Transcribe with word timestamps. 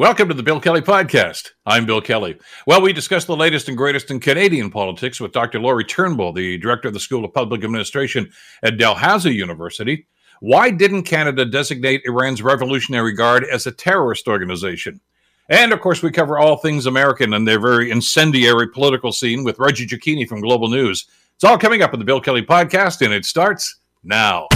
Welcome 0.00 0.28
to 0.28 0.34
the 0.34 0.42
Bill 0.42 0.62
Kelly 0.62 0.80
Podcast. 0.80 1.50
I'm 1.66 1.84
Bill 1.84 2.00
Kelly. 2.00 2.38
Well, 2.66 2.80
we 2.80 2.94
discuss 2.94 3.26
the 3.26 3.36
latest 3.36 3.68
and 3.68 3.76
greatest 3.76 4.10
in 4.10 4.18
Canadian 4.18 4.70
politics 4.70 5.20
with 5.20 5.32
Dr. 5.32 5.60
Lori 5.60 5.84
Turnbull, 5.84 6.32
the 6.32 6.56
director 6.56 6.88
of 6.88 6.94
the 6.94 7.00
School 7.00 7.22
of 7.22 7.34
Public 7.34 7.62
Administration 7.62 8.32
at 8.62 8.78
Dalhousie 8.78 9.34
University. 9.34 10.06
Why 10.40 10.70
didn't 10.70 11.02
Canada 11.02 11.44
designate 11.44 12.00
Iran's 12.06 12.40
Revolutionary 12.40 13.12
Guard 13.12 13.44
as 13.44 13.66
a 13.66 13.72
terrorist 13.72 14.26
organization? 14.26 15.02
And 15.50 15.70
of 15.70 15.82
course, 15.82 16.02
we 16.02 16.10
cover 16.10 16.38
all 16.38 16.56
things 16.56 16.86
American 16.86 17.34
and 17.34 17.46
their 17.46 17.60
very 17.60 17.90
incendiary 17.90 18.68
political 18.68 19.12
scene 19.12 19.44
with 19.44 19.58
Reggie 19.58 19.86
Cecchini 19.86 20.26
from 20.26 20.40
Global 20.40 20.68
News. 20.68 21.04
It's 21.34 21.44
all 21.44 21.58
coming 21.58 21.82
up 21.82 21.92
on 21.92 21.98
the 21.98 22.06
Bill 22.06 22.22
Kelly 22.22 22.40
Podcast, 22.40 23.04
and 23.04 23.12
it 23.12 23.26
starts 23.26 23.80
now. 24.02 24.48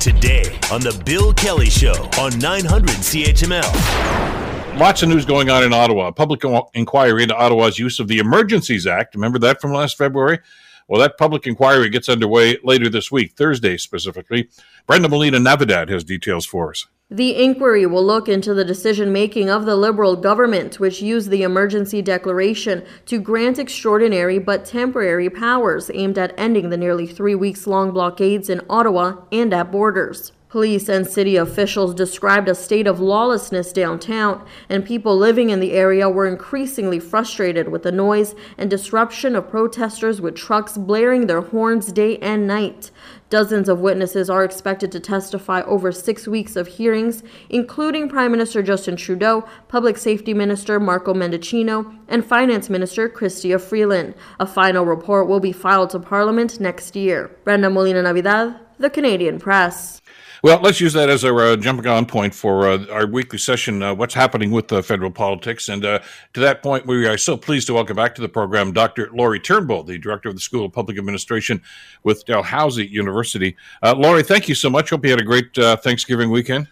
Today 0.00 0.58
on 0.72 0.80
the 0.80 0.98
Bill 1.04 1.34
Kelly 1.34 1.68
Show 1.68 2.08
on 2.18 2.38
900 2.38 2.88
CHML 2.88 4.35
lots 4.78 5.02
of 5.02 5.08
news 5.08 5.24
going 5.24 5.48
on 5.48 5.64
in 5.64 5.72
Ottawa. 5.72 6.08
A 6.08 6.12
public 6.12 6.42
inquiry 6.74 7.22
into 7.22 7.34
Ottawa's 7.34 7.78
use 7.78 7.98
of 7.98 8.08
the 8.08 8.18
Emergencies 8.18 8.86
Act. 8.86 9.14
Remember 9.14 9.38
that 9.38 9.60
from 9.60 9.72
last 9.72 9.96
February? 9.96 10.38
Well, 10.86 11.00
that 11.00 11.18
public 11.18 11.46
inquiry 11.46 11.88
gets 11.88 12.08
underway 12.08 12.58
later 12.62 12.88
this 12.88 13.10
week, 13.10 13.32
Thursday 13.32 13.76
specifically. 13.78 14.48
Brenda 14.86 15.08
Molina 15.08 15.40
Navidad 15.40 15.88
has 15.88 16.04
details 16.04 16.46
for 16.46 16.70
us. 16.70 16.86
The 17.10 17.42
inquiry 17.42 17.86
will 17.86 18.04
look 18.04 18.28
into 18.28 18.52
the 18.52 18.64
decision 18.64 19.12
making 19.12 19.48
of 19.48 19.64
the 19.64 19.76
Liberal 19.76 20.14
government, 20.14 20.78
which 20.78 21.00
used 21.00 21.30
the 21.30 21.42
emergency 21.42 22.02
declaration 22.02 22.84
to 23.06 23.18
grant 23.18 23.58
extraordinary 23.58 24.38
but 24.38 24.64
temporary 24.64 25.30
powers 25.30 25.90
aimed 25.94 26.18
at 26.18 26.34
ending 26.36 26.68
the 26.68 26.76
nearly 26.76 27.06
three 27.06 27.34
weeks 27.34 27.66
long 27.66 27.92
blockades 27.92 28.50
in 28.50 28.60
Ottawa 28.68 29.22
and 29.32 29.54
at 29.54 29.72
borders. 29.72 30.32
Police 30.48 30.88
and 30.88 31.08
city 31.08 31.34
officials 31.34 31.92
described 31.92 32.48
a 32.48 32.54
state 32.54 32.86
of 32.86 33.00
lawlessness 33.00 33.72
downtown, 33.72 34.46
and 34.68 34.84
people 34.84 35.16
living 35.16 35.50
in 35.50 35.58
the 35.58 35.72
area 35.72 36.08
were 36.08 36.28
increasingly 36.28 37.00
frustrated 37.00 37.68
with 37.68 37.82
the 37.82 37.90
noise 37.90 38.36
and 38.56 38.70
disruption 38.70 39.34
of 39.34 39.50
protesters 39.50 40.20
with 40.20 40.36
trucks 40.36 40.78
blaring 40.78 41.26
their 41.26 41.40
horns 41.40 41.90
day 41.90 42.16
and 42.18 42.46
night. 42.46 42.92
Dozens 43.28 43.68
of 43.68 43.80
witnesses 43.80 44.30
are 44.30 44.44
expected 44.44 44.92
to 44.92 45.00
testify 45.00 45.62
over 45.62 45.90
six 45.90 46.28
weeks 46.28 46.54
of 46.54 46.68
hearings, 46.68 47.24
including 47.50 48.08
Prime 48.08 48.30
Minister 48.30 48.62
Justin 48.62 48.94
Trudeau, 48.94 49.44
Public 49.66 49.96
Safety 49.96 50.32
Minister 50.32 50.78
Marco 50.78 51.12
Mendicino, 51.12 51.98
and 52.06 52.24
Finance 52.24 52.70
Minister 52.70 53.08
Chrystia 53.08 53.60
Freeland. 53.60 54.14
A 54.38 54.46
final 54.46 54.84
report 54.84 55.26
will 55.26 55.40
be 55.40 55.50
filed 55.50 55.90
to 55.90 55.98
Parliament 55.98 56.60
next 56.60 56.94
year. 56.94 57.36
Brenda 57.42 57.68
Molina 57.68 58.02
Navidad, 58.02 58.60
The 58.78 58.90
Canadian 58.90 59.40
Press. 59.40 60.00
Well, 60.46 60.60
let's 60.60 60.80
use 60.80 60.92
that 60.92 61.08
as 61.08 61.24
our 61.24 61.40
uh, 61.40 61.56
jumping 61.56 61.88
on 61.88 62.06
point 62.06 62.32
for 62.32 62.68
uh, 62.68 62.86
our 62.92 63.04
weekly 63.04 63.36
session. 63.36 63.82
Uh, 63.82 63.92
what's 63.92 64.14
happening 64.14 64.52
with 64.52 64.72
uh, 64.72 64.80
federal 64.80 65.10
politics? 65.10 65.68
And 65.68 65.84
uh, 65.84 65.98
to 66.34 66.40
that 66.40 66.62
point, 66.62 66.86
we 66.86 67.04
are 67.08 67.18
so 67.18 67.36
pleased 67.36 67.66
to 67.66 67.74
welcome 67.74 67.96
back 67.96 68.14
to 68.14 68.22
the 68.22 68.28
program 68.28 68.72
Dr. 68.72 69.10
Lori 69.12 69.40
Turnbull, 69.40 69.82
the 69.82 69.98
director 69.98 70.28
of 70.28 70.36
the 70.36 70.40
School 70.40 70.66
of 70.66 70.72
Public 70.72 70.98
Administration 70.98 71.60
with 72.04 72.24
Dalhousie 72.26 72.86
University. 72.86 73.56
Uh, 73.82 73.96
Lori, 73.96 74.22
thank 74.22 74.48
you 74.48 74.54
so 74.54 74.70
much. 74.70 74.90
Hope 74.90 75.04
you 75.04 75.10
had 75.10 75.20
a 75.20 75.24
great 75.24 75.52
Thanksgiving 75.82 76.30
weekend. 76.30 76.68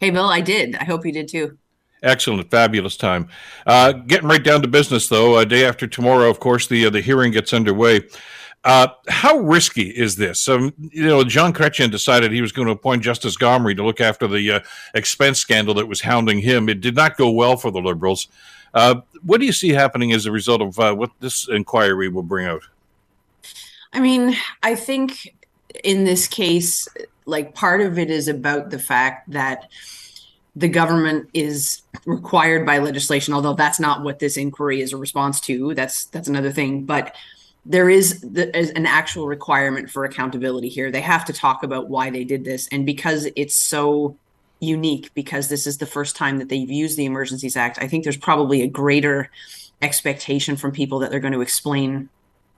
Hey, 0.00 0.10
Bill, 0.10 0.28
I 0.28 0.40
did. 0.40 0.74
I 0.74 0.82
hope 0.82 1.06
you 1.06 1.12
did 1.12 1.28
too. 1.28 1.56
Excellent, 2.02 2.50
fabulous 2.50 2.96
time. 2.96 3.28
getting 3.64 4.26
right 4.26 4.42
down 4.42 4.60
to 4.62 4.66
business, 4.66 5.06
though. 5.06 5.38
A 5.38 5.46
day 5.46 5.64
after 5.64 5.86
tomorrow, 5.86 6.28
of 6.28 6.40
course, 6.40 6.66
the 6.66 6.90
the 6.90 7.00
hearing 7.00 7.30
gets 7.30 7.52
underway. 7.52 8.08
Uh, 8.64 8.88
how 9.08 9.36
risky 9.38 9.90
is 9.90 10.16
this? 10.16 10.48
Um, 10.48 10.72
you 10.78 11.06
know, 11.06 11.22
Jean 11.22 11.52
Chrétien 11.52 11.90
decided 11.90 12.32
he 12.32 12.40
was 12.40 12.50
going 12.50 12.66
to 12.66 12.72
appoint 12.72 13.02
Justice 13.02 13.36
Gomery 13.36 13.76
to 13.76 13.84
look 13.84 14.00
after 14.00 14.26
the 14.26 14.52
uh, 14.52 14.60
expense 14.94 15.38
scandal 15.38 15.74
that 15.74 15.86
was 15.86 16.00
hounding 16.00 16.38
him. 16.38 16.70
It 16.70 16.80
did 16.80 16.96
not 16.96 17.18
go 17.18 17.30
well 17.30 17.58
for 17.58 17.70
the 17.70 17.80
Liberals. 17.80 18.28
Uh, 18.72 19.02
what 19.22 19.38
do 19.38 19.46
you 19.46 19.52
see 19.52 19.68
happening 19.68 20.12
as 20.12 20.24
a 20.24 20.32
result 20.32 20.62
of 20.62 20.80
uh, 20.80 20.94
what 20.94 21.10
this 21.20 21.46
inquiry 21.48 22.08
will 22.08 22.22
bring 22.22 22.46
out? 22.46 22.62
I 23.92 24.00
mean, 24.00 24.34
I 24.62 24.74
think 24.74 25.34
in 25.84 26.04
this 26.04 26.26
case, 26.26 26.88
like 27.26 27.54
part 27.54 27.82
of 27.82 27.98
it 27.98 28.10
is 28.10 28.28
about 28.28 28.70
the 28.70 28.78
fact 28.78 29.30
that 29.30 29.68
the 30.56 30.68
government 30.68 31.28
is 31.34 31.82
required 32.06 32.64
by 32.64 32.78
legislation, 32.78 33.34
although 33.34 33.54
that's 33.54 33.80
not 33.80 34.02
what 34.02 34.20
this 34.20 34.36
inquiry 34.36 34.80
is 34.80 34.92
a 34.92 34.96
response 34.96 35.40
to. 35.42 35.74
That's 35.74 36.06
that's 36.06 36.28
another 36.28 36.50
thing, 36.50 36.84
but 36.84 37.14
there 37.66 37.88
is, 37.88 38.20
the, 38.20 38.56
is 38.56 38.70
an 38.70 38.86
actual 38.86 39.26
requirement 39.26 39.90
for 39.90 40.04
accountability 40.04 40.68
here. 40.68 40.90
They 40.90 41.00
have 41.00 41.24
to 41.26 41.32
talk 41.32 41.62
about 41.62 41.88
why 41.88 42.10
they 42.10 42.24
did 42.24 42.44
this, 42.44 42.68
and 42.68 42.84
because 42.84 43.28
it's 43.36 43.54
so 43.54 44.16
unique, 44.60 45.10
because 45.14 45.48
this 45.48 45.66
is 45.66 45.78
the 45.78 45.86
first 45.86 46.16
time 46.16 46.38
that 46.38 46.48
they've 46.48 46.70
used 46.70 46.96
the 46.96 47.04
Emergencies 47.04 47.56
Act, 47.56 47.78
I 47.80 47.88
think 47.88 48.04
there's 48.04 48.16
probably 48.16 48.62
a 48.62 48.66
greater 48.66 49.30
expectation 49.82 50.56
from 50.56 50.72
people 50.72 50.98
that 51.00 51.10
they're 51.10 51.20
going 51.20 51.34
to 51.34 51.40
explain 51.40 52.08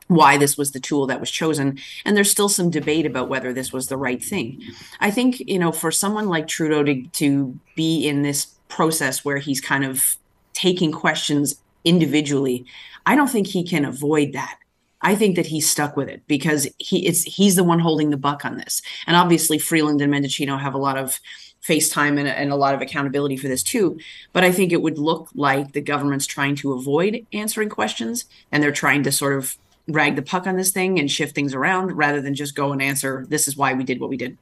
why 0.09 0.37
this 0.37 0.57
was 0.57 0.71
the 0.71 0.79
tool 0.79 1.07
that 1.07 1.19
was 1.19 1.31
chosen. 1.31 1.79
And 2.05 2.17
there's 2.17 2.31
still 2.31 2.49
some 2.49 2.71
debate 2.71 3.07
about 3.07 3.29
whether 3.29 3.53
this 3.53 3.73
was 3.73 3.89
the 3.89 3.97
right 3.97 4.23
thing. 4.23 4.63
I 5.01 5.11
think 5.11 5.41
you 5.41 5.59
know 5.59 5.73
for 5.73 5.91
someone 5.91 6.29
like 6.29 6.47
trudeau 6.47 6.85
to, 6.85 7.03
to 7.05 7.59
be 7.75 8.07
in 8.07 8.23
this 8.23 8.57
process 8.69 9.25
where 9.25 9.39
he's 9.39 9.61
kind 9.61 9.85
of 9.85 10.17
taking 10.53 10.91
questions 10.91 11.61
individually 11.85 12.65
i 13.07 13.15
don't 13.15 13.29
think 13.29 13.47
he 13.47 13.63
can 13.63 13.85
avoid 13.85 14.33
that 14.33 14.59
I 15.07 15.15
think 15.15 15.37
that 15.37 15.47
he's 15.47 15.71
stuck 15.71 15.97
with 15.97 16.09
it 16.09 16.27
because 16.27 16.67
he 16.79 17.07
it's 17.07 17.23
he's 17.23 17.55
the 17.55 17.63
one 17.63 17.79
holding 17.79 18.11
the 18.11 18.17
buck 18.17 18.45
on 18.45 18.57
this. 18.57 18.83
And 19.07 19.17
obviously 19.17 19.57
Freeland 19.57 20.03
and 20.03 20.13
Mendicino 20.13 20.61
have 20.61 20.75
a 20.75 20.79
lot 20.79 20.99
of 20.99 21.21
FaceTime 21.63 22.19
and, 22.19 22.27
and 22.27 22.51
a 22.51 22.57
lot 22.57 22.75
of 22.75 22.81
accountability 22.81 23.37
for 23.37 23.47
this 23.47 23.63
too. 23.63 24.01
But 24.33 24.43
I 24.43 24.51
think 24.51 24.73
it 24.73 24.83
would 24.83 24.99
look 24.99 25.29
like 25.33 25.73
the 25.73 25.81
government's 25.81 26.27
trying 26.27 26.57
to 26.57 26.73
avoid 26.73 27.25
answering 27.33 27.69
questions 27.69 28.25
and 28.51 28.61
they're 28.61 28.73
trying 28.73 29.05
to 29.05 29.13
sort 29.13 29.39
of 29.39 29.57
rag 29.87 30.17
the 30.17 30.23
puck 30.23 30.45
on 30.45 30.57
this 30.57 30.73
thing 30.73 30.99
and 30.99 31.09
shift 31.09 31.37
things 31.37 31.55
around 31.55 31.93
rather 31.93 32.21
than 32.21 32.35
just 32.35 32.57
go 32.57 32.73
and 32.73 32.83
answer 32.83 33.25
this 33.29 33.47
is 33.47 33.57
why 33.57 33.75
we 33.75 33.85
did 33.85 34.01
what 34.01 34.11
we 34.11 34.17
did. 34.17 34.37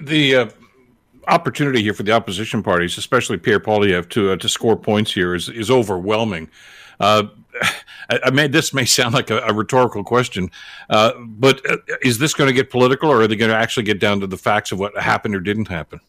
The 0.00 0.36
uh, 0.36 0.50
opportunity 1.26 1.82
here 1.82 1.94
for 1.94 2.04
the 2.04 2.12
opposition 2.12 2.62
parties, 2.62 2.96
especially 2.96 3.38
Pierre 3.38 3.58
Poilievre, 3.58 4.08
to 4.10 4.30
uh, 4.30 4.36
to 4.36 4.48
score 4.48 4.76
points 4.76 5.12
here 5.12 5.34
is 5.34 5.48
is 5.48 5.68
overwhelming. 5.68 6.48
Uh, 7.00 7.24
I, 8.08 8.30
mean, 8.30 8.50
this 8.50 8.72
may 8.72 8.84
sound 8.84 9.14
like 9.14 9.30
a, 9.30 9.38
a 9.38 9.52
rhetorical 9.52 10.04
question, 10.04 10.50
uh, 10.90 11.12
but 11.18 11.68
uh, 11.70 11.78
is 12.02 12.18
this 12.18 12.34
going 12.34 12.48
to 12.48 12.54
get 12.54 12.70
political, 12.70 13.10
or 13.10 13.22
are 13.22 13.26
they 13.26 13.36
going 13.36 13.50
to 13.50 13.56
actually 13.56 13.82
get 13.82 13.98
down 13.98 14.20
to 14.20 14.26
the 14.26 14.36
facts 14.36 14.72
of 14.72 14.78
what 14.78 14.96
happened 14.96 15.34
or 15.34 15.40
didn't 15.40 15.68
happen? 15.68 16.00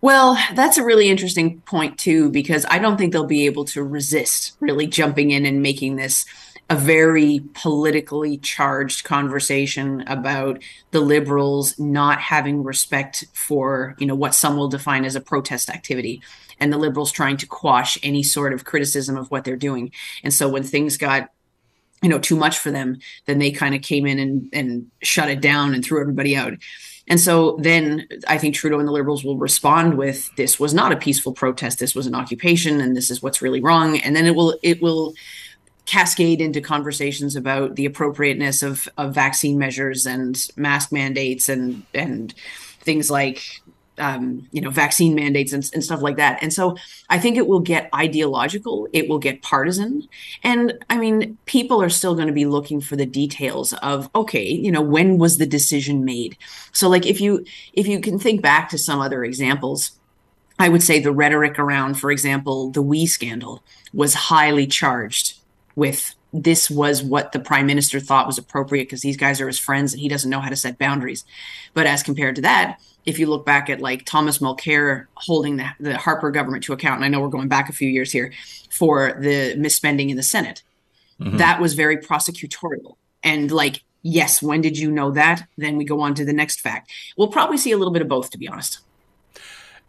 Well, 0.00 0.38
that's 0.54 0.78
a 0.78 0.84
really 0.84 1.08
interesting 1.08 1.60
point 1.62 1.98
too, 1.98 2.30
because 2.30 2.66
I 2.68 2.78
don't 2.78 2.96
think 2.96 3.12
they'll 3.12 3.24
be 3.24 3.46
able 3.46 3.64
to 3.66 3.82
resist 3.82 4.56
really 4.60 4.86
jumping 4.86 5.30
in 5.30 5.46
and 5.46 5.62
making 5.62 5.96
this 5.96 6.26
a 6.68 6.76
very 6.76 7.40
politically 7.54 8.38
charged 8.38 9.04
conversation 9.04 10.02
about 10.08 10.60
the 10.90 11.00
liberals 11.00 11.78
not 11.78 12.20
having 12.20 12.64
respect 12.64 13.24
for 13.32 13.94
you 13.98 14.06
know 14.06 14.16
what 14.16 14.34
some 14.34 14.56
will 14.56 14.68
define 14.68 15.04
as 15.04 15.14
a 15.14 15.20
protest 15.20 15.70
activity 15.70 16.20
and 16.58 16.72
the 16.72 16.78
liberals 16.78 17.12
trying 17.12 17.36
to 17.36 17.46
quash 17.46 17.98
any 18.02 18.22
sort 18.22 18.52
of 18.52 18.64
criticism 18.64 19.16
of 19.16 19.30
what 19.30 19.44
they're 19.44 19.56
doing. 19.56 19.92
And 20.24 20.32
so 20.32 20.48
when 20.48 20.62
things 20.62 20.96
got 20.96 21.30
you 22.02 22.08
know 22.08 22.18
too 22.18 22.36
much 22.36 22.58
for 22.58 22.70
them 22.70 22.98
then 23.24 23.38
they 23.38 23.50
kind 23.50 23.74
of 23.74 23.80
came 23.80 24.06
in 24.06 24.18
and 24.18 24.50
and 24.52 24.90
shut 25.02 25.30
it 25.30 25.40
down 25.40 25.72
and 25.72 25.84
threw 25.84 26.00
everybody 26.00 26.36
out. 26.36 26.54
And 27.08 27.20
so 27.20 27.56
then 27.60 28.08
i 28.26 28.38
think 28.38 28.56
trudeau 28.56 28.80
and 28.80 28.88
the 28.88 28.92
liberals 28.92 29.22
will 29.22 29.38
respond 29.38 29.96
with 29.96 30.34
this 30.34 30.58
was 30.58 30.74
not 30.74 30.90
a 30.90 30.96
peaceful 30.96 31.32
protest. 31.32 31.78
This 31.78 31.94
was 31.94 32.08
an 32.08 32.14
occupation 32.16 32.80
and 32.80 32.96
this 32.96 33.08
is 33.08 33.22
what's 33.22 33.40
really 33.40 33.60
wrong. 33.60 33.98
And 33.98 34.16
then 34.16 34.26
it 34.26 34.34
will 34.34 34.58
it 34.64 34.82
will 34.82 35.14
cascade 35.86 36.40
into 36.40 36.60
conversations 36.60 37.36
about 37.36 37.76
the 37.76 37.86
appropriateness 37.86 38.62
of 38.62 38.88
of 38.98 39.14
vaccine 39.14 39.56
measures 39.56 40.04
and 40.04 40.48
mask 40.56 40.92
mandates 40.92 41.48
and 41.48 41.84
and 41.94 42.34
things 42.80 43.10
like 43.10 43.62
um, 43.98 44.46
you 44.52 44.60
know 44.60 44.70
vaccine 44.70 45.14
mandates 45.14 45.52
and, 45.52 45.68
and, 45.72 45.82
stuff 45.82 46.02
like 46.02 46.16
that. 46.16 46.42
And 46.42 46.52
so 46.52 46.76
i 47.08 47.18
think 47.18 47.36
it 47.36 47.46
will 47.46 47.60
get 47.60 47.88
ideological. 47.94 48.88
It 48.92 49.08
will 49.08 49.18
get 49.18 49.42
partisan. 49.42 50.06
And 50.42 50.74
i 50.90 50.98
mean 50.98 51.38
people 51.46 51.80
are 51.80 51.88
still 51.88 52.14
going 52.14 52.26
to 52.26 52.32
be 52.32 52.46
looking 52.46 52.80
for 52.80 52.96
the 52.96 53.06
details 53.06 53.72
of 53.74 54.10
okay 54.14 54.46
you 54.46 54.70
know 54.70 54.82
when 54.82 55.18
was 55.18 55.38
the 55.38 55.46
decision 55.46 56.04
made? 56.04 56.36
So 56.72 56.88
like 56.88 57.06
if 57.06 57.20
you 57.20 57.44
if 57.72 57.86
you 57.86 58.00
can 58.00 58.18
think 58.18 58.42
back 58.42 58.68
to 58.70 58.78
some 58.78 59.00
other 59.00 59.24
examples 59.24 59.92
i 60.58 60.68
would 60.68 60.82
say 60.82 61.00
the 61.00 61.12
rhetoric 61.12 61.58
around 61.58 61.94
for 61.94 62.10
example 62.10 62.70
the 62.70 62.82
we 62.82 63.06
scandal 63.06 63.62
was 63.92 64.14
highly 64.14 64.66
charged 64.66 65.38
with 65.76 66.14
this 66.32 66.68
was 66.68 67.02
what 67.02 67.32
the 67.32 67.38
prime 67.38 67.66
minister 67.66 68.00
thought 68.00 68.26
was 68.26 68.36
appropriate 68.36 68.84
because 68.84 69.02
these 69.02 69.16
guys 69.16 69.40
are 69.40 69.46
his 69.46 69.58
friends 69.58 69.92
and 69.92 70.00
he 70.00 70.08
doesn't 70.08 70.30
know 70.30 70.40
how 70.40 70.50
to 70.50 70.56
set 70.56 70.78
boundaries 70.78 71.24
but 71.72 71.86
as 71.86 72.02
compared 72.02 72.34
to 72.34 72.42
that 72.42 72.78
if 73.06 73.20
you 73.20 73.26
look 73.28 73.46
back 73.46 73.70
at 73.70 73.80
like 73.80 74.04
Thomas 74.04 74.38
Mulcair 74.38 75.06
holding 75.14 75.56
the, 75.56 75.68
the 75.78 75.96
Harper 75.96 76.30
government 76.32 76.64
to 76.64 76.72
account, 76.72 76.96
and 76.96 77.04
I 77.04 77.08
know 77.08 77.20
we're 77.20 77.28
going 77.28 77.48
back 77.48 77.68
a 77.68 77.72
few 77.72 77.88
years 77.88 78.10
here 78.10 78.32
for 78.68 79.16
the 79.20 79.54
misspending 79.56 80.10
in 80.10 80.16
the 80.16 80.24
Senate, 80.24 80.62
mm-hmm. 81.20 81.36
that 81.36 81.60
was 81.60 81.74
very 81.74 81.96
prosecutorial. 81.96 82.96
And 83.22 83.50
like, 83.50 83.84
yes, 84.02 84.42
when 84.42 84.60
did 84.60 84.76
you 84.76 84.90
know 84.90 85.12
that? 85.12 85.46
Then 85.56 85.76
we 85.76 85.84
go 85.84 86.00
on 86.00 86.14
to 86.16 86.24
the 86.24 86.32
next 86.32 86.60
fact. 86.60 86.90
We'll 87.16 87.28
probably 87.28 87.58
see 87.58 87.70
a 87.70 87.78
little 87.78 87.92
bit 87.92 88.02
of 88.02 88.08
both, 88.08 88.30
to 88.30 88.38
be 88.38 88.48
honest. 88.48 88.80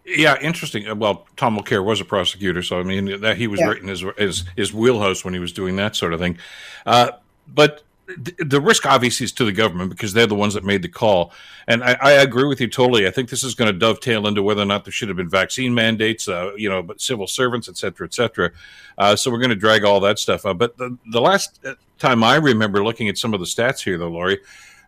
Yeah, 0.07 0.37
interesting. 0.39 0.87
Uh, 0.87 0.95
well, 0.95 1.27
Tom 1.35 1.57
Mulcair 1.57 1.83
was 1.83 1.99
a 1.99 2.05
prosecutor, 2.05 2.63
so 2.63 2.79
I 2.79 2.83
mean 2.83 3.19
that 3.21 3.37
he 3.37 3.47
was 3.47 3.59
yeah. 3.59 3.67
right 3.67 3.81
in 3.81 3.89
his, 3.89 4.05
his, 4.17 4.45
his 4.55 4.73
wheelhouse 4.73 5.25
when 5.25 5.33
he 5.33 5.39
was 5.39 5.51
doing 5.51 5.75
that 5.75 5.97
sort 5.97 6.13
of 6.13 6.19
thing. 6.19 6.37
Uh, 6.85 7.11
but 7.45 7.83
the 8.07 8.61
risk 8.61 8.85
obviously 8.85 9.25
is 9.25 9.33
to 9.33 9.43
the 9.43 9.51
government 9.51 9.89
because 9.89 10.13
they're 10.13 10.27
the 10.27 10.33
ones 10.35 10.53
that 10.53 10.63
made 10.63 10.81
the 10.81 10.87
call. 10.87 11.33
And 11.67 11.83
I, 11.83 11.97
I 12.01 12.11
agree 12.13 12.45
with 12.45 12.61
you 12.61 12.67
totally. 12.67 13.05
I 13.05 13.11
think 13.11 13.29
this 13.29 13.43
is 13.43 13.53
going 13.53 13.71
to 13.71 13.77
dovetail 13.77 14.27
into 14.27 14.41
whether 14.41 14.61
or 14.61 14.65
not 14.65 14.85
there 14.85 14.93
should 14.93 15.09
have 15.09 15.17
been 15.17 15.29
vaccine 15.29 15.73
mandates, 15.73 16.29
uh, 16.29 16.53
you 16.55 16.69
know, 16.69 16.81
but 16.81 17.01
civil 17.01 17.27
servants, 17.27 17.67
et 17.67 17.75
cetera, 17.75 18.07
et 18.07 18.13
cetera. 18.13 18.51
Uh, 18.97 19.17
so 19.17 19.29
we're 19.29 19.39
going 19.39 19.49
to 19.49 19.57
drag 19.57 19.83
all 19.83 19.99
that 19.99 20.19
stuff 20.19 20.45
up. 20.45 20.57
But 20.57 20.77
the, 20.77 20.97
the 21.11 21.19
last 21.19 21.59
uh, 21.65 21.73
time 21.99 22.23
I 22.23 22.35
remember 22.37 22.81
looking 22.81 23.09
at 23.09 23.17
some 23.17 23.33
of 23.33 23.41
the 23.41 23.45
stats 23.45 23.83
here, 23.83 23.97
though, 23.97 24.07
Lori, 24.07 24.39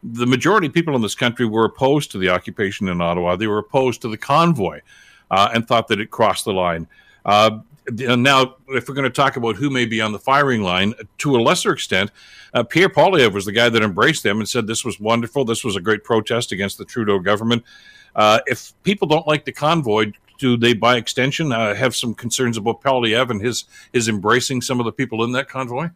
the 0.01 0.25
majority 0.25 0.68
of 0.68 0.74
people 0.74 0.95
in 0.95 1.01
this 1.01 1.16
country 1.16 1.45
were 1.45 1.66
opposed 1.66 2.12
to 2.12 2.19
the 2.19 2.30
occupation 2.30 2.88
in 2.88 3.01
Ottawa. 3.01 3.36
They 3.36 3.48
were 3.48 3.57
opposed 3.57 4.01
to 4.04 4.07
the 4.07 4.18
convoy 4.18 4.80
uh, 5.31 5.50
and 5.54 5.68
thought 5.68 5.88
that 5.88 6.00
it 6.00 6.12
crossed 6.12 6.46
the 6.46 6.54
line. 6.54 6.88
Uh, 7.26 7.60
now, 7.92 8.56
if 8.70 8.88
we're 8.88 8.96
going 8.96 9.04
to 9.04 9.10
talk 9.10 9.36
about 9.36 9.56
who 9.56 9.70
may 9.70 9.86
be 9.86 10.02
on 10.02 10.12
the 10.12 10.20
firing 10.20 10.62
line, 10.62 10.94
to 11.20 11.36
a 11.36 11.42
lesser 11.42 11.72
extent, 11.72 12.12
uh, 12.54 12.64
Pierre 12.64 12.90
Poilievre 12.90 13.34
was 13.34 13.46
the 13.46 13.52
guy 13.52 13.70
that 13.70 13.81
embraced 13.81 14.24
them 14.24 14.40
and 14.40 14.48
said 14.48 14.68
this 14.68 14.86
was 14.86 15.00
wonderful. 15.00 15.46
This 15.46 15.64
was 15.64 15.76
a 15.76 15.81
great 15.81 16.04
protest 16.04 16.52
against 16.52 16.78
the 16.78 16.86
Trudeau 16.86 17.20
government. 17.20 17.64
Uh, 18.16 18.40
if 18.46 18.74
people 18.84 19.08
don't 19.08 19.28
like 19.28 19.46
the 19.46 19.52
convoy, 19.52 20.12
do 20.40 20.58
they, 20.58 20.74
by 20.74 20.98
extension, 20.98 21.52
uh, 21.52 21.76
have 21.76 21.96
some 21.96 22.14
concerns 22.14 22.58
about 22.58 22.81
Poilievre 22.81 23.31
and 23.31 23.42
his 23.42 23.66
his 23.94 24.08
embracing 24.08 24.62
some 24.62 24.80
of 24.80 24.86
the 24.86 24.92
people 24.92 25.24
in 25.24 25.31
that 25.34 25.50
convoy? 25.50 25.90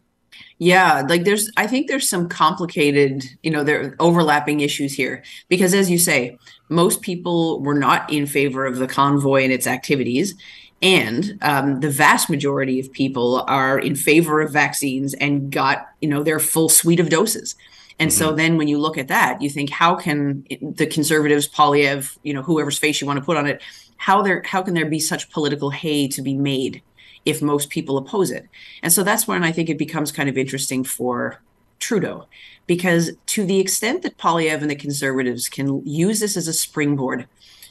Yeah, 0.58 1.02
like 1.08 1.24
there's, 1.24 1.50
I 1.56 1.66
think 1.66 1.88
there's 1.88 2.08
some 2.08 2.28
complicated, 2.28 3.24
you 3.42 3.50
know, 3.50 3.64
there 3.64 3.82
are 3.82 3.96
overlapping 3.98 4.60
issues 4.60 4.94
here 4.94 5.24
because, 5.48 5.74
as 5.74 5.90
you 5.90 5.98
say, 5.98 6.38
most 6.68 7.02
people 7.02 7.60
were 7.60 7.74
not 7.74 8.10
in 8.12 8.26
favor 8.26 8.64
of 8.64 8.76
the 8.76 8.86
convoy 8.86 9.42
and 9.42 9.52
its 9.52 9.66
activities. 9.66 10.34
And 10.80 11.38
um, 11.42 11.80
the 11.80 11.90
vast 11.90 12.28
majority 12.28 12.78
of 12.78 12.92
people 12.92 13.44
are 13.48 13.78
in 13.78 13.96
favor 13.96 14.40
of 14.40 14.52
vaccines 14.52 15.14
and 15.14 15.50
got, 15.50 15.88
you 16.00 16.08
know, 16.08 16.22
their 16.22 16.38
full 16.38 16.68
suite 16.68 17.00
of 17.00 17.08
doses. 17.08 17.56
And 17.98 18.10
mm-hmm. 18.10 18.18
so 18.18 18.32
then 18.32 18.56
when 18.56 18.68
you 18.68 18.78
look 18.78 18.98
at 18.98 19.08
that, 19.08 19.40
you 19.40 19.48
think, 19.48 19.70
how 19.70 19.94
can 19.94 20.44
the 20.60 20.86
conservatives, 20.86 21.48
Poilievre, 21.48 22.16
you 22.22 22.34
know, 22.34 22.42
whoever's 22.42 22.78
face 22.78 23.00
you 23.00 23.06
want 23.06 23.18
to 23.18 23.24
put 23.24 23.36
on 23.36 23.46
it, 23.46 23.62
how 23.96 24.22
there, 24.22 24.42
how 24.44 24.62
can 24.62 24.74
there 24.74 24.86
be 24.86 25.00
such 25.00 25.30
political 25.30 25.70
hay 25.70 26.06
to 26.08 26.22
be 26.22 26.34
made 26.34 26.82
if 27.24 27.42
most 27.42 27.70
people 27.70 27.96
oppose 27.96 28.30
it? 28.30 28.48
And 28.82 28.92
so 28.92 29.02
that's 29.02 29.26
when 29.26 29.44
I 29.44 29.52
think 29.52 29.68
it 29.68 29.78
becomes 29.78 30.12
kind 30.12 30.28
of 30.28 30.38
interesting 30.38 30.84
for 30.84 31.40
Trudeau, 31.80 32.26
because 32.66 33.12
to 33.26 33.44
the 33.44 33.60
extent 33.60 34.02
that 34.02 34.16
Poilievre 34.16 34.62
and 34.62 34.70
the 34.70 34.76
conservatives 34.76 35.48
can 35.48 35.86
use 35.86 36.20
this 36.20 36.36
as 36.36 36.48
a 36.48 36.52
springboard 36.52 37.26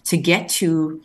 to 0.06 0.18
get 0.18 0.50
to 0.50 1.02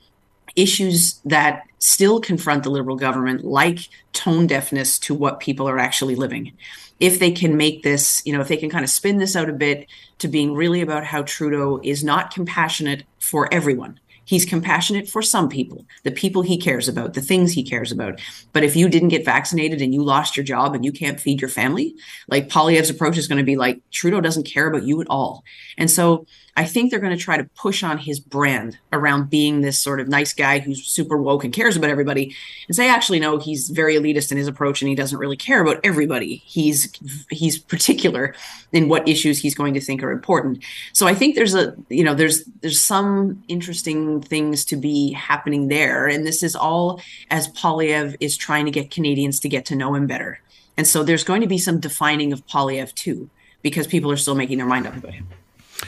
issues 0.57 1.21
that 1.25 1.63
still 1.79 2.21
confront 2.21 2.65
the 2.65 2.71
liberal 2.71 2.97
government, 2.97 3.45
like 3.45 3.89
tone 4.13 4.47
deafness 4.47 4.99
to 4.99 5.15
what 5.15 5.41
people 5.41 5.69
are 5.69 5.79
actually 5.79 6.17
living. 6.17 6.53
If 6.99 7.21
they 7.21 7.31
can 7.31 7.57
make 7.57 7.85
this, 7.85 8.21
you 8.27 8.33
know, 8.33 8.41
if 8.41 8.49
they 8.49 8.57
can 8.57 8.69
kind 8.69 8.85
of 8.85 8.91
spin 8.91 9.19
this 9.19 9.37
out 9.37 9.49
a 9.49 9.53
bit 9.53 9.87
to 10.19 10.27
being 10.27 10.55
really 10.55 10.81
about 10.81 11.05
how 11.05 11.23
Trudeau 11.23 11.81
is 11.85 12.03
not 12.03 12.35
compassionate 12.35 13.05
for 13.21 13.49
everyone, 13.55 14.01
He's 14.29 14.45
compassionate 14.45 15.09
for 15.09 15.23
some 15.23 15.49
people, 15.49 15.87
the 16.03 16.11
people 16.11 16.43
he 16.43 16.59
cares 16.59 16.87
about, 16.87 17.15
the 17.15 17.23
things 17.23 17.53
he 17.53 17.63
cares 17.63 17.91
about. 17.91 18.21
But 18.53 18.63
if 18.63 18.77
you 18.77 18.87
didn't 18.91 19.09
get 19.09 19.25
vaccinated 19.25 19.81
and 19.81 19.95
you 19.95 20.03
lost 20.03 20.37
your 20.37 20.45
job 20.45 20.75
and 20.75 20.85
you 20.85 20.93
can't 20.93 21.19
feed 21.19 21.41
your 21.41 21.49
family, 21.49 21.95
like 22.29 22.51
Poilievre's 22.51 22.91
approach 22.91 23.17
is 23.17 23.27
going 23.27 23.39
to 23.39 23.43
be 23.45 23.57
like, 23.57 23.81
Trudeau 23.91 24.21
doesn't 24.21 24.45
care 24.45 24.69
about 24.69 24.83
you 24.83 25.01
at 25.01 25.07
all. 25.09 25.45
And 25.79 25.91
so 25.91 26.27
I 26.59 26.65
think 26.65 26.91
they're 26.91 26.99
going 26.99 27.17
to 27.17 27.23
try 27.23 27.37
to 27.37 27.45
push 27.45 27.85
on 27.85 27.99
his 27.99 28.19
brand 28.19 28.79
around 28.93 29.31
being 29.31 29.61
this 29.61 29.79
sort 29.79 30.01
of 30.01 30.09
nice 30.09 30.33
guy 30.33 30.59
who's 30.59 30.85
super 30.85 31.17
woke 31.17 31.45
and 31.45 31.53
cares 31.53 31.77
about 31.77 31.89
everybody 31.89 32.35
and 32.67 32.75
say 32.75 32.91
actually 32.91 33.21
no 33.21 33.39
he's 33.39 33.71
very 33.71 33.95
elitist 33.95 34.33
in 34.33 34.39
his 34.39 34.49
approach 34.49 34.83
and 34.83 34.89
he 34.89 34.97
doesn't 34.97 35.21
really 35.21 35.37
care 35.37 35.63
about 35.63 35.79
everybody. 35.85 36.43
He's 36.47 36.93
he's 37.31 37.59
particular 37.59 38.35
in 38.73 38.89
what 38.89 39.09
issues 39.09 39.39
he's 39.39 39.55
going 39.55 39.73
to 39.75 39.81
think 39.81 40.03
are 40.03 40.11
important. 40.11 40.65
So 40.93 41.07
I 41.07 41.15
think 41.15 41.37
there's 41.37 41.55
a 41.55 41.77
you 41.91 42.03
know 42.03 42.17
there's 42.17 42.43
there's 42.61 42.81
some 42.81 43.41
interesting 43.47 44.21
things 44.21 44.65
to 44.65 44.77
be 44.77 45.13
happening 45.13 45.69
there. 45.69 46.09
And 46.09 46.27
this 46.27 46.43
is 46.43 46.57
all 46.57 47.01
as 47.31 47.47
Poilievre 47.51 48.17
is 48.19 48.37
trying 48.37 48.65
to 48.65 48.73
get 48.73 48.91
Canadians 48.91 49.39
to 49.41 49.49
get 49.49 49.65
to 49.67 49.77
know 49.77 49.95
him 49.95 50.09
better. 50.09 50.41
And 50.77 50.89
so 50.89 51.05
there's 51.05 51.23
going 51.23 51.43
to 51.43 51.47
be 51.47 51.59
some 51.59 51.79
defining 51.79 52.33
of 52.33 52.45
Poilievre 52.49 52.93
too 52.95 53.31
because 53.63 53.87
people 53.87 54.11
are 54.11 54.17
still 54.17 54.35
making 54.35 54.59
their 54.59 54.67
mind 54.67 54.89
up 54.89 54.97
about 54.97 55.15
him 55.15 55.29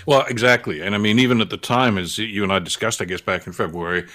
well, 0.07 0.25
exactly. 0.29 0.81
And 0.83 0.95
I 0.95 0.99
mean, 0.99 1.19
even 1.19 1.41
at 1.41 1.51
the 1.51 1.57
time, 1.57 1.99
as 1.99 2.19
you 2.19 2.43
and 2.43 2.53
I 2.53 2.59
discussed, 2.59 3.01
I 3.03 3.05
guess 3.05 3.21
back 3.21 3.47
in 3.47 3.53
February, 3.53 4.07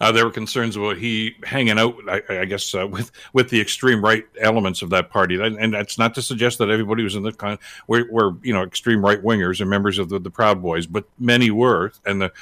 uh, 0.00 0.12
there 0.12 0.24
were 0.24 0.30
concerns 0.30 0.76
about 0.76 0.96
he 0.96 1.36
hanging 1.44 1.78
out, 1.78 1.96
I, 2.08 2.22
I 2.28 2.44
guess, 2.44 2.74
uh, 2.74 2.86
with 2.86 3.10
with 3.32 3.50
the 3.50 3.60
extreme 3.60 4.04
right 4.04 4.24
elements 4.40 4.82
of 4.82 4.90
that 4.90 5.10
party. 5.10 5.40
And, 5.40 5.74
that's 5.74 5.98
not 5.98 6.14
to 6.16 6.22
suggest 6.22 6.58
that 6.58 6.70
everybody 6.70 7.02
was 7.02 7.14
in 7.14 7.22
the 7.22 7.32
kind 7.32 7.58
were, 7.86 8.06
were 8.10 8.34
you 8.42 8.52
know 8.52 8.62
extreme 8.62 9.04
right 9.04 9.22
wingers 9.22 9.60
and 9.60 9.70
members 9.70 9.98
of 9.98 10.08
the, 10.08 10.18
the 10.18 10.30
Proud 10.30 10.62
Boys, 10.62 10.86
but 10.86 11.04
many 11.18 11.50
were, 11.50 11.92
and 12.04 12.22
the 12.22 12.32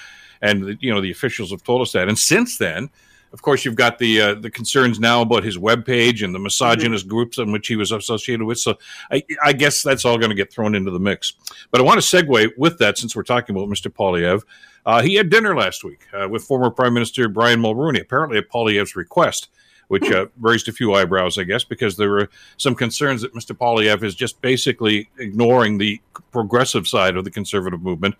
and 0.40 0.64
the, 0.64 0.78
you 0.80 0.92
know 0.92 1.00
the 1.00 1.10
officials 1.10 1.50
have 1.50 1.62
told 1.62 1.82
us 1.82 1.92
that. 1.92 2.08
And 2.08 2.18
since 2.18 2.58
then, 2.58 2.90
of 3.32 3.40
course, 3.40 3.64
you've 3.64 3.76
got 3.76 3.98
the 3.98 4.20
uh, 4.20 4.34
the 4.34 4.50
concerns 4.50 5.00
now 5.00 5.22
about 5.22 5.42
his 5.42 5.56
webpage 5.56 6.22
and 6.22 6.34
the 6.34 6.38
misogynist 6.38 7.06
mm-hmm. 7.06 7.14
groups 7.14 7.38
in 7.38 7.50
which 7.50 7.66
he 7.66 7.76
was 7.76 7.90
associated 7.90 8.44
with. 8.44 8.58
So 8.58 8.78
I, 9.10 9.24
I 9.42 9.52
guess 9.52 9.82
that's 9.82 10.04
all 10.04 10.18
going 10.18 10.30
to 10.30 10.36
get 10.36 10.52
thrown 10.52 10.74
into 10.74 10.90
the 10.90 11.00
mix. 11.00 11.32
But 11.70 11.80
I 11.80 11.84
want 11.84 12.00
to 12.02 12.16
segue 12.16 12.50
with 12.56 12.78
that 12.78 12.98
since 12.98 13.16
we're 13.16 13.22
talking 13.22 13.56
about 13.56 13.68
Mr. 13.68 13.90
Poilievre. 13.90 14.42
Uh, 14.84 15.00
he 15.00 15.14
had 15.14 15.30
dinner 15.30 15.56
last 15.56 15.84
week 15.84 16.00
uh, 16.12 16.28
with 16.28 16.42
former 16.42 16.70
Prime 16.70 16.92
Minister 16.92 17.28
Brian 17.28 17.60
Mulroney, 17.60 18.00
apparently 18.00 18.36
at 18.36 18.50
Poilievre's 18.50 18.96
request, 18.96 19.48
which 19.88 20.10
uh, 20.10 20.26
raised 20.40 20.68
a 20.68 20.72
few 20.72 20.94
eyebrows, 20.94 21.38
I 21.38 21.44
guess, 21.44 21.62
because 21.62 21.96
there 21.96 22.10
were 22.10 22.28
some 22.56 22.74
concerns 22.74 23.22
that 23.22 23.32
Mr. 23.32 23.56
Poilievre 23.56 24.04
is 24.04 24.14
just 24.14 24.40
basically 24.42 25.08
ignoring 25.18 25.78
the 25.78 26.00
progressive 26.32 26.88
side 26.88 27.16
of 27.16 27.24
the 27.24 27.30
conservative 27.30 27.80
movement. 27.80 28.16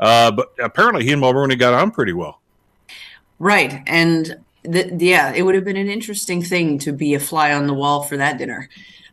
Uh, 0.00 0.32
but 0.32 0.52
apparently, 0.58 1.04
he 1.04 1.12
and 1.12 1.22
Mulroney 1.22 1.58
got 1.58 1.74
on 1.74 1.92
pretty 1.92 2.12
well. 2.12 2.40
Right. 3.38 3.82
And 3.86 4.36
the, 4.62 4.94
yeah, 4.98 5.32
it 5.32 5.42
would 5.42 5.54
have 5.54 5.64
been 5.64 5.76
an 5.76 5.88
interesting 5.88 6.42
thing 6.42 6.78
to 6.80 6.92
be 6.92 7.14
a 7.14 7.20
fly 7.20 7.52
on 7.52 7.66
the 7.66 7.74
wall 7.74 8.02
for 8.02 8.16
that 8.16 8.38
dinner. 8.38 8.68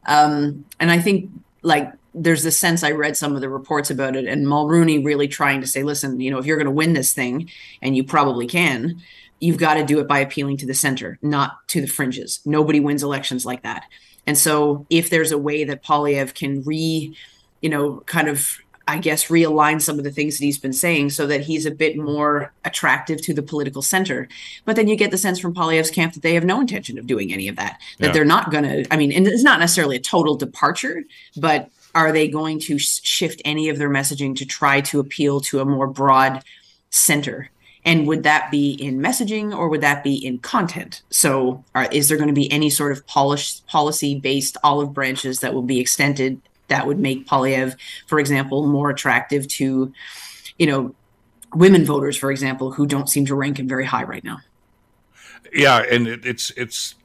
Um, 0.08 0.66
and 0.80 0.92
I 0.92 1.00
think 1.00 1.30
like 1.62 1.92
there's 2.14 2.46
a 2.46 2.52
sense 2.52 2.84
I 2.84 2.92
read 2.92 3.16
some 3.16 3.36
of 3.36 3.42
the 3.42 3.50
reports 3.50 3.90
about 3.90 4.16
it, 4.16 4.26
and 4.26 4.46
Mulroney 4.46 5.04
really 5.04 5.28
trying 5.28 5.62
to 5.62 5.68
say, 5.68 5.84
listen, 5.84 6.20
you 6.20 6.32
know, 6.32 6.40
if 6.40 6.46
you're 6.46 6.58
going 6.58 6.66
to 6.66 6.72
win 6.72 6.94
this 6.94 7.14
thing, 7.14 7.50
and 7.82 7.96
you 7.96 8.04
probably 8.04 8.48
can, 8.48 9.02
you've 9.40 9.58
got 9.58 9.76
to 9.76 9.86
do 9.86 10.00
it 10.00 10.08
by 10.08 10.20
appealing 10.20 10.58
to 10.58 10.66
the 10.66 10.74
center, 10.74 11.20
not 11.22 11.68
to 11.68 11.82
the 11.82 11.88
fringes. 11.88 12.40
Nobody 12.46 12.80
wins 12.80 13.04
elections 13.04 13.46
like 13.46 13.64
that. 13.64 13.84
And 14.26 14.38
so, 14.38 14.86
if 14.90 15.10
there's 15.10 15.32
a 15.32 15.38
way 15.38 15.64
that 15.64 15.84
Poilievre 15.84 16.34
can 16.34 16.64
re, 16.64 17.16
you 17.62 17.70
know, 17.70 18.02
kind 18.08 18.28
of 18.28 18.58
I 18.88 19.00
guess, 19.00 19.28
realign 19.28 19.82
some 19.82 19.98
of 19.98 20.06
the 20.06 20.12
things 20.12 20.38
that 20.38 20.46
he's 20.46 20.58
been 20.58 20.74
saying 20.74 21.10
so 21.10 21.28
that 21.28 21.42
he's 21.42 21.66
a 21.66 21.72
bit 21.72 21.98
more 21.98 22.54
attractive 22.64 23.22
to 23.24 23.34
the 23.34 23.44
political 23.44 23.82
center. 23.82 24.30
But 24.64 24.76
then 24.76 24.88
you 24.88 24.96
get 24.96 25.12
the 25.12 25.18
sense 25.18 25.40
from 25.40 25.54
Poilievre's 25.54 25.92
camp 25.92 26.14
that 26.14 26.24
they 26.24 26.34
have 26.36 26.46
no 26.46 26.62
intention 26.62 26.98
of 26.98 27.06
doing 27.06 27.34
any 27.34 27.48
of 27.48 27.58
that, 27.58 27.80
that 28.00 28.08
yeah. 28.08 28.12
they're 28.14 28.26
not 28.26 28.50
going 28.50 28.64
to, 28.64 28.94
I 28.94 28.98
mean, 28.98 29.12
and 29.12 29.28
it's 29.28 29.44
not 29.44 29.60
necessarily 29.60 29.98
a 29.98 30.02
total 30.02 30.36
departure, 30.36 31.04
but 31.36 31.70
are 31.94 32.12
they 32.12 32.28
going 32.28 32.60
to 32.62 32.78
shift 32.80 33.42
any 33.44 33.70
of 33.70 33.78
their 33.78 33.90
messaging 33.90 34.36
to 34.38 34.46
try 34.46 34.82
to 34.82 35.00
appeal 35.00 35.42
to 35.42 35.60
a 35.60 35.66
more 35.66 35.88
broad 35.88 36.44
center? 36.90 37.50
And 37.84 38.06
would 38.08 38.24
that 38.24 38.52
be 38.52 38.72
in 38.74 39.00
messaging 39.00 39.56
or 39.58 39.70
would 39.70 39.82
that 39.82 40.04
be 40.04 40.16
in 40.16 40.40
content? 40.40 41.02
So, 41.10 41.64
are, 41.74 41.88
is 41.92 42.10
there 42.10 42.18
going 42.18 42.28
to 42.28 42.34
be 42.34 42.52
any 42.52 42.70
sort 42.70 42.92
of 42.92 43.08
policy 43.08 44.20
based 44.20 44.58
olive 44.64 44.94
branches 44.94 45.40
that 45.40 45.54
will 45.54 45.62
be 45.62 45.80
extended 45.80 46.42
that 46.68 46.86
would 46.86 47.00
make 47.00 47.28
Poilievre, 47.28 47.76
for 48.08 48.20
example, 48.20 48.68
more 48.68 48.90
attractive 48.90 49.48
to, 49.48 49.92
you 50.58 50.68
know, 50.68 50.96
women 51.54 51.86
voters, 51.86 52.18
for 52.18 52.32
example, 52.32 52.72
who 52.72 52.86
don't 52.86 53.10
seem 53.10 53.26
to 53.26 53.36
rank 53.36 53.60
him 53.60 53.68
very 53.68 53.86
high 53.86 54.04
right 54.04 54.24
now. 54.24 54.40
Yeah, 55.54 55.84
and 55.90 56.08
it, 56.08 56.26
it's 56.26 56.52
it's 56.52 56.96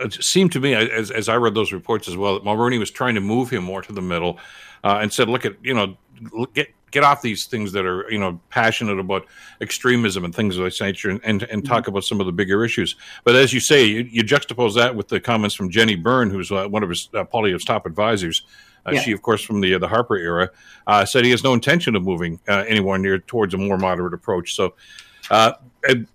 it 0.00 0.14
seemed 0.14 0.52
to 0.52 0.60
me 0.60 0.74
as 0.74 1.10
as 1.10 1.28
I 1.28 1.36
read 1.36 1.54
those 1.54 1.72
reports 1.72 2.08
as 2.08 2.16
well 2.16 2.34
that 2.34 2.44
Mulroney 2.44 2.78
was 2.78 2.90
trying 2.90 3.14
to 3.14 3.20
move 3.20 3.50
him 3.50 3.64
more 3.64 3.82
to 3.82 3.92
the 3.92 4.02
middle, 4.02 4.38
uh, 4.82 4.98
and 5.00 5.12
said, 5.12 5.28
"Look 5.28 5.44
at 5.44 5.54
you 5.62 5.74
know, 5.74 5.96
get 6.54 6.68
get 6.90 7.04
off 7.04 7.22
these 7.22 7.46
things 7.46 7.72
that 7.72 7.84
are 7.84 8.10
you 8.10 8.18
know 8.18 8.40
passionate 8.50 8.98
about 8.98 9.26
extremism 9.60 10.24
and 10.24 10.34
things 10.34 10.56
of 10.56 10.64
this 10.64 10.80
nature 10.80 11.10
and, 11.10 11.20
and, 11.24 11.42
and 11.44 11.64
talk 11.64 11.82
mm-hmm. 11.82 11.90
about 11.90 12.04
some 12.04 12.20
of 12.20 12.26
the 12.26 12.32
bigger 12.32 12.64
issues 12.64 12.96
but 13.24 13.34
as 13.34 13.52
you 13.52 13.60
say 13.60 13.84
you, 13.84 14.00
you 14.10 14.22
juxtapose 14.22 14.74
that 14.74 14.94
with 14.94 15.08
the 15.08 15.20
comments 15.20 15.54
from 15.54 15.70
Jenni 15.70 16.00
Byrne 16.00 16.30
who's 16.30 16.50
uh, 16.50 16.66
one 16.68 16.82
of 16.82 16.88
his 16.88 17.08
uh, 17.14 17.24
Poilievre's 17.24 17.64
top 17.64 17.86
advisors 17.86 18.44
uh, 18.86 18.92
yeah. 18.92 19.00
She, 19.00 19.12
of 19.12 19.22
course, 19.22 19.42
from 19.42 19.60
the 19.60 19.74
uh, 19.74 19.78
the 19.78 19.88
Harper 19.88 20.16
era, 20.16 20.50
uh, 20.86 21.04
said 21.04 21.24
he 21.24 21.30
has 21.30 21.44
no 21.44 21.52
intention 21.52 21.94
of 21.96 22.04
moving 22.04 22.40
uh, 22.48 22.64
anywhere 22.66 22.98
near 22.98 23.18
towards 23.18 23.54
a 23.54 23.58
more 23.58 23.76
moderate 23.76 24.14
approach. 24.14 24.54
So, 24.54 24.74
uh, 25.30 25.52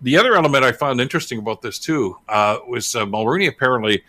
the 0.00 0.16
other 0.16 0.34
element 0.34 0.64
I 0.64 0.72
found 0.72 1.00
interesting 1.00 1.38
about 1.38 1.62
this 1.62 1.78
too 1.78 2.16
uh, 2.28 2.58
was 2.66 2.86
Mulroney 2.86 3.48
apparently 3.48 4.02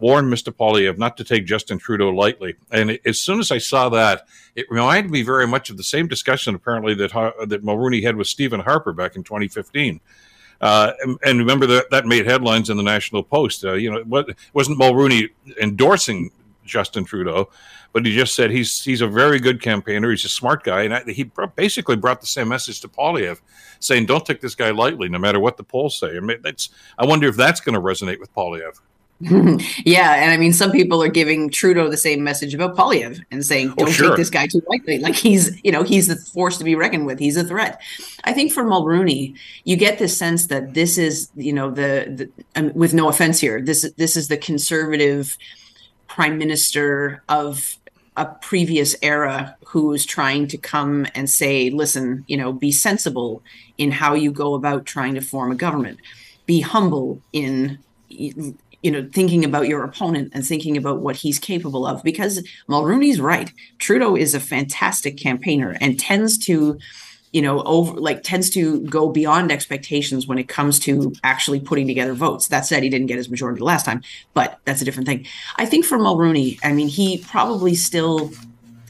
warned 0.00 0.32
Mr. 0.32 0.52
Poilievre 0.52 0.98
not 0.98 1.16
to 1.16 1.24
take 1.24 1.46
Justin 1.46 1.78
Trudeau 1.78 2.10
lightly. 2.10 2.54
And 2.70 2.92
it, 2.92 3.02
as 3.04 3.20
soon 3.20 3.40
as 3.40 3.50
I 3.50 3.58
saw 3.58 3.88
that, 3.90 4.26
it 4.54 4.66
reminded 4.70 5.10
me 5.10 5.22
very 5.22 5.46
much 5.46 5.70
of 5.70 5.76
the 5.76 5.84
same 5.84 6.06
discussion 6.06 6.54
apparently 6.54 6.94
that 6.94 7.12
that 7.48 7.64
Mulroney 7.64 8.02
had 8.02 8.16
with 8.16 8.28
Stephen 8.28 8.60
Harper 8.60 8.92
back 8.92 9.16
in 9.16 9.24
2015. 9.24 10.00
Uh, 10.60 10.92
and, 11.02 11.18
and, 11.24 11.38
remember 11.40 11.66
that 11.66 11.90
that 11.90 12.06
made 12.06 12.24
headlines 12.24 12.70
in 12.70 12.76
the 12.76 12.82
National 12.82 13.22
Post. 13.22 13.64
Uh, 13.64 13.74
you 13.74 13.90
know, 13.90 14.02
what 14.04 14.30
wasn't 14.52 14.78
Mulroney 14.78 15.30
endorsing 15.60 16.30
Justin 16.64 17.04
Trudeau, 17.04 17.50
but 17.92 18.06
he 18.06 18.14
just 18.14 18.34
said 18.34 18.50
he's 18.50 18.82
he's 18.82 19.00
a 19.00 19.06
very 19.06 19.38
good 19.38 19.60
campaigner. 19.60 20.10
He's 20.10 20.24
a 20.24 20.28
smart 20.28 20.62
guy, 20.62 20.82
and 20.84 21.10
he 21.10 21.30
basically 21.56 21.96
brought 21.96 22.20
the 22.20 22.26
same 22.26 22.48
message 22.48 22.80
to 22.80 22.88
Poilievre, 22.88 23.40
saying, 23.80 24.06
"Don't 24.06 24.24
take 24.24 24.40
this 24.40 24.54
guy 24.54 24.70
lightly, 24.70 25.08
no 25.08 25.18
matter 25.18 25.40
what 25.40 25.56
the 25.56 25.64
polls 25.64 25.98
say." 25.98 26.16
I 26.16 26.20
mean, 26.20 26.38
that's 26.42 26.70
I 26.96 27.04
wonder 27.04 27.28
if 27.28 27.36
that's 27.36 27.60
going 27.60 27.74
to 27.74 27.80
resonate 27.80 28.20
with 28.20 28.34
Poilievre. 28.34 28.80
yeah, 29.20 30.16
and 30.16 30.32
I 30.32 30.36
mean, 30.36 30.52
some 30.52 30.72
people 30.72 31.00
are 31.00 31.08
giving 31.08 31.48
Trudeau 31.48 31.88
the 31.88 31.96
same 31.96 32.24
message 32.24 32.52
about 32.52 32.76
Poilievre 32.76 33.24
and 33.30 33.46
saying, 33.46 33.70
oh, 33.70 33.74
"Don't 33.76 33.88
oh, 33.88 33.92
sure. 33.92 34.08
take 34.08 34.16
this 34.16 34.30
guy 34.30 34.48
too 34.48 34.60
lightly. 34.68 34.98
Like 34.98 35.14
he's, 35.14 35.58
you 35.62 35.70
know, 35.70 35.84
he's 35.84 36.08
the 36.08 36.16
force 36.16 36.58
to 36.58 36.64
be 36.64 36.74
reckoned 36.74 37.06
with. 37.06 37.20
He's 37.20 37.36
a 37.36 37.44
threat." 37.44 37.80
I 38.24 38.32
think 38.32 38.52
for 38.52 38.64
Mulroney, 38.64 39.36
you 39.62 39.76
get 39.76 39.98
this 39.98 40.16
sense 40.16 40.48
that 40.48 40.74
this 40.74 40.98
is, 40.98 41.30
you 41.36 41.52
know, 41.52 41.70
the, 41.70 42.30
the 42.34 42.60
um, 42.60 42.72
with 42.74 42.92
no 42.92 43.08
offense 43.08 43.38
here, 43.38 43.62
this 43.62 43.88
this 43.96 44.16
is 44.16 44.26
the 44.26 44.36
conservative 44.36 45.38
prime 46.08 46.36
minister 46.36 47.22
of 47.28 47.76
a 48.16 48.26
previous 48.26 48.96
era 49.00 49.56
who's 49.64 50.04
trying 50.04 50.48
to 50.48 50.58
come 50.58 51.06
and 51.14 51.30
say, 51.30 51.70
"Listen, 51.70 52.24
you 52.26 52.36
know, 52.36 52.52
be 52.52 52.72
sensible 52.72 53.42
in 53.78 53.92
how 53.92 54.14
you 54.14 54.32
go 54.32 54.54
about 54.54 54.86
trying 54.86 55.14
to 55.14 55.20
form 55.20 55.52
a 55.52 55.56
government." 55.56 56.00
Be 56.46 56.60
humble 56.60 57.22
in 57.32 57.78
you 58.84 58.90
know, 58.90 59.08
thinking 59.14 59.46
about 59.46 59.66
your 59.66 59.82
opponent 59.82 60.30
and 60.34 60.46
thinking 60.46 60.76
about 60.76 61.00
what 61.00 61.16
he's 61.16 61.38
capable 61.38 61.86
of. 61.86 62.02
Because 62.02 62.46
Mulroney's 62.68 63.18
right. 63.18 63.50
Trudeau 63.78 64.14
is 64.14 64.34
a 64.34 64.40
fantastic 64.40 65.16
campaigner 65.16 65.74
and 65.80 65.98
tends 65.98 66.36
to, 66.44 66.78
you 67.32 67.40
know, 67.40 67.62
over 67.62 67.98
like 67.98 68.22
tends 68.22 68.50
to 68.50 68.82
go 68.82 69.08
beyond 69.08 69.50
expectations 69.50 70.26
when 70.26 70.36
it 70.36 70.48
comes 70.48 70.78
to 70.80 71.14
actually 71.24 71.60
putting 71.60 71.86
together 71.86 72.12
votes. 72.12 72.48
That 72.48 72.66
said, 72.66 72.82
he 72.82 72.90
didn't 72.90 73.06
get 73.06 73.16
his 73.16 73.30
majority 73.30 73.62
last 73.62 73.86
time, 73.86 74.02
but 74.34 74.60
that's 74.66 74.82
a 74.82 74.84
different 74.84 75.08
thing. 75.08 75.26
I 75.56 75.64
think 75.64 75.86
for 75.86 75.96
Mulroney, 75.96 76.58
I 76.62 76.74
mean, 76.74 76.88
he 76.88 77.24
probably 77.26 77.74
still 77.74 78.32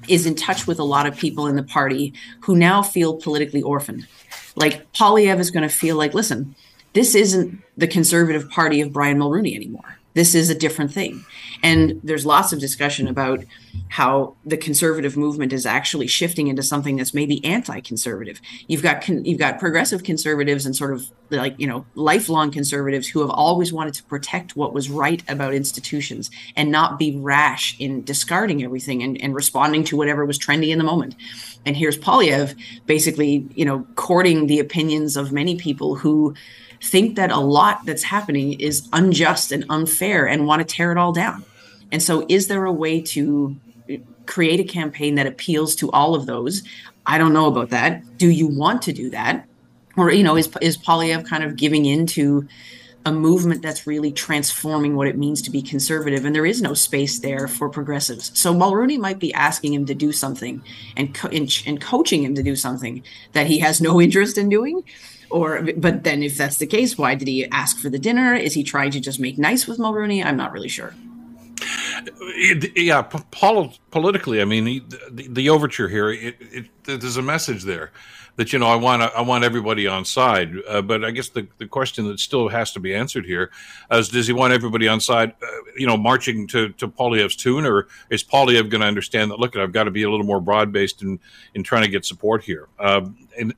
is 0.09 0.27
in 0.27 0.35
touch 0.35 0.67
with 0.67 0.81
a 0.81 0.85
lot 0.85 1.07
of 1.07 1.17
people 1.17 1.47
in 1.47 1.55
the 1.55 1.63
party 1.63 2.13
who 2.41 2.57
now 2.57 2.83
feel 2.83 3.15
politically 3.15 3.63
orphaned. 3.63 4.09
Like 4.57 4.93
Poilievre 4.93 5.39
is 5.39 5.53
going 5.53 5.69
to 5.69 5.75
feel 5.75 5.95
like, 5.95 6.15
listen, 6.15 6.57
this 6.95 7.15
isn't 7.15 7.61
the 7.77 7.89
conservative 7.89 8.49
party 8.51 8.81
of 8.81 8.93
Brian 8.93 9.19
Mulroney 9.19 9.55
anymore. 9.55 9.99
This 10.15 10.37
is 10.37 10.49
a 10.49 10.55
different 10.55 10.93
thing. 10.93 11.25
And 11.61 12.01
there's 12.05 12.25
lots 12.25 12.53
of 12.53 12.61
discussion 12.61 13.09
about 13.09 13.45
how 13.89 14.37
the 14.45 14.57
conservative 14.57 15.17
movement 15.17 15.53
is 15.53 15.67
actually 15.67 16.07
shifting 16.07 16.47
into 16.47 16.63
something 16.63 16.97
that's 16.97 17.13
maybe 17.13 17.45
anti-conservative. 17.45 18.41
You've 18.69 18.83
got 18.83 19.03
con- 19.03 19.25
you've 19.25 19.41
got 19.41 19.59
progressive 19.59 20.05
conservatives 20.05 20.67
and 20.67 20.77
sort 20.77 20.93
of 20.93 21.11
like, 21.31 21.59
you 21.59 21.67
know, 21.67 21.85
lifelong 21.97 22.53
conservatives 22.53 23.09
who 23.09 23.23
have 23.23 23.31
always 23.31 23.73
wanted 23.73 23.95
to 23.95 24.05
protect 24.05 24.55
what 24.55 24.73
was 24.73 24.89
right 24.89 25.23
about 25.27 25.53
institutions 25.53 26.31
and 26.55 26.71
not 26.71 26.97
be 26.97 27.17
rash 27.17 27.77
in 27.81 28.05
discarding 28.05 28.63
everything 28.63 29.03
and, 29.03 29.21
and 29.21 29.35
responding 29.35 29.83
to 29.85 29.97
whatever 29.97 30.25
was 30.25 30.39
trendy 30.39 30.69
in 30.69 30.79
the 30.79 30.85
moment. 30.85 31.17
And 31.67 31.77
here's 31.77 31.99
Poilievre 31.99 32.55
basically, 32.87 33.49
you 33.55 33.65
know, 33.65 33.85
courting 33.97 34.47
the 34.47 34.61
opinions 34.61 35.17
of 35.17 35.33
many 35.33 35.57
people 35.57 35.97
who 35.97 36.35
think 36.85 37.17
that 37.17 37.31
a 37.31 37.41
lot 37.41 37.85
that's 37.87 38.03
happening 38.03 38.61
is 38.61 38.89
unjust 38.93 39.53
and 39.53 39.65
unfair 39.71 40.27
and 40.27 40.47
want 40.47 40.61
to 40.61 40.75
tear 40.75 40.93
it 40.93 40.99
all 40.99 41.13
down. 41.13 41.45
And 41.91 42.03
so, 42.03 42.27
is 42.29 42.49
there 42.49 42.65
a 42.65 42.73
way 42.73 43.01
to 43.01 43.57
create 44.27 44.61
a 44.61 44.65
campaign 44.65 45.15
that 45.17 45.27
appeals 45.27 45.77
to 45.77 45.91
all 45.91 46.15
of 46.15 46.27
those? 46.27 46.63
I 47.07 47.19
don't 47.19 47.33
know 47.33 47.47
about 47.47 47.71
that. 47.71 48.19
Do 48.19 48.29
you 48.29 48.47
want 48.47 48.83
to 48.83 48.93
do 48.93 49.11
that? 49.11 49.47
Or, 49.97 50.11
you 50.11 50.23
know, 50.23 50.37
is, 50.37 50.51
is 50.61 50.77
Poilievre 50.77 51.27
kind 51.27 51.45
of 51.45 51.57
giving 51.57 51.87
into 51.87 52.49
a 53.07 53.13
movement 53.13 53.63
that's 53.63 53.87
really 53.87 54.11
transforming 54.11 54.97
what 54.97 55.07
it 55.07 55.17
means 55.17 55.43
to 55.43 55.51
be 55.51 55.61
conservative, 55.61 56.25
and 56.25 56.35
there 56.35 56.47
is 56.47 56.63
no 56.63 56.73
space 56.73 57.19
there 57.19 57.47
for 57.47 57.69
progressives. 57.69 58.31
So 58.39 58.55
Mulroney 58.55 58.99
might 58.99 59.19
be 59.19 59.33
asking 59.35 59.75
him 59.75 59.85
to 59.87 59.95
do 59.95 60.11
something 60.11 60.63
and, 60.97 61.15
co- 61.15 61.29
and, 61.29 61.51
and 61.67 61.81
coaching 61.81 62.25
him 62.25 62.35
to 62.35 62.43
do 62.43 62.57
something 62.57 63.03
that 63.33 63.47
he 63.47 63.59
has 63.59 63.81
no 63.81 64.01
interest 64.07 64.39
in 64.39 64.49
doing 64.49 64.83
or 65.35 65.67
but 65.77 66.05
then 66.05 66.23
if 66.23 66.37
that's 66.39 66.59
the 66.59 66.67
case 66.67 66.97
why 66.97 67.17
did 67.17 67.27
he 67.27 67.45
ask 67.51 67.79
for 67.79 67.91
the 67.91 67.99
dinner? 67.99 68.35
Is 68.35 68.55
he 68.55 68.63
trying 68.63 68.93
to 68.93 69.01
just 69.01 69.19
make 69.19 69.37
nice 69.37 69.67
with 69.67 69.79
Mulroney? 69.79 70.25
I'm 70.25 70.37
not 70.37 70.53
really 70.53 70.69
sure. 70.69 70.95
It, 72.37 72.77
yeah 72.77 73.03
pol- 73.03 73.73
politically 73.91 74.43
i 74.43 74.45
mean 74.45 74.65
the, 75.11 75.29
the 75.29 75.49
overture 75.49 75.89
here 75.89 76.11
it, 76.11 76.37
it, 76.41 76.67
there's 76.85 77.17
a 77.17 77.23
message 77.23 77.63
there 77.63 77.93
that 78.37 78.53
you 78.53 78.59
know 78.59 78.67
i 78.67 78.75
want 78.75 79.03
i 79.03 79.23
want 79.23 79.45
everybody 79.45 79.87
on 79.87 80.05
side. 80.05 80.53
Uh, 80.69 80.83
but 80.83 81.05
i 81.05 81.11
guess 81.11 81.29
the, 81.31 81.47
the 81.59 81.67
question 81.67 82.07
that 82.09 82.19
still 82.19 82.49
has 82.49 82.73
to 82.73 82.81
be 82.81 82.93
answered 82.93 83.25
here 83.25 83.51
is 83.91 84.09
does 84.09 84.27
he 84.27 84.33
want 84.33 84.53
everybody 84.53 84.89
on 84.89 85.01
side 85.01 85.33
uh, 85.43 85.47
you 85.77 85.87
know 85.87 85.97
marching 85.97 86.47
to 86.49 86.71
to 86.71 86.89
Poilievre's 86.89 87.37
tune? 87.37 87.65
Or 87.65 87.87
is 88.11 88.25
Poilievre 88.25 88.69
going 88.69 88.83
to 88.83 88.87
understand 88.87 89.31
that 89.31 89.39
look 89.39 89.57
i've 89.57 89.73
got 89.73 89.85
to 89.85 89.91
be 89.91 90.03
a 90.03 90.11
little 90.11 90.27
more 90.27 90.41
broad 90.41 90.73
based 90.73 91.03
in 91.03 91.19
in 91.55 91.63
trying 91.63 91.85
to 91.85 91.91
get 91.91 92.05
support 92.05 92.43
here? 92.43 92.69
Um, 92.79 93.17
and 93.39 93.55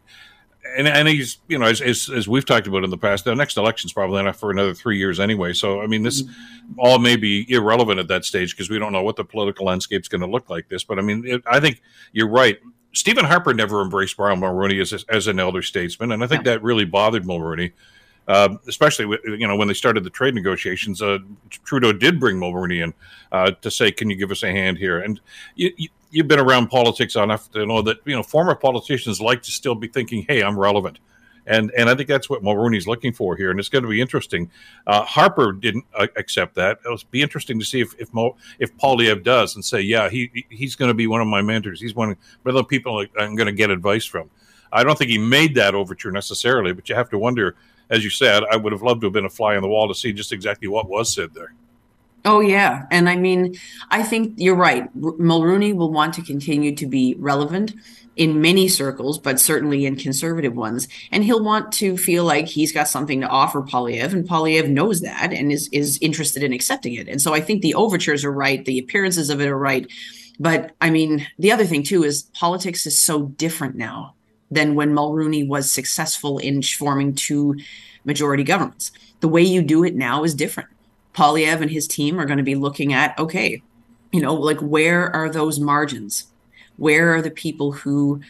and, 0.77 0.87
and 0.87 1.09
he's 1.09 1.39
you 1.49 1.59
know 1.59 1.67
as, 1.67 1.81
as, 1.81 2.11
as 2.11 2.29
we've 2.29 2.45
talked 2.45 2.67
about 2.67 2.85
in 2.85 2.91
the 2.91 2.99
past, 2.99 3.25
the 3.25 3.35
next 3.35 3.57
election's 3.57 3.93
probably 3.93 4.23
not 4.23 4.37
for 4.37 4.51
another 4.51 4.75
three 4.75 4.99
years 4.99 5.21
anyway. 5.21 5.53
So 5.53 5.81
I 5.81 5.87
mean, 5.87 6.03
this 6.03 6.23
mm-hmm. 6.23 6.79
all 6.79 6.99
may 6.99 7.17
be 7.17 7.47
irrelevant 7.51 7.99
at 7.99 8.09
that 8.09 8.25
stage 8.25 8.55
because 8.55 8.71
we 8.71 8.79
don't 8.79 8.93
know 8.93 9.03
what 9.03 9.17
the 9.17 9.25
political 9.25 9.67
landscape's 9.67 10.09
going 10.09 10.21
to 10.21 10.27
look 10.27 10.51
like. 10.51 10.69
This, 10.69 10.85
but 10.85 10.99
I 10.99 11.03
mean, 11.03 11.25
it, 11.27 11.43
I 11.47 11.61
think 11.61 11.83
you're 12.13 12.29
right. 12.29 12.59
Stephen 12.93 13.27
Harper 13.27 13.53
never 13.53 13.83
embraced 13.83 14.17
Brian 14.17 14.41
Mulroney 14.41 14.81
as, 14.81 15.05
as 15.11 15.27
an 15.27 15.39
elder 15.39 15.61
statesman, 15.61 16.13
and 16.13 16.25
I 16.25 16.27
think 16.27 16.45
that 16.45 16.63
really 16.63 16.87
bothered 16.87 17.25
Mulroney. 17.25 17.73
Uh, 18.29 18.57
especially 18.67 19.17
you 19.25 19.47
know 19.47 19.55
when 19.55 19.69
they 19.69 19.75
started 19.75 20.03
the 20.03 20.11
trade 20.11 20.35
negotiations, 20.35 21.01
uh, 21.01 21.19
Trudeau 21.49 21.93
did 21.93 22.19
bring 22.19 22.37
Mulroney 22.39 22.83
in 22.83 22.93
uh, 23.31 23.53
to 23.61 23.71
say, 23.71 23.93
"Can 23.93 24.11
you 24.11 24.17
give 24.17 24.33
us 24.33 24.43
a 24.43 24.51
hand 24.51 24.79
here?" 24.79 24.99
And 24.99 25.21
you, 25.55 25.73
you, 25.77 25.89
you've 26.11 26.29
been 26.29 26.41
around 26.41 26.69
politics 26.69 27.17
enough 27.17 27.51
to 27.53 27.67
know 27.67 27.83
that 27.83 27.99
you 28.05 28.15
know 28.15 28.23
former 28.23 28.55
politicians 28.55 29.21
like 29.21 29.43
to 29.43 29.51
still 29.51 29.75
be 29.75 29.89
thinking, 29.89 30.25
"Hey, 30.29 30.43
I'm 30.43 30.59
relevant," 30.59 30.99
and 31.47 31.71
and 31.77 31.89
I 31.89 31.95
think 31.95 32.09
that's 32.09 32.29
what 32.29 32.43
Mulroney's 32.43 32.87
looking 32.87 33.13
for 33.13 33.37
here, 33.37 33.51
and 33.51 33.59
it's 33.59 33.69
going 33.69 33.83
to 33.83 33.89
be 33.89 34.01
interesting. 34.01 34.51
Uh, 34.87 35.03
Harper 35.05 35.53
didn't 35.53 35.85
uh, 35.95 36.07
accept 36.17 36.55
that. 36.57 36.79
It'll 36.85 36.99
be 37.11 37.23
interesting 37.23 37.59
to 37.59 37.65
see 37.65 37.81
if 37.81 37.95
if 37.99 38.13
Mo, 38.13 38.37
if 38.59 38.77
Poilievre 38.77 39.23
does 39.23 39.55
and 39.55 39.65
say, 39.65 39.81
"Yeah, 39.81 40.09
he 40.09 40.47
he's 40.51 40.77
going 40.77 40.91
to 40.91 40.95
be 40.95 41.07
one 41.07 41.21
of 41.21 41.27
my 41.27 41.43
mentors. 41.43 41.81
He's 41.81 41.95
one 41.95 42.11
of 42.11 42.55
the 42.55 42.65
people 42.65 43.05
I'm 43.19 43.37
going 43.37 43.47
to 43.47 43.53
get 43.53 43.71
advice 43.71 44.05
from." 44.05 44.31
I 44.73 44.83
don't 44.85 44.99
think 44.99 45.11
he 45.11 45.19
made 45.19 45.55
that 45.55 45.75
overture 45.75 46.11
necessarily, 46.11 46.73
but 46.73 46.89
you 46.89 46.95
have 46.95 47.11
to 47.11 47.19
wonder. 47.19 47.57
As 47.89 48.03
you 48.03 48.11
said, 48.11 48.43
I 48.51 48.57
would 48.57 48.73
have 48.73 48.83
loved 48.83 49.03
to 49.03 49.07
have 49.07 49.13
been 49.13 49.27
a 49.27 49.31
fly 49.31 49.55
on 49.55 49.63
the 49.63 49.69
wall 49.69 49.87
to 49.87 49.95
see 49.95 50.13
just 50.13 50.33
exactly 50.33 50.67
what 50.67 50.89
was 50.89 51.15
said 51.15 51.35
there. 51.35 51.55
Oh 52.27 52.41
yeah, 52.41 52.87
and 52.91 53.09
I 53.09 53.15
mean, 53.15 53.55
I 53.89 54.03
think 54.03 54.35
you're 54.37 54.57
right. 54.57 54.93
Mulroney 54.99 55.73
will 55.73 55.93
want 55.93 56.13
to 56.15 56.23
continue 56.23 56.75
to 56.75 56.85
be 56.85 57.15
relevant 57.21 57.73
in 58.17 58.41
many 58.41 58.67
circles, 58.67 59.17
but 59.17 59.39
certainly 59.39 59.87
in 59.87 59.95
conservative 59.95 60.57
ones, 60.57 60.89
and 61.13 61.23
he'll 61.23 61.45
want 61.45 61.71
to 61.75 61.97
feel 61.97 62.25
like 62.25 62.49
he's 62.49 62.73
got 62.73 62.89
something 62.89 63.21
to 63.21 63.29
offer 63.29 63.63
Poilievre, 63.63 64.13
and 64.13 64.29
Poilievre 64.29 64.69
knows 64.69 65.03
that 65.03 65.33
and 65.33 65.53
is 65.53 65.69
is 65.71 66.01
interested 66.03 66.43
in 66.43 66.53
accepting 66.53 66.95
it. 66.95 67.07
And 67.07 67.23
so 67.23 67.33
I 67.33 67.41
think 67.41 67.63
the 67.63 67.77
overtures 67.77 68.25
are 68.25 68.33
right, 68.33 68.65
the 68.65 68.81
appearances 68.81 69.31
of 69.31 69.41
it 69.41 69.47
are 69.47 69.57
right, 69.57 69.87
but 70.41 70.73
I 70.81 70.91
mean, 70.91 71.29
the 71.39 71.53
other 71.53 71.65
thing 71.65 71.85
too 71.85 72.03
is 72.03 72.25
politics 72.35 72.87
is 72.87 73.01
so 73.01 73.27
different 73.27 73.77
now 73.77 74.17
than 74.51 74.75
when 74.75 74.93
Mulroney 74.93 75.47
was 75.47 75.71
successful 75.71 76.39
in 76.39 76.61
forming 76.61 77.15
two 77.15 77.55
majority 78.05 78.43
governments. 78.43 78.91
The 79.21 79.29
way 79.29 79.43
you 79.43 79.63
do 79.63 79.85
it 79.85 79.95
now 79.95 80.25
is 80.25 80.35
different 80.35 80.71
Poilievre 81.17 81.63
and 81.63 81.71
his 81.71 81.89
team 81.89 82.21
are 82.21 82.27
going 82.27 82.39
to 82.39 82.45
be 82.45 82.55
looking 82.55 82.93
at 82.93 83.19
okay, 83.19 83.63
you 84.13 84.21
know, 84.21 84.35
like 84.35 84.61
where 84.61 85.15
are 85.15 85.31
those 85.31 85.59
margins? 85.59 86.27
Where 86.77 87.15
are 87.15 87.23
the 87.23 87.31
people 87.31 87.73
who 87.73 88.21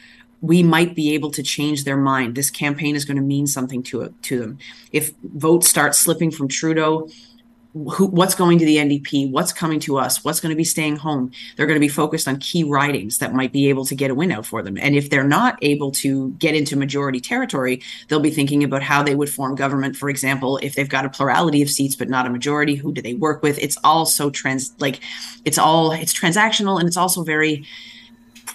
we 0.40 0.62
might 0.62 0.94
be 0.94 1.12
able 1.14 1.30
to 1.32 1.42
change 1.42 1.84
their 1.84 1.96
mind? 1.96 2.34
This 2.36 2.50
campaign 2.50 2.94
is 2.94 3.04
going 3.04 3.16
to 3.16 3.22
mean 3.22 3.46
something 3.46 3.82
to 3.84 4.02
it, 4.02 4.22
to 4.24 4.38
them. 4.38 4.58
If 4.92 5.12
votes 5.22 5.68
start 5.68 5.94
slipping 5.94 6.30
from 6.30 6.48
Trudeau, 6.48 7.08
who, 7.92 8.06
what's 8.06 8.34
going 8.34 8.58
to 8.58 8.64
the 8.64 8.76
NDP, 8.76 9.30
what's 9.30 9.52
coming 9.52 9.80
to 9.80 9.98
us, 9.98 10.24
what's 10.24 10.40
going 10.40 10.50
to 10.50 10.56
be 10.56 10.64
staying 10.64 10.96
home. 10.96 11.30
They're 11.56 11.66
going 11.66 11.76
to 11.76 11.80
be 11.80 11.88
focused 11.88 12.26
on 12.26 12.38
key 12.38 12.64
ridings 12.64 13.18
that 13.18 13.34
might 13.34 13.52
be 13.52 13.68
able 13.68 13.84
to 13.86 13.94
get 13.94 14.10
a 14.10 14.14
win 14.14 14.32
out 14.32 14.46
for 14.46 14.62
them. 14.62 14.78
And 14.78 14.96
if 14.96 15.10
they're 15.10 15.24
not 15.24 15.58
able 15.62 15.92
to 15.92 16.30
get 16.32 16.54
into 16.54 16.76
majority 16.76 17.20
territory, 17.20 17.82
they'll 18.08 18.20
be 18.20 18.30
thinking 18.30 18.64
about 18.64 18.82
how 18.82 19.02
they 19.02 19.14
would 19.14 19.28
form 19.28 19.54
government. 19.54 19.96
For 19.96 20.08
example, 20.08 20.58
if 20.62 20.74
they've 20.74 20.88
got 20.88 21.04
a 21.04 21.10
plurality 21.10 21.60
of 21.62 21.70
seats 21.70 21.96
but 21.96 22.08
not 22.08 22.26
a 22.26 22.30
majority, 22.30 22.76
who 22.76 22.92
do 22.92 23.02
they 23.02 23.14
work 23.14 23.42
with? 23.42 23.58
It's 23.58 23.76
all 23.84 24.06
so 24.06 24.30
trans 24.30 24.72
like 24.78 25.00
it's 25.44 25.58
all 25.58 25.92
it's 25.92 26.18
transactional 26.18 26.78
and 26.78 26.88
it's 26.88 26.96
also 26.96 27.22
very 27.22 27.66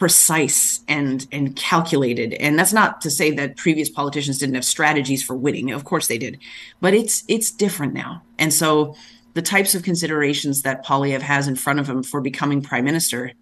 precise 0.01 0.79
and 0.87 1.27
and 1.31 1.55
calculated. 1.55 2.33
And 2.33 2.57
that's 2.57 2.73
not 2.73 3.01
to 3.01 3.11
say 3.11 3.29
that 3.35 3.55
previous 3.55 3.87
politicians 3.87 4.39
didn't 4.39 4.55
have 4.55 4.65
strategies 4.65 5.21
for 5.21 5.35
winning. 5.35 5.69
Of 5.71 5.83
course 5.83 6.07
they 6.07 6.17
did. 6.17 6.39
But 6.79 6.95
it's 6.95 7.23
it's 7.27 7.51
different 7.51 7.93
now. 7.93 8.23
And 8.39 8.51
so 8.51 8.95
the 9.35 9.43
types 9.43 9.75
of 9.75 9.83
considerations 9.83 10.63
that 10.63 10.83
Poilievre 10.83 11.21
has 11.21 11.47
in 11.47 11.55
front 11.55 11.79
of 11.79 11.87
him 11.87 12.01
for 12.01 12.19
becoming 12.19 12.63
prime 12.63 12.83
minister 12.83 13.33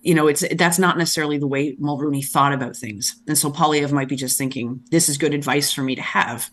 you 0.00 0.14
know 0.14 0.26
it's 0.26 0.42
that's 0.56 0.78
not 0.78 0.96
necessarily 0.96 1.36
the 1.36 1.46
way 1.46 1.76
Mulroney 1.76 2.24
thought 2.24 2.54
about 2.54 2.74
things. 2.74 3.20
And 3.26 3.36
so 3.36 3.50
Poilievre 3.50 3.92
might 3.92 4.08
be 4.08 4.16
just 4.16 4.38
thinking 4.38 4.82
this 4.90 5.10
is 5.10 5.18
good 5.18 5.34
advice 5.34 5.70
for 5.70 5.82
me 5.82 5.96
to 5.96 6.02
have. 6.02 6.50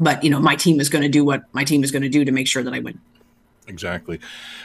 But 0.00 0.24
you 0.24 0.30
know, 0.30 0.40
my 0.40 0.56
team 0.56 0.80
is 0.80 0.88
going 0.88 1.02
to 1.02 1.08
do 1.08 1.24
what 1.24 1.44
my 1.52 1.62
team 1.62 1.84
is 1.84 1.92
going 1.92 2.02
to 2.02 2.08
do 2.08 2.24
to 2.24 2.32
make 2.32 2.48
sure 2.48 2.64
that 2.64 2.74
I 2.74 2.80
win. 2.80 2.98
Exactly. 3.68 4.18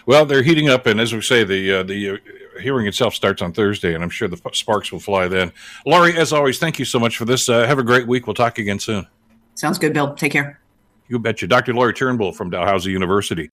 Well, 0.08 0.26
they're 0.26 0.42
heating 0.42 0.68
up, 0.68 0.88
and 0.88 1.00
as 1.00 1.14
we 1.14 1.22
say, 1.22 1.44
the 1.44 1.74
uh, 1.74 1.84
the 1.84 2.10
uh, 2.10 2.18
hearing 2.60 2.88
itself 2.88 3.14
starts 3.14 3.42
on 3.42 3.54
Thursday, 3.54 3.94
and 3.94 4.04
I'm 4.04 4.10
sure 4.10 4.28
the 4.28 4.40
sparks 4.54 4.92
will 4.92 5.00
fly 5.00 5.28
then. 5.28 5.52
Lori, 5.86 6.18
as 6.18 6.34
always, 6.34 6.60
thank 6.60 6.80
you 6.80 6.86
so 6.86 7.00
much 7.00 7.18
for 7.18 7.26
this. 7.26 7.50
Uh, 7.50 7.66
have 7.68 7.80
a 7.80 7.84
great 7.84 8.08
week. 8.08 8.28
We'll 8.28 8.34
talk 8.34 8.58
again 8.58 8.80
soon. 8.80 9.08
Sounds 9.56 9.78
good, 9.80 9.94
Bill. 9.94 10.14
Take 10.14 10.34
care. 10.34 10.60
You 11.08 11.20
betcha. 11.20 11.48
Dr. 11.48 11.74
Lori 11.74 11.94
Turnbull 11.94 12.34
from 12.34 12.50
Dalhousie 12.50 12.92
University. 12.92 13.50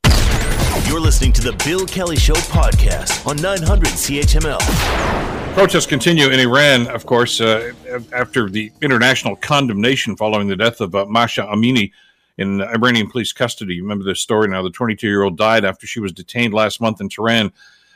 You're 0.87 1.01
listening 1.01 1.33
to 1.35 1.41
the 1.41 1.53
Bill 1.65 1.87
Kelly 1.87 2.17
Show 2.17 2.35
podcast 2.35 3.27
on 3.27 3.37
900 3.37 3.89
CHML. 3.89 5.55
Protests 5.55 5.87
continue 5.87 6.29
in 6.31 6.41
Iran, 6.41 6.89
of 6.89 7.07
course, 7.07 7.41
uh, 7.41 7.73
after 8.13 8.51
the 8.51 8.73
international 8.83 9.37
condemnation 9.37 10.17
following 10.17 10.49
the 10.49 10.57
death 10.57 10.81
of 10.81 10.95
uh, 10.95 11.07
Mahsa 11.07 11.43
Amini 11.43 11.93
in 12.39 12.61
Iranian 12.61 13.09
police 13.09 13.33
custody. 13.33 13.81
Remember 13.81 14.05
this 14.05 14.21
story 14.21 14.49
now. 14.49 14.63
The 14.63 14.71
22 14.71 15.07
year 15.07 15.23
old 15.23 15.39
died 15.39 15.65
after 15.65 15.87
she 15.87 16.01
was 16.01 16.13
detained 16.13 16.53
last 16.53 16.81
month 16.81 17.01
in 17.01 17.09
Tehran 17.09 17.53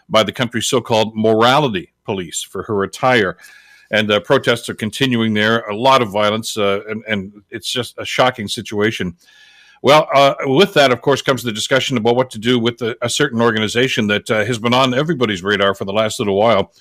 by 0.08 0.22
the 0.22 0.32
country's 0.32 0.66
so 0.66 0.80
called 0.80 1.16
morality 1.16 1.92
police 2.04 2.42
for 2.42 2.62
her 2.64 2.82
attire. 2.82 3.36
And 3.90 4.10
uh, 4.10 4.20
protests 4.20 4.68
are 4.68 4.74
continuing 4.74 5.34
there. 5.34 5.60
A 5.60 5.76
lot 5.76 6.02
of 6.02 6.10
violence, 6.10 6.56
uh, 6.56 6.80
and, 6.88 7.02
and, 7.08 7.42
it's 7.50 7.70
just 7.70 7.94
a 7.98 8.04
shocking 8.04 8.46
situation. 8.46 9.16
Well, 9.80 10.08
uh, 10.12 10.34
with 10.44 10.74
that, 10.74 10.92
of 10.92 11.00
course, 11.00 11.22
comes 11.22 11.42
the 11.42 11.52
discussion 11.52 11.96
about 11.96 12.16
what 12.16 12.30
to 12.32 12.38
do 12.38 12.58
with 12.58 12.82
a, 12.82 12.96
a 13.00 13.08
certain 13.08 13.40
organization 13.40 14.06
that 14.08 14.30
uh, 14.30 14.44
has 14.44 14.58
been 14.58 14.74
on 14.74 14.92
everybody's 14.92 15.42
radar 15.42 15.74
for 15.74 15.84
the 15.84 15.92
last 15.92 16.18
little 16.18 16.36
while. 16.36 16.72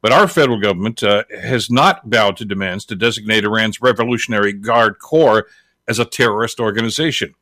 But 0.00 0.12
our 0.12 0.28
federal 0.28 0.60
government 0.60 1.02
uh, 1.02 1.24
has 1.42 1.70
not 1.70 2.08
bowed 2.08 2.36
to 2.36 2.44
demands 2.44 2.84
to 2.86 2.96
designate 2.96 3.44
Iran's 3.44 3.80
Revolutionary 3.80 4.52
Guard 4.52 4.98
Corps 4.98 5.46
as 5.88 5.98
a 5.98 6.04
terrorist 6.04 6.60
organization. 6.60 7.34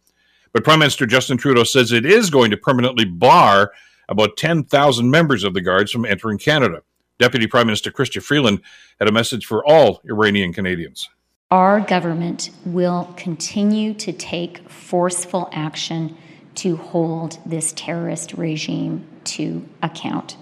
But 0.52 0.64
Prime 0.64 0.78
Minister 0.78 1.06
Justin 1.06 1.38
Trudeau 1.38 1.64
says 1.64 1.92
it 1.92 2.06
is 2.06 2.30
going 2.30 2.50
to 2.50 2.56
permanently 2.56 3.04
bar 3.04 3.72
about 4.12 4.36
10,000 4.36 5.10
members 5.10 5.42
of 5.42 5.54
the 5.54 5.60
Guards 5.60 5.90
from 5.90 6.04
entering 6.04 6.38
Canada. 6.38 6.82
Deputy 7.18 7.46
Prime 7.46 7.66
Minister 7.66 7.90
Chrystia 7.90 8.22
Freeland 8.22 8.60
had 8.98 9.08
a 9.08 9.12
message 9.12 9.46
for 9.46 9.66
all 9.66 10.00
Iranian 10.04 10.52
Canadians. 10.52 11.08
Our 11.50 11.80
government 11.80 12.50
will 12.64 13.12
continue 13.16 13.94
to 13.94 14.12
take 14.12 14.68
forceful 14.70 15.48
action 15.52 16.16
to 16.56 16.76
hold 16.76 17.38
this 17.46 17.72
terrorist 17.72 18.34
regime 18.34 19.06
to 19.24 19.66
account. 19.82 20.36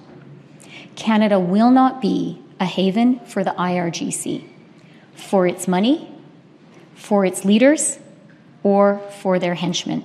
Canada 0.97 1.39
will 1.39 1.71
not 1.71 2.03
be 2.03 2.43
a 2.59 2.65
haven 2.65 3.21
for 3.21 3.45
the 3.45 3.53
IRGC, 3.53 4.49
for 5.15 5.47
its 5.47 5.69
money, 5.69 6.13
for 6.95 7.25
its 7.25 7.45
leaders, 7.45 7.99
or 8.63 8.99
for 9.21 9.39
their 9.39 9.55
henchmen. 9.55 10.05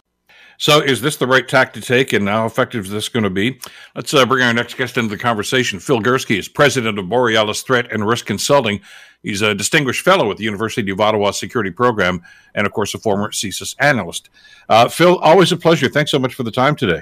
So, 0.57 0.81
is 0.81 1.01
this 1.01 1.17
the 1.17 1.27
right 1.27 1.47
tack 1.47 1.73
to 1.73 1.81
take, 1.81 2.13
and 2.13 2.27
how 2.27 2.45
effective 2.45 2.85
is 2.85 2.91
this 2.91 3.09
going 3.09 3.23
to 3.23 3.29
be? 3.29 3.59
Let's 3.95 4.13
uh, 4.13 4.25
bring 4.25 4.43
our 4.43 4.53
next 4.53 4.77
guest 4.77 4.97
into 4.97 5.09
the 5.09 5.21
conversation. 5.21 5.79
Phil 5.79 6.01
Gurski 6.01 6.37
is 6.37 6.47
president 6.47 6.97
of 6.97 7.09
Borealis 7.09 7.61
Threat 7.61 7.91
and 7.91 8.07
Risk 8.07 8.25
Consulting. 8.25 8.79
He's 9.23 9.41
a 9.41 9.55
distinguished 9.55 10.03
fellow 10.03 10.29
at 10.31 10.37
the 10.37 10.43
University 10.43 10.91
of 10.91 11.01
Ottawa 11.01 11.31
Security 11.31 11.71
Program, 11.71 12.21
and 12.53 12.65
of 12.65 12.73
course, 12.73 12.93
a 12.93 12.99
former 12.99 13.31
CSIS 13.31 13.75
analyst. 13.79 14.29
Uh, 14.69 14.87
Phil, 14.87 15.17
always 15.17 15.51
a 15.51 15.57
pleasure. 15.57 15.89
Thanks 15.89 16.11
so 16.11 16.19
much 16.19 16.35
for 16.35 16.43
the 16.43 16.51
time 16.51 16.75
today. 16.75 17.01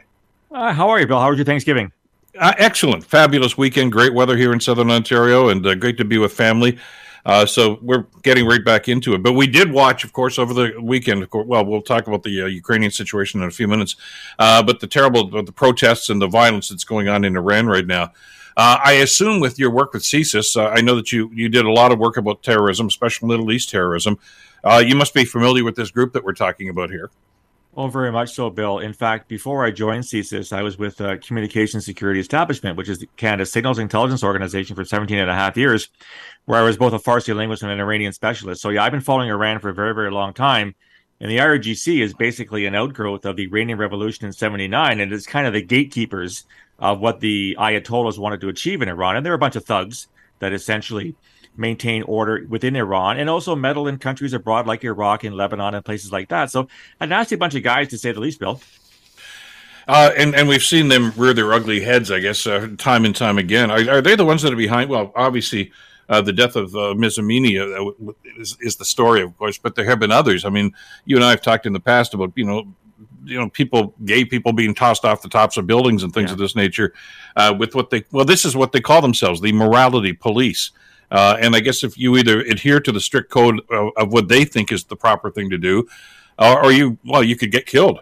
Uh, 0.52 0.72
how 0.72 0.90
are 0.90 1.00
you, 1.00 1.08
Bill? 1.08 1.20
How 1.20 1.30
was 1.30 1.38
your 1.38 1.46
Thanksgiving? 1.46 1.92
Uh, 2.40 2.54
excellent, 2.58 3.04
fabulous 3.04 3.58
weekend. 3.58 3.92
Great 3.92 4.14
weather 4.14 4.38
here 4.38 4.54
in 4.54 4.60
Southern 4.60 4.90
Ontario, 4.90 5.50
and 5.50 5.66
uh, 5.68 5.76
great 5.76 5.98
to 5.98 6.06
be 6.06 6.18
with 6.18 6.34
family. 6.34 6.80
Uh, 7.26 7.46
so 7.46 7.80
we're 7.82 8.06
getting 8.22 8.46
right 8.46 8.64
back 8.64 8.90
into 8.90 9.14
it. 9.14 9.24
But 9.24 9.34
we 9.34 9.48
did 9.48 9.72
watch, 9.72 10.04
of 10.04 10.12
course, 10.12 10.38
over 10.38 10.54
the 10.54 10.74
weekend. 10.82 11.24
Of 11.24 11.30
course, 11.30 11.48
Well, 11.48 11.66
we'll 11.66 11.82
talk 11.82 12.08
about 12.08 12.24
the 12.24 12.44
uh, 12.44 12.46
Ukrainian 12.48 12.92
situation 12.92 13.42
in 13.42 13.48
a 13.48 13.52
few 13.52 13.68
minutes. 13.68 13.96
Uh, 14.38 14.62
but 14.62 14.80
the 14.80 14.88
terrible 14.88 15.30
the 15.30 15.52
protests 15.52 16.10
and 16.10 16.22
the 16.22 16.28
violence 16.28 16.70
that's 16.70 16.84
going 16.84 17.08
on 17.08 17.24
in 17.24 17.38
Iran 17.38 17.68
right 17.68 17.88
now. 17.88 18.12
Uh, 18.56 18.78
I 18.84 18.94
assume 18.94 19.40
with 19.40 19.58
your 19.58 19.72
work 19.72 19.94
with 19.94 20.04
CSIS, 20.04 20.56
uh, 20.56 20.70
I 20.70 20.82
know 20.82 20.96
that 20.96 21.12
you 21.12 21.32
you 21.34 21.50
did 21.50 21.66
a 21.66 21.72
lot 21.72 21.92
of 21.92 21.98
work 21.98 22.18
about 22.18 22.44
terrorism, 22.44 22.88
especially 22.88 23.30
Middle 23.30 23.52
East 23.52 23.70
terrorism. 23.70 24.20
Uh, 24.64 24.84
you 24.86 24.96
must 24.96 25.14
be 25.14 25.26
familiar 25.26 25.64
with 25.64 25.76
this 25.76 25.92
group 25.92 26.14
that 26.14 26.24
we're 26.24 26.34
talking 26.34 26.70
about 26.70 26.90
here. 26.90 27.10
Oh, 27.76 27.88
very 27.88 28.12
much 28.12 28.34
so, 28.34 28.52
Bill. 28.52 28.78
In 28.78 28.94
fact, 28.94 29.28
before 29.28 29.66
I 29.66 29.72
joined 29.72 30.04
CSIS, 30.04 30.54
I 30.54 30.62
was 30.62 30.78
with 30.78 31.02
uh, 31.02 31.18
Communication 31.18 31.82
Security 31.82 32.20
Establishment, 32.20 32.78
which 32.78 32.88
is 32.88 33.04
Canada's 33.18 33.52
signals 33.52 33.80
intelligence 33.80 34.24
organization 34.24 34.76
for 34.76 34.86
17 34.86 35.18
and 35.18 35.30
a 35.30 35.34
half 35.34 35.58
years, 35.58 35.90
where 36.46 36.60
I 36.60 36.64
was 36.64 36.78
both 36.78 36.94
a 36.94 37.00
Farsi 37.00 37.36
linguist 37.36 37.64
and 37.64 37.72
an 37.72 37.80
Iranian 37.80 38.14
specialist. 38.14 38.62
So, 38.62 38.70
yeah, 38.70 38.84
I've 38.84 38.92
been 38.92 39.02
following 39.02 39.30
Iran 39.30 39.58
for 39.58 39.70
a 39.70 39.74
very, 39.74 39.96
very 39.96 40.12
long 40.12 40.34
time. 40.34 40.76
And 41.20 41.32
the 41.32 41.38
IRGC 41.38 42.04
is 42.04 42.14
basically 42.14 42.68
an 42.68 42.76
outgrowth 42.76 43.26
of 43.26 43.38
the 43.38 43.46
Iranian 43.46 43.80
Revolution 43.80 44.28
in 44.28 44.34
79, 44.34 45.00
and 45.00 45.12
it's 45.12 45.26
kind 45.26 45.48
of 45.48 45.54
the 45.54 45.62
gatekeepers 45.64 46.44
of 46.78 47.00
what 47.00 47.22
the 47.22 47.56
Ayatollahs 47.60 48.20
wanted 48.20 48.42
to 48.42 48.50
achieve 48.50 48.84
in 48.84 48.90
Iran. 48.90 49.16
And 49.16 49.26
they're 49.26 49.34
a 49.34 49.40
bunch 49.40 49.56
of 49.56 49.66
thugs 49.66 50.10
that 50.40 50.54
essentially 50.54 51.16
maintain 51.56 52.04
order 52.04 52.46
within 52.48 52.76
Iran 52.76 53.18
and 53.20 53.30
also 53.30 53.56
meddle 53.56 53.88
in 53.88 53.98
countries 53.98 54.34
abroad 54.34 54.68
like 54.68 54.84
Iraq 54.84 55.24
and 55.24 55.36
Lebanon 55.36 55.76
and 55.76 55.86
places 55.86 56.12
like 56.12 56.30
that. 56.30 56.52
So 56.52 56.68
a 57.00 57.08
nasty 57.08 57.36
bunch 57.36 57.56
of 57.56 57.64
guys, 57.64 57.90
to 57.90 57.98
say 57.98 58.12
the 58.12 58.20
least, 58.20 58.40
Bill. 58.40 58.60
Uh, 59.88 60.12
and 60.18 60.34
and 60.34 60.48
we've 60.48 60.64
seen 60.64 60.88
them 60.88 61.12
rear 61.18 61.34
their 61.34 61.52
ugly 61.52 61.82
heads, 61.82 62.10
I 62.10 62.20
guess, 62.20 62.48
uh, 62.48 62.70
time 62.78 63.06
and 63.06 63.16
time 63.16 63.38
again. 63.38 63.70
Are, 63.70 63.98
are, 63.98 64.02
they 64.02 64.16
the 64.16 64.26
ones 64.26 64.42
that 64.44 64.54
are 64.54 64.58
behind? 64.58 64.90
Well, 64.90 65.12
obviously, 65.14 65.72
uh, 66.08 66.22
the 66.22 66.32
death 66.32 66.56
of 66.56 66.74
uh, 66.76 66.94
Ms. 66.96 67.18
Amini 67.18 67.60
uh, 67.60 68.14
is, 68.38 68.58
is, 68.62 68.78
the 68.78 68.86
story, 68.86 69.22
of 69.22 69.38
course, 69.38 69.58
but 69.58 69.76
there 69.76 69.86
have 69.86 70.00
been 70.00 70.12
others. 70.12 70.46
I 70.46 70.50
mean, 70.50 70.74
you 71.04 71.18
and 71.18 71.26
I 71.26 71.32
have 71.32 71.42
talked 71.42 71.66
in 71.66 71.74
the 71.74 71.82
past 71.82 72.14
about 72.14 72.32
you 72.36 72.46
know, 72.46 72.74
you 73.26 73.38
know, 73.38 73.50
people, 73.50 73.94
gay 74.06 74.24
people 74.24 74.54
being 74.54 74.74
tossed 74.74 75.04
off 75.04 75.22
the 75.22 75.30
tops 75.30 75.58
of 75.58 75.68
buildings 75.68 76.02
and 76.02 76.14
things 76.14 76.30
yeah. 76.30 76.34
of 76.34 76.40
this 76.40 76.56
nature, 76.56 76.94
uh, 77.36 77.54
with 77.58 77.76
what 77.76 77.90
they 77.90 78.06
well, 78.12 78.26
this 78.26 78.46
is 78.46 78.56
what 78.56 78.72
they 78.72 78.82
call 78.82 79.02
themselves, 79.02 79.42
the 79.42 79.52
morality 79.52 80.14
police. 80.14 80.72
Uh, 81.14 81.38
and 81.40 81.56
I 81.56 81.60
guess 81.60 81.84
if 81.84 81.96
you 81.96 82.18
either 82.18 82.42
adhere 82.42 82.80
to 82.80 82.92
the 82.92 83.00
strict 83.00 83.30
code 83.30 83.62
of, 83.70 83.92
of 83.96 84.12
what 84.12 84.28
they 84.28 84.46
think 84.46 84.72
is 84.72 84.86
the 84.86 84.96
proper 84.96 85.30
thing 85.30 85.52
to 85.52 85.60
do, 85.60 85.88
or, 86.40 86.66
or 86.66 86.72
you, 86.72 86.98
well, 87.06 87.24
you 87.24 87.36
could 87.36 87.52
get 87.52 87.68
killed. 87.68 88.00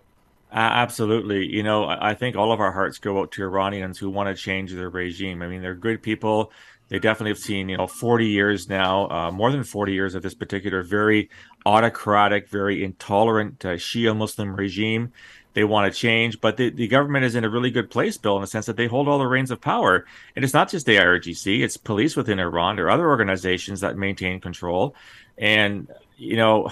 Uh, 0.50 0.56
absolutely. 0.56 1.46
You 1.46 1.62
know, 1.62 1.86
I 1.86 2.14
think 2.14 2.38
all 2.38 2.54
of 2.54 2.62
our 2.62 2.72
hearts 2.72 3.00
go 3.00 3.20
out 3.20 3.32
to 3.34 3.44
Iranians 3.44 4.00
who 4.00 4.10
want 4.10 4.36
to 4.36 4.42
change 4.42 4.74
their 4.74 4.90
regime. 4.90 5.42
I 5.42 5.48
mean, 5.48 5.62
they're 5.62 5.76
good 5.76 6.02
people. 6.02 6.54
They 6.88 7.00
definitely 7.00 7.32
have 7.32 7.40
seen, 7.40 7.70
you 7.70 7.78
know, 7.78 7.88
40 7.88 8.28
years 8.28 8.68
now, 8.68 9.10
uh, 9.10 9.32
more 9.32 9.52
than 9.52 9.64
40 9.64 9.94
years 9.94 10.16
of 10.16 10.24
this 10.24 10.34
particular 10.34 10.82
very 10.82 11.30
autocratic, 11.66 12.50
very 12.50 12.84
intolerant 12.84 13.64
uh, 13.66 13.76
Shia 13.76 14.16
Muslim 14.16 14.56
regime. 14.56 15.12
They 15.54 15.64
want 15.64 15.92
to 15.92 16.00
change, 16.00 16.40
but 16.40 16.58
the, 16.58 16.70
the 16.70 16.88
government 16.88 17.26
is 17.26 17.36
in 17.36 17.44
a 17.44 17.50
really 17.50 17.72
good 17.72 17.90
place, 17.90 18.18
Bill, 18.18 18.38
in 18.38 18.42
the 18.42 18.48
sense 18.48 18.66
that 18.68 18.78
they 18.78 18.88
hold 18.88 19.08
all 19.08 19.20
the 19.20 19.28
reins 19.28 19.52
of 19.52 19.60
power. 19.60 20.06
And 20.36 20.46
it's 20.46 20.54
not 20.54 20.70
just 20.70 20.86
the 20.86 20.96
IRGC, 20.96 21.62
it's 21.62 21.78
police 21.78 22.16
within 22.16 22.40
Iran 22.40 22.80
or 22.80 22.90
other 22.90 23.08
organizations 23.08 23.82
that 23.82 23.98
maintain 23.98 24.40
control. 24.40 24.96
And, 25.38 25.90
you 26.18 26.38
know, 26.38 26.72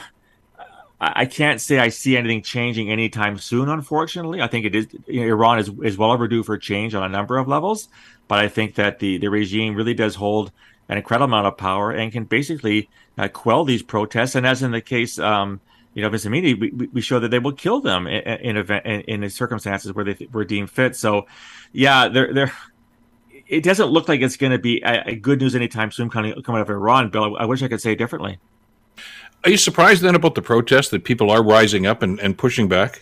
I 1.02 1.26
can't 1.26 1.62
say 1.62 1.80
I 1.80 1.90
see 1.90 2.18
anything 2.18 2.42
changing 2.42 2.92
anytime 2.92 3.38
soon, 3.38 3.70
unfortunately. 3.70 4.42
I 4.42 4.48
think 4.48 4.66
it 4.66 4.76
is 4.76 4.88
you 5.08 5.22
know, 5.22 5.28
Iran 5.28 5.60
is, 5.60 5.72
is 5.82 5.98
well 5.98 6.12
overdue 6.12 6.44
for 6.44 6.58
change 6.58 6.94
on 6.94 7.04
a 7.04 7.10
number 7.10 7.38
of 7.38 7.48
levels, 7.48 7.88
but 8.28 8.40
I 8.40 8.50
think 8.50 8.76
that 8.76 9.00
the, 9.00 9.18
the 9.18 9.30
regime 9.30 9.76
really 9.76 9.94
does 9.94 10.16
hold 10.16 10.52
an 10.90 10.98
incredible 10.98 11.26
amount 11.26 11.48
of 11.48 11.56
power 11.56 11.92
and 11.92 12.12
can 12.12 12.26
basically 12.26 12.90
uh, 13.18 13.30
quell 13.30 13.64
these 13.64 13.82
protests. 13.82 14.36
And 14.36 14.46
as 14.46 14.62
in 14.62 14.72
the 14.72 14.82
case 14.82 15.18
um, 15.20 15.62
you 15.94 16.02
know, 16.02 16.10
Vincenini, 16.10 16.54
we, 16.54 16.72
we 16.72 17.02
show 17.02 17.20
that 17.20 17.30
they 17.30 17.40
will 17.40 17.54
kill 17.54 17.82
them 17.82 18.08
in, 18.08 18.22
in 18.22 18.58
in, 18.58 19.24
in 19.24 19.30
circumstances 19.30 19.94
where 19.94 20.06
they 20.06 20.28
were 20.32 20.46
deemed 20.46 20.70
fit. 20.70 20.96
So, 20.96 21.28
yeah, 21.72 22.08
they're 22.08 22.34
they're. 22.34 22.54
It 23.48 23.64
doesn't 23.64 23.88
look 23.88 24.08
like 24.08 24.22
it's 24.22 24.38
going 24.38 24.52
to 24.52 24.60
be 24.60 24.80
a, 24.82 25.04
a, 25.08 25.16
good 25.16 25.40
news 25.42 25.56
anytime 25.56 25.92
soon 25.92 26.12
coming 26.12 26.40
coming 26.44 26.62
out 26.62 26.70
of 26.70 26.76
Iran, 26.76 27.10
Bill. 27.10 27.36
I, 27.36 27.42
I 27.42 27.46
wish 27.46 27.64
I 27.64 27.68
could 27.68 27.82
say 27.82 27.96
differently. 27.96 28.38
Are 29.44 29.50
you 29.50 29.58
surprised 29.58 30.04
then 30.04 30.16
about 30.16 30.36
the 30.36 30.42
protests 30.42 30.90
that 30.90 31.04
people 31.04 31.32
are 31.32 31.44
rising 31.44 31.88
up 31.88 32.04
and, 32.04 32.20
and 32.20 32.38
pushing 32.38 32.68
back? 32.68 33.02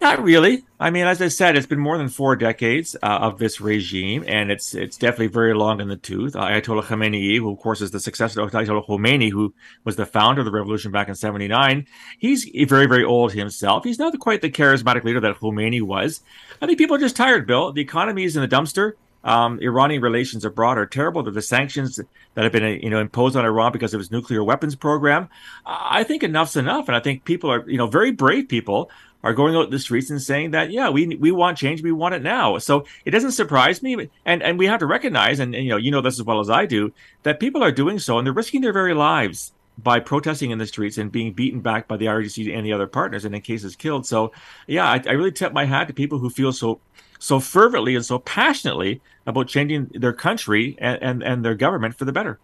Not 0.00 0.22
really. 0.22 0.64
I 0.78 0.90
mean, 0.90 1.06
as 1.06 1.22
I 1.22 1.28
said, 1.28 1.56
it's 1.56 1.66
been 1.66 1.78
more 1.80 1.96
than 1.96 2.10
four 2.10 2.36
decades 2.36 2.96
uh, 3.02 3.06
of 3.06 3.38
this 3.38 3.62
regime, 3.62 4.24
and 4.28 4.50
it's 4.50 4.74
it's 4.74 4.98
definitely 4.98 5.28
very 5.28 5.54
long 5.54 5.80
in 5.80 5.88
the 5.88 5.96
tooth. 5.96 6.36
Uh, 6.36 6.40
Ayatollah 6.40 6.84
Khamenei, 6.84 7.38
who 7.38 7.50
of 7.50 7.58
course 7.58 7.80
is 7.80 7.92
the 7.92 8.00
successor 8.00 8.42
of 8.42 8.50
Ayatollah 8.50 8.86
Khomeini, 8.86 9.30
who 9.30 9.54
was 9.84 9.96
the 9.96 10.04
founder 10.04 10.42
of 10.42 10.44
the 10.44 10.50
revolution 10.50 10.92
back 10.92 11.08
in 11.08 11.14
'79, 11.14 11.86
he's 12.18 12.44
very 12.68 12.86
very 12.86 13.04
old 13.04 13.32
himself. 13.32 13.84
He's 13.84 13.98
not 13.98 14.18
quite 14.18 14.42
the 14.42 14.50
charismatic 14.50 15.04
leader 15.04 15.20
that 15.20 15.36
Khomeini 15.36 15.80
was. 15.80 16.20
I 16.60 16.66
think 16.66 16.78
people 16.78 16.96
are 16.96 17.00
just 17.00 17.16
tired. 17.16 17.46
Bill, 17.46 17.72
the 17.72 17.82
economy 17.82 18.24
is 18.24 18.36
in 18.36 18.42
the 18.42 18.48
dumpster. 18.48 18.92
Um, 19.24 19.58
Iranian 19.60 20.02
relations 20.02 20.44
abroad 20.44 20.78
are 20.78 20.86
terrible. 20.86 21.22
The 21.24 21.42
sanctions 21.42 21.98
that 22.34 22.44
have 22.44 22.52
been, 22.52 22.80
you 22.80 22.90
know, 22.90 23.00
imposed 23.00 23.34
on 23.34 23.44
Iran 23.44 23.72
because 23.72 23.92
of 23.92 24.00
its 24.00 24.12
nuclear 24.12 24.44
weapons 24.44 24.76
program. 24.76 25.28
I 25.64 26.04
think 26.04 26.22
enough's 26.22 26.54
enough, 26.54 26.86
and 26.86 26.94
I 26.94 27.00
think 27.00 27.24
people 27.24 27.50
are, 27.50 27.68
you 27.68 27.76
know, 27.76 27.88
very 27.88 28.12
brave 28.12 28.48
people 28.48 28.88
are 29.26 29.34
going 29.34 29.56
out 29.56 29.70
the 29.70 29.78
streets 29.78 30.08
and 30.08 30.22
saying 30.22 30.52
that 30.52 30.70
yeah 30.70 30.88
we 30.88 31.16
we 31.16 31.32
want 31.32 31.58
change 31.58 31.82
we 31.82 31.90
want 31.90 32.14
it 32.14 32.22
now 32.22 32.56
so 32.58 32.84
it 33.04 33.10
doesn't 33.10 33.32
surprise 33.32 33.82
me 33.82 34.08
and 34.24 34.40
and 34.40 34.56
we 34.56 34.66
have 34.66 34.78
to 34.78 34.86
recognize 34.86 35.40
and, 35.40 35.52
and, 35.52 35.64
you 35.64 35.70
know 35.70 35.76
you 35.76 35.90
know 35.90 36.00
this 36.00 36.20
as 36.20 36.24
well 36.24 36.38
as 36.38 36.48
I 36.48 36.64
do 36.64 36.92
that 37.24 37.40
people 37.40 37.62
are 37.64 37.72
doing 37.72 37.98
so 37.98 38.18
and 38.18 38.26
they're 38.26 38.32
risking 38.32 38.60
their 38.60 38.72
very 38.72 38.94
lives 38.94 39.52
by 39.78 39.98
protesting 39.98 40.52
in 40.52 40.58
the 40.58 40.66
streets 40.66 40.96
and 40.96 41.10
being 41.10 41.32
beaten 41.32 41.60
back 41.60 41.88
by 41.88 41.96
the 41.96 42.06
IRGC 42.06 42.56
and 42.56 42.64
the 42.64 42.72
other 42.72 42.86
partners, 42.86 43.26
and 43.26 43.34
in 43.34 43.42
cases 43.42 43.76
killed. 43.76 44.06
So, 44.06 44.32
yeah, 44.66 44.90
I, 44.90 45.02
I 45.06 45.12
really 45.12 45.32
tip 45.32 45.52
my 45.52 45.66
hat 45.66 45.88
to 45.88 45.92
people 45.92 46.18
who 46.18 46.30
feel 46.30 46.50
so 46.50 46.80
so 47.18 47.40
fervently 47.40 47.94
and 47.94 48.04
so 48.04 48.18
passionately 48.20 49.02
about 49.26 49.48
changing 49.48 49.90
their 49.92 50.14
country 50.14 50.76
and, 50.78 51.02
and, 51.02 51.22
and 51.22 51.44
their 51.44 51.54
government 51.54 51.94
for 51.94 52.06
the 52.06 52.12
better 52.12 52.38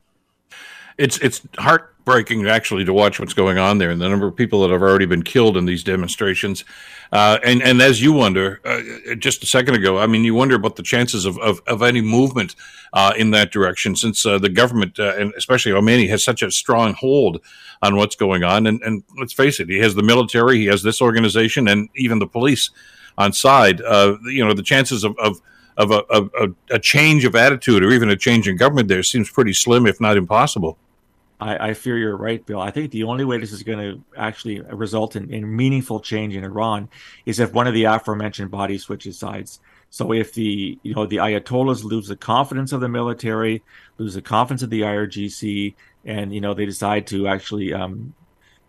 it's 0.98 1.18
it's 1.18 1.42
heartbreaking 2.04 2.46
actually 2.48 2.84
to 2.84 2.92
watch 2.92 3.20
what's 3.20 3.34
going 3.34 3.58
on 3.58 3.78
there 3.78 3.90
and 3.90 4.00
the 4.00 4.08
number 4.08 4.26
of 4.26 4.34
people 4.34 4.62
that 4.62 4.70
have 4.70 4.82
already 4.82 5.06
been 5.06 5.22
killed 5.22 5.56
in 5.56 5.66
these 5.66 5.84
demonstrations. 5.84 6.64
Uh, 7.12 7.38
and 7.44 7.62
and 7.62 7.80
as 7.80 8.00
you 8.00 8.12
wonder, 8.12 8.60
uh, 8.64 9.14
just 9.16 9.42
a 9.42 9.46
second 9.46 9.74
ago, 9.74 9.98
I 9.98 10.06
mean, 10.06 10.24
you 10.24 10.34
wonder 10.34 10.54
about 10.54 10.76
the 10.76 10.82
chances 10.82 11.26
of 11.26 11.38
of, 11.38 11.60
of 11.66 11.82
any 11.82 12.00
movement 12.00 12.56
uh, 12.92 13.12
in 13.16 13.30
that 13.32 13.52
direction, 13.52 13.94
since 13.94 14.24
uh, 14.24 14.38
the 14.38 14.48
government 14.48 14.98
uh, 14.98 15.14
and 15.18 15.32
especially 15.36 15.72
Khomeini 15.72 16.08
has 16.08 16.24
such 16.24 16.42
a 16.42 16.50
strong 16.50 16.94
hold 16.94 17.40
on 17.82 17.96
what's 17.96 18.16
going 18.16 18.44
on. 18.44 18.66
And 18.66 18.82
and 18.82 19.04
let's 19.18 19.34
face 19.34 19.60
it, 19.60 19.68
he 19.68 19.78
has 19.78 19.94
the 19.94 20.02
military, 20.02 20.58
he 20.58 20.66
has 20.66 20.82
this 20.82 21.02
organization, 21.02 21.68
and 21.68 21.88
even 21.96 22.18
the 22.18 22.26
police 22.26 22.70
on 23.18 23.32
side. 23.32 23.80
Uh, 23.82 24.16
you 24.24 24.44
know, 24.44 24.54
the 24.54 24.62
chances 24.62 25.04
of, 25.04 25.14
of 25.18 25.40
of 25.76 25.90
a, 25.90 26.02
a, 26.10 26.48
a, 26.74 26.78
change 26.78 27.24
of 27.24 27.34
attitude 27.34 27.82
or 27.82 27.90
even 27.92 28.10
a 28.10 28.16
change 28.16 28.46
in 28.46 28.58
government 28.58 28.88
there 28.88 29.02
seems 29.02 29.30
pretty 29.30 29.54
slim, 29.54 29.86
if 29.86 30.02
not 30.02 30.18
impossible. 30.18 30.76
I, 31.42 31.68
I 31.68 31.74
fear 31.74 31.98
you're 31.98 32.16
right, 32.16 32.44
Bill. 32.44 32.60
I 32.60 32.70
think 32.70 32.92
the 32.92 33.02
only 33.02 33.24
way 33.24 33.38
this 33.38 33.52
is 33.52 33.62
going 33.62 33.78
to 33.78 34.02
actually 34.16 34.60
result 34.60 35.16
in, 35.16 35.32
in 35.32 35.56
meaningful 35.56 36.00
change 36.00 36.36
in 36.36 36.44
Iran 36.44 36.88
is 37.26 37.40
if 37.40 37.52
one 37.52 37.66
of 37.66 37.74
the 37.74 37.84
aforementioned 37.84 38.50
bodies 38.50 38.84
switches 38.84 39.18
sides. 39.18 39.60
So 39.90 40.12
if 40.12 40.32
the 40.32 40.78
you 40.82 40.94
know 40.94 41.04
the 41.04 41.16
Ayatollahs 41.16 41.84
lose 41.84 42.08
the 42.08 42.16
confidence 42.16 42.72
of 42.72 42.80
the 42.80 42.88
military, 42.88 43.62
lose 43.98 44.14
the 44.14 44.22
confidence 44.22 44.62
of 44.62 44.70
the 44.70 44.82
IRGC, 44.82 45.74
and 46.04 46.32
you 46.32 46.40
know 46.40 46.54
they 46.54 46.64
decide 46.64 47.06
to 47.08 47.26
actually 47.26 47.74
um, 47.74 48.14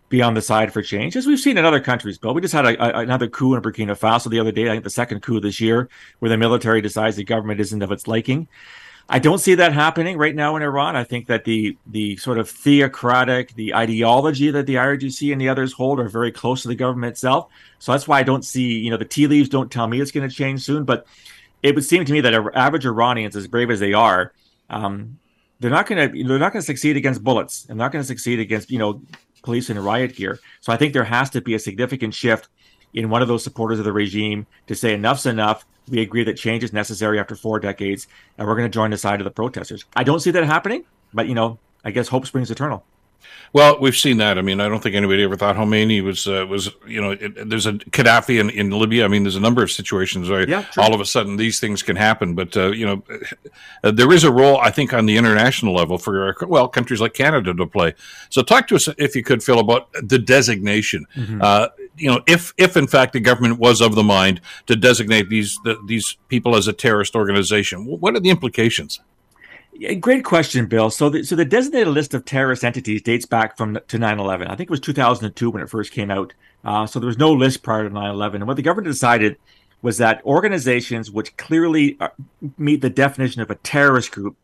be 0.10 0.22
on 0.22 0.34
the 0.34 0.42
side 0.42 0.74
for 0.74 0.82
change, 0.82 1.16
as 1.16 1.26
we've 1.26 1.40
seen 1.40 1.58
in 1.58 1.64
other 1.64 1.80
countries. 1.80 2.18
Bill, 2.18 2.34
we 2.34 2.42
just 2.42 2.54
had 2.54 2.66
a, 2.66 2.98
a, 2.98 3.00
another 3.02 3.30
coup 3.30 3.56
in 3.56 3.62
Burkina 3.62 3.98
Faso 3.98 4.30
the 4.30 4.40
other 4.40 4.52
day. 4.52 4.68
I 4.68 4.72
think 4.72 4.84
the 4.84 4.90
second 4.90 5.22
coup 5.22 5.40
this 5.40 5.62
year, 5.62 5.90
where 6.20 6.30
the 6.30 6.38
military 6.38 6.82
decides 6.82 7.16
the 7.16 7.24
government 7.24 7.62
isn't 7.62 7.82
of 7.82 7.92
its 7.92 8.08
liking. 8.08 8.48
I 9.10 9.20
don't 9.20 9.40
see 9.40 9.56
that 9.56 9.74
happening 9.74 10.18
right 10.18 10.34
now 10.34 10.56
in 10.56 10.64
Iran. 10.64 10.96
I 10.96 11.04
think 11.04 11.28
that 11.28 11.44
the 11.44 11.78
the 11.88 12.16
sort 12.18 12.38
of 12.38 12.50
theocratic, 12.50 13.54
the 13.56 13.76
ideology 13.76 14.50
that 14.52 14.66
the 14.66 14.76
IRGC 14.76 15.32
and 15.32 15.42
the 15.42 15.50
others 15.50 15.74
hold 15.74 16.00
are 16.00 16.08
very 16.08 16.32
close 16.32 16.62
to 16.62 16.70
the 16.70 16.76
government 16.76 17.12
itself. 17.12 17.50
So 17.80 17.92
that's 17.92 18.08
why 18.08 18.20
I 18.20 18.24
don't 18.24 18.46
see, 18.46 18.80
you 18.80 18.90
know, 18.90 18.98
the 18.98 19.06
tea 19.06 19.28
leaves 19.28 19.50
don't 19.50 19.72
tell 19.72 19.88
me 19.88 20.00
it's 20.00 20.12
going 20.12 20.28
to 20.28 20.34
change 20.34 20.64
soon. 20.64 20.86
But 20.86 21.06
it 21.62 21.76
would 21.76 21.84
seem 21.84 22.06
to 22.06 22.14
me 22.14 22.22
that 22.22 22.34
average 22.56 22.86
Iranians, 22.86 23.36
as 23.36 23.48
brave 23.48 23.72
as 23.72 23.80
they 23.80 23.94
are, 23.94 24.34
um, 24.70 25.20
they're 25.60 25.70
not 25.70 25.88
going 25.88 26.12
to 26.12 26.24
they're 26.24 26.40
not 26.40 26.54
going 26.54 26.62
to 26.62 26.66
succeed 26.66 26.98
against 26.98 27.24
bullets. 27.24 27.64
They're 27.64 27.76
not 27.76 27.92
going 27.92 28.02
to 28.04 28.08
succeed 28.08 28.40
against 28.40 28.72
you 28.72 28.80
know 28.80 29.02
police 29.44 29.70
and 29.70 29.80
riot 29.84 30.16
gear. 30.16 30.40
So 30.62 30.72
I 30.74 30.78
think 30.78 30.94
there 30.94 31.04
has 31.04 31.30
to 31.32 31.42
be 31.42 31.54
a 31.56 31.60
significant 31.60 32.14
shift 32.14 32.48
in 32.94 33.10
one 33.10 33.22
of 33.22 33.28
those 33.28 33.44
supporters 33.44 33.80
of 33.80 33.86
the 33.86 33.94
regime 33.94 34.48
to 34.68 34.76
say 34.76 34.94
enough's 34.94 35.26
enough. 35.26 35.66
We 35.90 36.02
agree 36.02 36.24
that 36.24 36.36
change 36.36 36.64
is 36.64 36.72
necessary 36.72 37.20
after 37.20 37.36
four 37.36 37.60
decades, 37.60 38.08
and 38.38 38.48
we're 38.48 38.56
going 38.56 38.70
to 38.70 38.74
join 38.74 38.92
the 38.92 38.98
side 38.98 39.20
of 39.20 39.26
the 39.26 39.32
protesters. 39.32 39.86
I 39.96 40.04
don't 40.04 40.22
see 40.22 40.32
that 40.32 40.44
happening, 40.46 40.86
but 41.14 41.28
you 41.28 41.36
know, 41.36 41.60
I 41.84 41.92
guess 41.92 42.08
hope 42.08 42.26
springs 42.26 42.50
eternal. 42.50 42.84
Well, 43.54 43.80
we've 43.80 43.96
seen 43.96 44.18
that. 44.18 44.40
I 44.40 44.42
mean, 44.42 44.60
I 44.60 44.68
don't 44.68 44.82
think 44.82 44.96
anybody 44.96 45.24
ever 45.24 45.36
thought 45.36 45.56
Khomeini 45.56 46.04
was 46.04 46.28
uh, 46.28 46.46
was 46.50 46.72
you 46.88 47.00
know. 47.00 47.12
It, 47.12 47.50
there's 47.50 47.68
a 47.68 47.74
Gaddafi 47.74 48.40
in, 48.40 48.50
in 48.50 48.72
Libya. 48.72 49.06
I 49.06 49.08
mean, 49.08 49.24
there's 49.24 49.36
a 49.36 49.42
number 49.42 49.62
of 49.62 49.70
situations 49.72 50.28
where 50.28 50.50
yeah, 50.50 50.66
all 50.76 50.96
of 50.96 51.00
a 51.00 51.06
sudden 51.06 51.38
these 51.38 51.60
things 51.60 51.84
can 51.84 51.96
happen. 51.96 52.34
But 52.34 52.58
uh, 52.58 52.72
you 52.72 52.86
know, 52.86 53.04
uh, 53.84 53.92
there 53.92 54.12
is 54.12 54.24
a 54.24 54.32
role 54.32 54.58
I 54.58 54.72
think 54.72 54.94
on 54.94 55.06
the 55.06 55.18
international 55.18 55.76
level 55.76 56.00
for 56.00 56.36
well 56.48 56.68
countries 56.68 57.00
like 57.00 57.14
Canada 57.14 57.54
to 57.54 57.68
play. 57.68 57.94
So 58.30 58.42
talk 58.42 58.68
to 58.70 58.76
us 58.76 58.90
if 58.98 59.16
you 59.16 59.24
could, 59.24 59.44
Phil, 59.44 59.60
about 59.60 59.90
the 60.02 60.18
designation. 60.18 61.06
Mm-hmm. 61.16 61.42
You 61.96 62.10
know, 62.10 62.22
if 62.28 62.54
if 62.58 62.76
in 62.76 62.88
fact 62.88 63.14
the 63.14 63.20
government 63.20 63.60
was 63.60 63.82
of 63.82 63.96
the 63.96 64.04
mind 64.04 64.42
to 64.66 64.76
designate 64.76 65.30
these 65.30 65.58
the, 65.64 65.78
these 65.86 66.18
people 66.28 66.56
as 66.56 66.68
a 66.68 66.74
terrorist 66.74 67.16
organization, 67.16 67.86
what 67.86 68.16
are 68.16 68.20
the 68.20 68.30
implications? 68.30 69.00
Great 70.00 70.24
question, 70.24 70.68
Bill. 70.68 70.92
So, 70.92 71.10
the, 71.10 71.24
so 71.24 71.36
the 71.36 71.46
designated 71.46 71.88
list 71.88 72.14
of 72.14 72.26
terrorist 72.26 72.64
entities 72.64 73.02
dates 73.02 73.26
back 73.26 73.58
from 73.58 73.74
to 73.88 73.98
9/11. 73.98 74.44
I 74.50 74.56
think 74.56 74.62
it 74.62 74.70
was 74.70 74.80
2002 74.80 75.50
when 75.50 75.64
it 75.64 75.70
first 75.70 75.92
came 75.92 76.12
out. 76.12 76.34
Uh, 76.64 76.86
so 76.86 77.00
there 77.00 77.08
was 77.08 77.18
no 77.18 77.34
list 77.34 77.64
prior 77.64 77.84
to 77.84 77.90
9/11. 77.90 78.36
And 78.36 78.48
what 78.48 78.56
the 78.56 78.62
government 78.62 78.92
decided 78.92 79.38
was 79.82 79.98
that 79.98 80.24
organizations 80.26 81.12
which 81.12 81.36
clearly 81.38 81.98
uh, 82.00 82.10
meet 82.58 82.82
the 82.82 82.90
definition 82.90 83.42
of 83.42 83.50
a 83.50 83.56
terrorist 83.56 84.12
group 84.12 84.38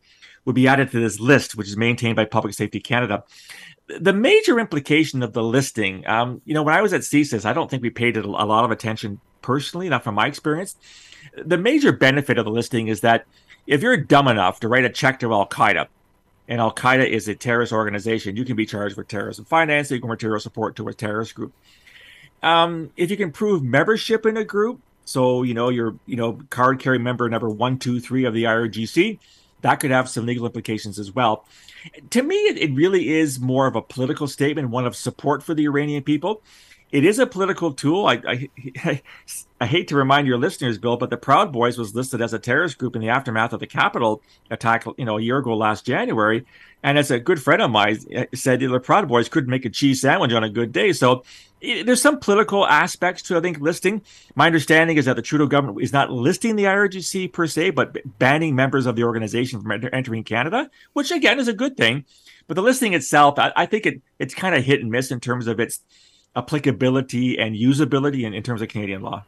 would 0.44 0.54
be 0.54 0.66
added 0.66 0.90
to 0.90 1.00
this 1.00 1.20
list, 1.20 1.54
which 1.54 1.68
is 1.68 1.76
maintained 1.76 2.16
by 2.16 2.24
Public 2.24 2.54
Safety 2.54 2.80
Canada. 2.80 3.24
The 3.98 4.12
major 4.12 4.60
implication 4.60 5.22
of 5.22 5.32
the 5.32 5.42
listing, 5.42 6.06
um, 6.06 6.42
you 6.44 6.54
know, 6.54 6.62
when 6.62 6.74
I 6.74 6.82
was 6.82 6.92
at 6.92 7.00
CSIS, 7.00 7.44
I 7.44 7.52
don't 7.52 7.70
think 7.70 7.82
we 7.82 7.90
paid 7.90 8.16
a 8.16 8.26
lot 8.26 8.64
of 8.64 8.70
attention 8.70 9.20
personally, 9.42 9.88
not 9.88 10.04
from 10.04 10.14
my 10.14 10.26
experience. 10.26 10.76
The 11.36 11.58
major 11.58 11.92
benefit 11.92 12.38
of 12.38 12.44
the 12.44 12.50
listing 12.50 12.88
is 12.88 13.00
that 13.00 13.26
if 13.66 13.82
you're 13.82 13.96
dumb 13.96 14.28
enough 14.28 14.60
to 14.60 14.68
write 14.68 14.84
a 14.84 14.90
check 14.90 15.20
to 15.20 15.32
Al 15.32 15.46
Qaeda, 15.48 15.88
and 16.48 16.60
Al 16.60 16.74
Qaeda 16.74 17.08
is 17.08 17.28
a 17.28 17.34
terrorist 17.34 17.72
organization, 17.72 18.36
you 18.36 18.44
can 18.44 18.56
be 18.56 18.66
charged 18.66 18.96
with 18.96 19.08
terrorism 19.08 19.44
financing 19.44 20.02
or 20.02 20.08
material 20.08 20.40
support 20.40 20.76
to 20.76 20.88
a 20.88 20.94
terrorist 20.94 21.34
group. 21.34 21.52
Um, 22.42 22.90
if 22.96 23.10
you 23.10 23.16
can 23.16 23.30
prove 23.30 23.62
membership 23.62 24.26
in 24.26 24.36
a 24.36 24.44
group, 24.44 24.80
so 25.04 25.42
you 25.42 25.54
know 25.54 25.68
you're 25.68 25.94
you 26.06 26.16
know 26.16 26.40
card 26.50 26.80
carrying 26.80 27.02
member 27.02 27.28
number 27.28 27.48
one, 27.48 27.78
two, 27.78 28.00
three 28.00 28.24
of 28.24 28.34
the 28.34 28.44
IRGC, 28.44 29.18
that 29.62 29.76
could 29.76 29.90
have 29.90 30.08
some 30.08 30.26
legal 30.26 30.46
implications 30.46 30.98
as 30.98 31.12
well. 31.12 31.46
To 32.10 32.22
me, 32.22 32.34
it, 32.36 32.58
it 32.58 32.74
really 32.74 33.08
is 33.10 33.40
more 33.40 33.66
of 33.66 33.76
a 33.76 33.82
political 33.82 34.28
statement, 34.28 34.70
one 34.70 34.86
of 34.86 34.96
support 34.96 35.42
for 35.42 35.54
the 35.54 35.64
Iranian 35.64 36.02
people 36.02 36.42
it 36.92 37.04
is 37.04 37.18
a 37.18 37.26
political 37.26 37.72
tool. 37.72 38.06
I, 38.06 38.20
I, 38.26 39.02
I, 39.60 39.66
hate 39.66 39.88
to 39.88 39.96
remind 39.96 40.26
your 40.26 40.38
listeners, 40.38 40.78
Bill, 40.78 40.96
but 40.96 41.10
the 41.10 41.16
Proud 41.16 41.52
Boys 41.52 41.78
was 41.78 41.94
listed 41.94 42.20
as 42.20 42.32
a 42.32 42.38
terrorist 42.38 42.78
group 42.78 42.96
in 42.96 43.02
the 43.02 43.08
aftermath 43.08 43.52
of 43.52 43.60
the 43.60 43.66
Capitol 43.66 44.22
attack, 44.50 44.84
you 44.96 45.04
know, 45.04 45.18
a 45.18 45.22
year 45.22 45.38
ago 45.38 45.56
last 45.56 45.86
January. 45.86 46.44
And 46.82 46.98
as 46.98 47.10
a 47.10 47.20
good 47.20 47.42
friend 47.42 47.62
of 47.62 47.70
mine 47.70 47.98
eh, 48.10 48.26
said, 48.34 48.60
the 48.60 48.80
Proud 48.80 49.06
Boys 49.06 49.28
couldn't 49.28 49.50
make 49.50 49.64
a 49.64 49.70
cheese 49.70 50.00
sandwich 50.00 50.32
on 50.32 50.42
a 50.42 50.48
good 50.48 50.72
day. 50.72 50.92
So 50.92 51.22
it, 51.60 51.84
there's 51.84 52.02
some 52.02 52.18
political 52.18 52.66
aspects 52.66 53.22
to, 53.22 53.36
I 53.36 53.40
think, 53.40 53.60
listing. 53.60 54.02
My 54.34 54.46
understanding 54.46 54.96
is 54.96 55.04
that 55.04 55.16
the 55.16 55.22
Trudeau 55.22 55.46
government 55.46 55.82
is 55.82 55.92
not 55.92 56.10
listing 56.10 56.56
the 56.56 56.64
IRGC 56.64 57.32
per 57.32 57.46
se, 57.46 57.70
but 57.70 57.96
banning 58.18 58.56
members 58.56 58.86
of 58.86 58.96
the 58.96 59.04
organization 59.04 59.60
from 59.60 59.88
entering 59.92 60.24
Canada, 60.24 60.70
which 60.94 61.10
again 61.10 61.38
is 61.38 61.48
a 61.48 61.52
good 61.52 61.76
thing. 61.76 62.04
But 62.48 62.54
the 62.54 62.62
listing 62.62 62.94
itself, 62.94 63.38
I, 63.38 63.52
I 63.54 63.66
think 63.66 63.86
it 63.86 64.02
it's 64.18 64.34
kind 64.34 64.56
of 64.56 64.64
hit 64.64 64.80
and 64.80 64.90
miss 64.90 65.12
in 65.12 65.20
terms 65.20 65.46
of 65.46 65.60
its 65.60 65.80
applicability 66.36 67.38
and 67.38 67.56
usability 67.56 68.24
in, 68.24 68.34
in 68.34 68.42
terms 68.42 68.62
of 68.62 68.68
Canadian 68.68 69.02
law. 69.02 69.24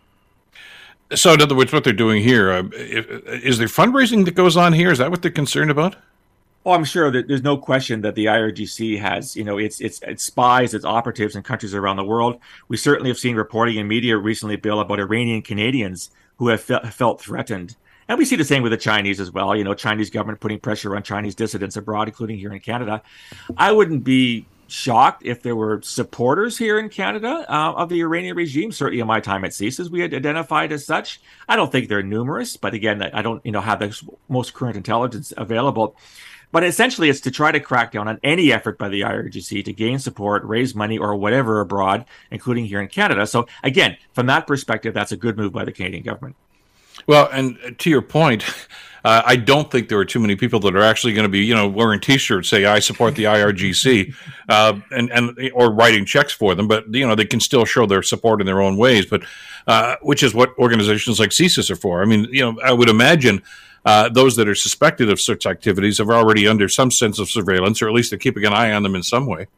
So, 1.15 1.35
in 1.35 1.43
other 1.43 1.55
words, 1.55 1.73
what 1.73 1.85
they're 1.85 1.93
doing 1.93 2.23
here 2.23 2.51
uh, 2.51 2.63
is 2.73 3.59
there 3.59 3.67
fundraising 3.67 4.25
that 4.25 4.35
goes 4.35 4.57
on 4.57 4.73
here? 4.73 4.91
Is 4.91 4.99
that 4.99 5.11
what 5.11 5.21
they're 5.21 5.31
concerned 5.31 5.71
about? 5.71 5.97
Oh, 6.65 6.73
I'm 6.73 6.85
sure 6.85 7.11
that 7.11 7.27
there's 7.27 7.43
no 7.43 7.57
question 7.57 8.03
that 8.03 8.15
the 8.15 8.27
IRGC 8.27 8.99
has, 9.01 9.37
you 9.37 9.43
know, 9.43 9.59
its 9.59 9.81
its 9.81 10.01
its 10.03 10.23
spies, 10.23 10.75
its 10.75 10.85
operatives 10.85 11.35
in 11.35 11.43
countries 11.43 11.75
around 11.75 11.97
the 11.97 12.05
world. 12.05 12.39
We 12.69 12.77
certainly 12.77 13.11
have 13.11 13.19
seen 13.19 13.35
reporting 13.35 13.77
in 13.77 13.89
media 13.89 14.17
recently, 14.17 14.57
Bill, 14.57 14.81
about 14.81 15.01
Iranian 15.01 15.43
Canadians 15.43 16.11
who 16.37 16.49
have 16.49 16.61
fe- 16.63 16.89
felt 16.91 17.21
threatened, 17.21 17.77
and 18.09 18.17
we 18.17 18.25
see 18.25 18.37
the 18.37 18.45
same 18.45 18.63
with 18.63 18.71
the 18.71 18.79
Chinese 18.79 19.19
as 19.19 19.33
well. 19.33 19.57
You 19.57 19.65
know, 19.65 19.75
Chinese 19.75 20.09
government 20.09 20.39
putting 20.39 20.61
pressure 20.61 20.95
on 20.95 21.03
Chinese 21.03 21.35
dissidents 21.35 21.77
abroad, 21.77 22.07
including 22.07 22.39
here 22.39 22.53
in 22.53 22.61
Canada. 22.61 23.03
I 23.57 23.73
wouldn't 23.73 24.05
be 24.05 24.47
shocked 24.73 25.23
if 25.25 25.43
there 25.43 25.55
were 25.55 25.81
supporters 25.83 26.57
here 26.57 26.79
in 26.79 26.89
Canada 26.89 27.45
uh, 27.49 27.73
of 27.75 27.89
the 27.89 28.01
Iranian 28.01 28.37
regime. 28.37 28.73
Certainly, 28.73 29.01
in 29.01 29.07
my 29.07 29.21
time 29.21 29.45
at 29.45 29.53
CSIS, 29.53 29.91
we 29.91 30.01
had 30.01 30.15
identified 30.15 30.73
as 30.73 30.87
such. 30.87 31.21
I 31.49 31.57
don't 31.57 31.71
think 31.71 31.89
they're 31.89 32.03
numerous, 32.03 32.57
but 32.57 32.75
again, 32.75 33.03
I 33.03 33.23
don't 33.23 33.45
you 33.45 33.53
know 33.53 33.61
have 33.61 33.81
the 33.81 34.01
most 34.29 34.55
current 34.55 34.77
intelligence 34.77 35.33
available. 35.37 35.97
But 36.53 36.65
essentially, 36.65 37.09
it's 37.09 37.21
to 37.21 37.31
try 37.31 37.51
to 37.51 37.61
crack 37.61 37.93
down 37.93 38.09
on 38.09 38.21
any 38.23 38.53
effort 38.53 38.77
by 38.77 38.91
the 38.91 39.01
IRGC 39.01 39.65
to 39.65 39.73
gain 39.73 39.99
support, 39.99 40.45
raise 40.45 40.75
money, 40.75 40.99
or 40.99 41.17
whatever 41.17 41.61
abroad, 41.61 42.05
including 42.31 42.67
here 42.67 42.81
in 42.81 42.89
Canada. 42.89 43.27
So, 43.27 43.47
again, 43.63 43.97
from 44.13 44.27
that 44.27 44.47
perspective, 44.47 44.93
that's 44.93 45.13
a 45.13 45.17
good 45.17 45.39
move 45.39 45.53
by 45.53 45.65
the 45.65 45.73
Canadian 45.73 46.03
government. 46.03 46.37
Well, 47.07 47.29
and 47.33 47.59
to 47.79 47.89
your 47.89 48.03
point, 48.03 48.45
uh, 49.05 49.23
I 49.25 49.37
don't 49.37 49.71
think 49.71 49.89
there 49.89 49.99
are 49.99 50.05
too 50.05 50.21
many 50.21 50.37
people 50.37 50.61
that 50.61 50.77
are 50.77 50.83
actually 50.83 51.13
going 51.13 51.25
to 51.25 51.29
be, 51.29 51.41
you 51.45 51.55
know, 51.55 51.69
wearing 51.69 52.01
T-shirts 52.01 52.49
say 52.49 52.65
"I 52.65 52.79
support 52.79 53.17
the 53.17 53.25
IRGC," 53.25 54.15
uh, 54.49 54.81
and 54.91 55.11
and 55.11 55.51
or 55.55 55.73
writing 55.73 56.05
checks 56.05 56.33
for 56.33 56.55
them. 56.55 56.69
But 56.69 56.93
you 56.95 57.07
know, 57.07 57.15
they 57.15 57.25
can 57.25 57.41
still 57.41 57.65
show 57.65 57.87
their 57.87 58.03
support 58.03 58.41
in 58.41 58.47
their 58.47 58.61
own 58.61 58.77
ways. 58.77 59.07
But 59.07 59.25
uh, 59.67 59.97
which 60.03 60.23
is 60.23 60.35
what 60.35 60.57
organizations 60.59 61.19
like 61.19 61.31
CSIS 61.31 61.71
are 61.71 61.77
for. 61.77 62.03
I 62.03 62.05
mean, 62.05 62.27
you 62.31 62.41
know, 62.41 62.61
I 62.63 62.73
would 62.73 62.89
imagine. 62.89 63.43
Uh, 63.85 64.09
those 64.09 64.37
that 64.37 64.47
are 64.47 64.55
suspected 64.55 65.11
of 65.11 65.21
such 65.21 65.45
activities 65.45 65.99
are 65.99 66.13
already 66.13 66.47
under 66.47 66.69
some 66.69 66.89
sense 66.89 67.19
of 67.19 67.29
surveillance, 67.29 67.83
or 67.83 67.89
at 67.89 67.93
least 67.93 68.11
they're 68.11 68.19
keeping 68.19 68.45
an 68.45 68.53
eye 68.53 68.71
on 68.71 68.85
them 68.85 68.95
in 68.95 69.03
some 69.03 69.27
way. 69.27 69.49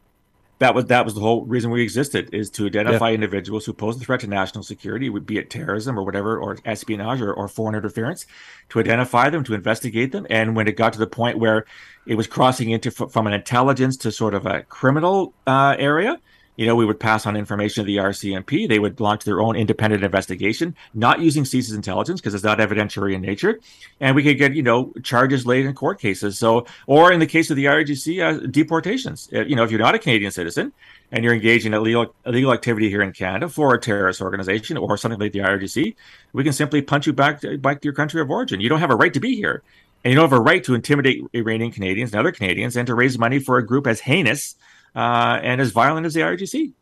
That 0.59 0.73
was 0.73 0.85
that 0.85 1.03
was 1.03 1.13
the 1.13 1.19
whole 1.19 1.45
reason 1.45 1.69
we 1.69 1.81
existed 1.81 2.33
is 2.33 2.49
to 2.51 2.65
identify 2.65 3.09
yeah. 3.09 3.15
individuals 3.15 3.65
who 3.65 3.73
pose 3.73 3.97
a 3.97 3.99
threat 3.99 4.21
to 4.21 4.27
national 4.27 4.63
security, 4.63 5.09
be 5.09 5.37
it 5.37 5.49
terrorism 5.49 5.99
or 5.99 6.03
whatever, 6.03 6.39
or 6.39 6.57
espionage 6.65 7.21
or, 7.21 7.33
or 7.33 7.47
foreign 7.47 7.75
interference, 7.75 8.25
to 8.69 8.79
identify 8.79 9.29
them, 9.29 9.43
to 9.43 9.53
investigate 9.53 10.11
them, 10.11 10.25
and 10.29 10.55
when 10.55 10.67
it 10.67 10.77
got 10.77 10.93
to 10.93 10.99
the 10.99 11.07
point 11.07 11.39
where 11.39 11.65
it 12.05 12.15
was 12.15 12.27
crossing 12.27 12.69
into 12.69 12.89
from 12.91 13.27
an 13.27 13.33
intelligence 13.33 13.97
to 13.97 14.11
sort 14.11 14.33
of 14.33 14.45
a 14.45 14.63
criminal 14.63 15.33
uh, 15.45 15.75
area, 15.77 16.19
you 16.55 16.65
know, 16.65 16.75
we 16.75 16.85
would 16.85 16.99
pass 16.99 17.25
on 17.25 17.35
information 17.35 17.83
to 17.83 17.85
the 17.85 17.97
RCMP. 17.97 18.67
They 18.67 18.79
would 18.79 18.99
launch 18.99 19.23
their 19.23 19.41
own 19.41 19.55
independent 19.55 20.03
investigation, 20.03 20.75
not 20.93 21.19
using 21.19 21.43
CSIS 21.43 21.75
intelligence 21.75 22.21
because 22.21 22.33
it's 22.33 22.43
not 22.43 22.59
evidentiary 22.59 23.13
in 23.13 23.21
nature. 23.21 23.59
And 23.99 24.15
we 24.15 24.23
could 24.23 24.37
get, 24.37 24.55
you 24.55 24.63
know, 24.63 24.93
charges 25.03 25.45
laid 25.45 25.65
in 25.65 25.73
court 25.73 25.99
cases. 25.99 26.37
So, 26.37 26.65
or 26.87 27.11
in 27.11 27.19
the 27.19 27.27
case 27.27 27.49
of 27.49 27.57
the 27.57 27.65
IRGC, 27.65 28.23
uh, 28.23 28.47
deportations. 28.47 29.29
Uh, 29.33 29.41
you 29.41 29.55
know, 29.55 29.63
if 29.63 29.71
you're 29.71 29.79
not 29.79 29.95
a 29.95 29.99
Canadian 29.99 30.31
citizen 30.31 30.71
and 31.11 31.23
you're 31.23 31.33
engaged 31.33 31.65
in 31.65 31.73
illegal, 31.73 32.15
illegal 32.25 32.53
activity 32.53 32.89
here 32.89 33.01
in 33.01 33.11
Canada 33.11 33.49
for 33.49 33.73
a 33.73 33.79
terrorist 33.79 34.21
organization 34.21 34.77
or 34.77 34.97
something 34.97 35.19
like 35.19 35.33
the 35.33 35.39
IRGC, 35.39 35.95
we 36.33 36.43
can 36.43 36.53
simply 36.53 36.81
punch 36.81 37.05
you 37.05 37.13
back 37.13 37.41
to, 37.41 37.57
back 37.57 37.81
to 37.81 37.85
your 37.85 37.93
country 37.93 38.21
of 38.21 38.29
origin. 38.29 38.61
You 38.61 38.69
don't 38.69 38.79
have 38.79 38.91
a 38.91 38.95
right 38.95 39.13
to 39.13 39.19
be 39.19 39.35
here. 39.35 39.61
And 40.03 40.11
you 40.11 40.19
don't 40.19 40.29
have 40.29 40.39
a 40.39 40.41
right 40.41 40.63
to 40.65 40.75
intimidate 40.75 41.23
Iranian 41.33 41.71
Canadians 41.71 42.11
and 42.11 42.19
other 42.19 42.31
Canadians 42.31 42.75
and 42.77 42.85
to 42.85 42.93
raise 42.93 43.17
money 43.17 43.39
for 43.39 43.57
a 43.57 43.65
group 43.65 43.87
as 43.87 44.01
heinous 44.01 44.55
uh, 44.95 45.39
and 45.43 45.61
as 45.61 45.71
violent 45.71 46.05
as 46.05 46.13
the 46.13 46.21
IRGC. 46.21 46.73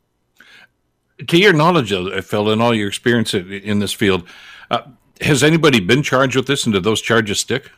To 1.27 1.37
your 1.37 1.53
knowledge, 1.53 1.93
Phil, 2.25 2.49
and 2.49 2.61
all 2.61 2.73
your 2.73 2.87
experience 2.87 3.33
in 3.33 3.79
this 3.79 3.93
field, 3.93 4.27
uh, 4.71 4.81
has 5.21 5.43
anybody 5.43 5.79
been 5.79 6.03
charged 6.03 6.35
with 6.35 6.47
this, 6.47 6.65
and 6.65 6.73
did 6.73 6.83
those 6.83 7.01
charges 7.01 7.39
stick? 7.39 7.71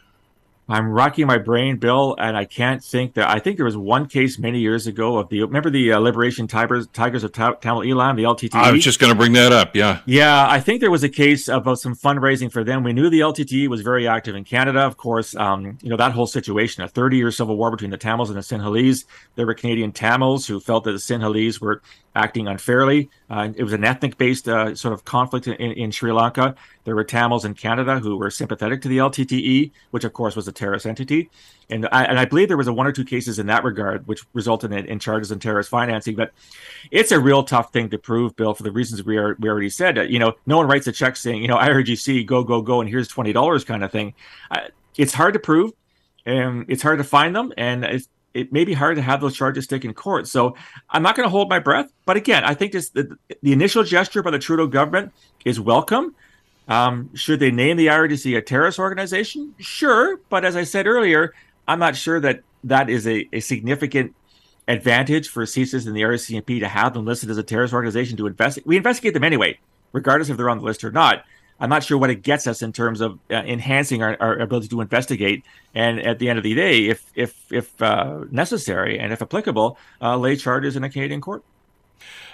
I'm 0.68 0.90
rocking 0.90 1.28
my 1.28 1.38
brain, 1.38 1.78
Bill, 1.78 2.16
and 2.18 2.36
I 2.36 2.46
can't 2.46 2.84
think 2.84 3.14
that. 3.14 3.30
I 3.30 3.38
think 3.38 3.58
there 3.58 3.66
was 3.66 3.78
one 3.78 4.08
case 4.08 4.40
many 4.40 4.60
years 4.60 4.88
ago 4.88 5.18
of 5.20 5.30
the 5.30 5.42
remember 5.42 5.70
the 5.70 5.94
uh, 5.94 6.00
Liberation 6.00 6.48
Tigers 6.48 6.88
Tigers 6.88 7.24
of 7.24 7.34
Tamil 7.34 7.84
Eelam, 7.84 8.16
the 8.16 8.24
LTTE. 8.24 8.56
I 8.56 8.72
was 8.72 8.84
just 8.84 9.00
going 9.00 9.14
to 9.14 9.18
bring 9.18 9.34
that 9.34 9.52
up. 9.52 9.76
Yeah, 9.76 10.02
yeah. 10.08 10.48
I 10.50 10.60
think 10.60 10.82
there 10.82 10.90
was 10.90 11.04
a 11.04 11.10
case 11.10 11.48
about 11.48 11.80
some 11.80 11.96
fundraising 11.96 12.52
for 12.52 12.64
them. 12.64 12.84
We 12.84 12.94
knew 12.94 13.12
the 13.12 13.20
LTTE 13.20 13.68
was 13.68 13.82
very 13.82 14.08
active 14.08 14.36
in 14.36 14.44
Canada, 14.44 14.80
of 14.80 14.98
course. 14.98 15.36
Um, 15.36 15.78
you 15.82 15.90
know 15.90 15.98
that 15.98 16.14
whole 16.14 16.28
situation, 16.28 16.84
a 16.84 16.88
30 16.88 17.18
year 17.18 17.30
civil 17.30 17.58
war 17.58 17.70
between 17.70 17.92
the 17.92 17.98
Tamils 17.98 18.32
and 18.32 18.38
the 18.38 18.42
Sinhalese. 18.42 19.06
There 19.36 19.46
were 19.46 19.54
Canadian 19.54 19.92
Tamils 19.92 20.48
who 20.48 20.60
felt 20.60 20.84
that 20.86 20.94
the 20.94 20.98
Sinhalese 20.98 21.62
were 21.62 21.84
acting 22.16 22.48
unfairly. 22.48 23.10
Uh, 23.30 23.50
it 23.56 23.64
was 23.64 23.74
an 23.74 23.84
ethnic 23.84 24.18
based 24.18 24.48
uh, 24.48 24.74
sort 24.74 24.94
of 24.94 25.04
conflict 25.06 25.48
in, 25.48 25.54
in, 25.54 25.92
Sri 25.92 26.12
Lanka. 26.12 26.56
There 26.86 26.96
were 26.96 27.04
Tamils 27.04 27.46
in 27.46 27.54
Canada 27.54 28.00
who 28.00 28.18
were 28.18 28.32
sympathetic 28.32 28.82
to 28.84 28.88
the 28.88 28.98
LTTE, 28.98 29.72
which 29.92 30.04
of 30.04 30.14
course 30.14 30.36
was 30.36 30.48
a 30.48 30.52
terrorist 30.52 30.86
entity. 30.86 31.30
And 31.70 31.88
I, 31.92 32.06
and 32.06 32.20
I 32.20 32.26
believe 32.26 32.48
there 32.48 32.58
was 32.58 32.68
a 32.68 32.74
one 32.74 32.88
or 32.88 32.92
two 32.92 33.04
cases 33.04 33.40
in 33.40 33.48
that 33.48 33.64
regard, 33.64 34.08
which 34.08 34.24
resulted 34.34 34.72
in, 34.72 34.86
in 34.86 35.00
charges 35.00 35.32
in 35.32 35.40
terrorist 35.40 35.70
financing. 35.70 36.16
But 36.16 36.32
it's 36.92 37.12
a 37.12 37.20
real 37.20 37.44
tough 37.44 37.74
thing 37.74 37.90
to 37.90 37.98
prove, 37.98 38.36
Bill, 38.36 38.54
for 38.54 38.64
the 38.64 38.72
reasons 38.72 39.04
we 39.04 39.18
are 39.18 39.36
we 39.40 39.50
already 39.50 39.70
said. 39.70 39.98
You 40.10 40.20
know, 40.20 40.34
no 40.46 40.58
one 40.58 40.68
writes 40.68 40.88
a 40.88 40.92
check 40.92 41.16
saying, 41.18 41.42
you 41.42 41.48
know, 41.48 41.58
IRGC, 41.58 42.26
go 42.26 42.44
go 42.44 42.62
go, 42.62 42.82
and 42.82 42.90
here's 42.90 43.08
twenty 43.08 43.34
dollars, 43.34 43.64
kind 43.64 43.84
of 43.84 43.92
thing. 43.92 44.14
Uh, 44.52 44.62
it's 44.96 45.14
hard 45.14 45.34
to 45.34 45.40
prove, 45.40 45.72
and 46.26 46.66
it's 46.70 46.84
hard 46.84 47.00
to 47.00 47.04
find 47.04 47.36
them, 47.36 47.52
and 47.58 47.84
it's 47.84 48.08
it 48.36 48.52
may 48.52 48.66
be 48.66 48.74
hard 48.74 48.98
to 48.98 49.02
have 49.02 49.22
those 49.22 49.36
charges 49.36 49.64
stick 49.64 49.86
in 49.86 49.94
court. 49.94 50.28
So 50.28 50.56
I'm 50.90 51.02
not 51.02 51.16
going 51.16 51.26
to 51.26 51.32
hold 51.32 51.50
my 51.50 51.60
breath. 51.60 51.90
But 52.06 52.18
again, 52.18 52.44
I 52.44 52.54
think 52.54 52.74
this 52.74 52.90
the, 52.90 53.18
the 53.42 53.54
initial 53.54 53.84
gesture 53.84 54.22
by 54.22 54.32
the 54.32 54.40
Trudeau 54.40 54.68
government 54.68 55.14
is 55.46 55.60
welcome. 55.60 56.14
Um, 56.68 57.16
should 57.16 57.40
they 57.40 57.52
name 57.52 57.78
the 57.78 57.88
IRGC 57.88 58.38
a 58.38 58.42
terrorist 58.42 58.78
organization? 58.78 59.56
Sure, 59.60 60.20
but 60.30 60.44
as 60.44 60.56
I 60.56 60.64
said 60.64 60.86
earlier, 60.86 61.34
I'm 61.68 61.80
not 61.80 61.96
sure 61.96 62.20
that 62.20 62.42
that 62.66 62.90
is 62.90 63.08
a, 63.08 63.28
a 63.32 63.40
significant 63.40 64.14
advantage 64.68 65.30
for 65.30 65.46
CSIS 65.46 65.88
and 65.88 65.96
the 65.96 66.02
RCMP 66.02 66.60
to 66.60 66.68
have 66.68 66.94
them 66.94 67.06
listed 67.06 67.30
as 67.30 67.38
a 67.38 67.44
terrorist 67.44 67.74
organization 67.74 68.18
to 68.18 68.28
investigate. 68.28 68.68
We 68.68 68.78
investigate 68.78 69.14
them 69.14 69.24
anyway, 69.24 69.60
regardless 69.94 70.30
if 70.30 70.38
they're 70.38 70.50
on 70.50 70.58
the 70.58 70.64
list 70.64 70.84
or 70.84 70.92
not. 70.92 71.24
I'm 71.60 71.70
not 71.70 71.84
sure 71.84 71.98
what 71.98 72.10
it 72.10 72.22
gets 72.22 72.48
us 72.48 72.62
in 72.62 72.74
terms 72.74 73.02
of 73.02 73.20
uh, 73.32 73.36
enhancing 73.36 74.04
our, 74.04 74.18
our, 74.20 74.38
ability 74.40 74.68
to 74.70 74.82
investigate. 74.82 75.46
And 75.74 76.02
at 76.02 76.20
the 76.20 76.30
end 76.30 76.38
of 76.38 76.44
the 76.44 76.54
day, 76.54 76.88
if 76.88 77.10
if 77.16 77.52
if 77.52 77.82
uh, 77.82 78.26
necessary 78.30 79.00
and 79.00 79.14
if 79.14 79.22
applicable, 79.22 79.78
uh, 80.02 80.18
lay 80.18 80.36
charges 80.36 80.76
in 80.76 80.84
a 80.84 80.90
Canadian 80.90 81.22
court. 81.22 81.44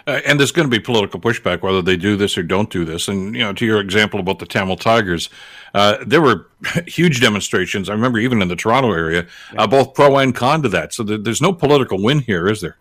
Uh, 0.07 0.19
and 0.25 0.39
there's 0.39 0.51
going 0.51 0.67
to 0.67 0.71
be 0.71 0.79
political 0.79 1.19
pushback 1.19 1.61
whether 1.61 1.81
they 1.81 1.95
do 1.95 2.15
this 2.15 2.37
or 2.37 2.43
don't 2.43 2.71
do 2.71 2.83
this. 2.83 3.07
And 3.07 3.35
you 3.35 3.41
know, 3.41 3.53
to 3.53 3.65
your 3.65 3.79
example 3.79 4.19
about 4.19 4.39
the 4.39 4.47
Tamil 4.47 4.75
Tigers, 4.75 5.29
uh, 5.75 5.97
there 6.05 6.21
were 6.21 6.47
huge 6.87 7.21
demonstrations. 7.21 7.89
I 7.89 7.93
remember 7.93 8.17
even 8.17 8.41
in 8.41 8.47
the 8.47 8.55
Toronto 8.55 8.91
area, 8.91 9.27
yeah. 9.53 9.63
Uh, 9.63 9.67
both 9.67 9.93
pro 9.93 10.17
and 10.17 10.35
con 10.35 10.63
to 10.63 10.69
that. 10.69 10.93
So 10.93 11.03
th- 11.03 11.21
there's 11.23 11.41
no 11.41 11.53
political 11.53 12.01
win 12.01 12.19
here, 12.19 12.47
is 12.47 12.61
there? 12.61 12.77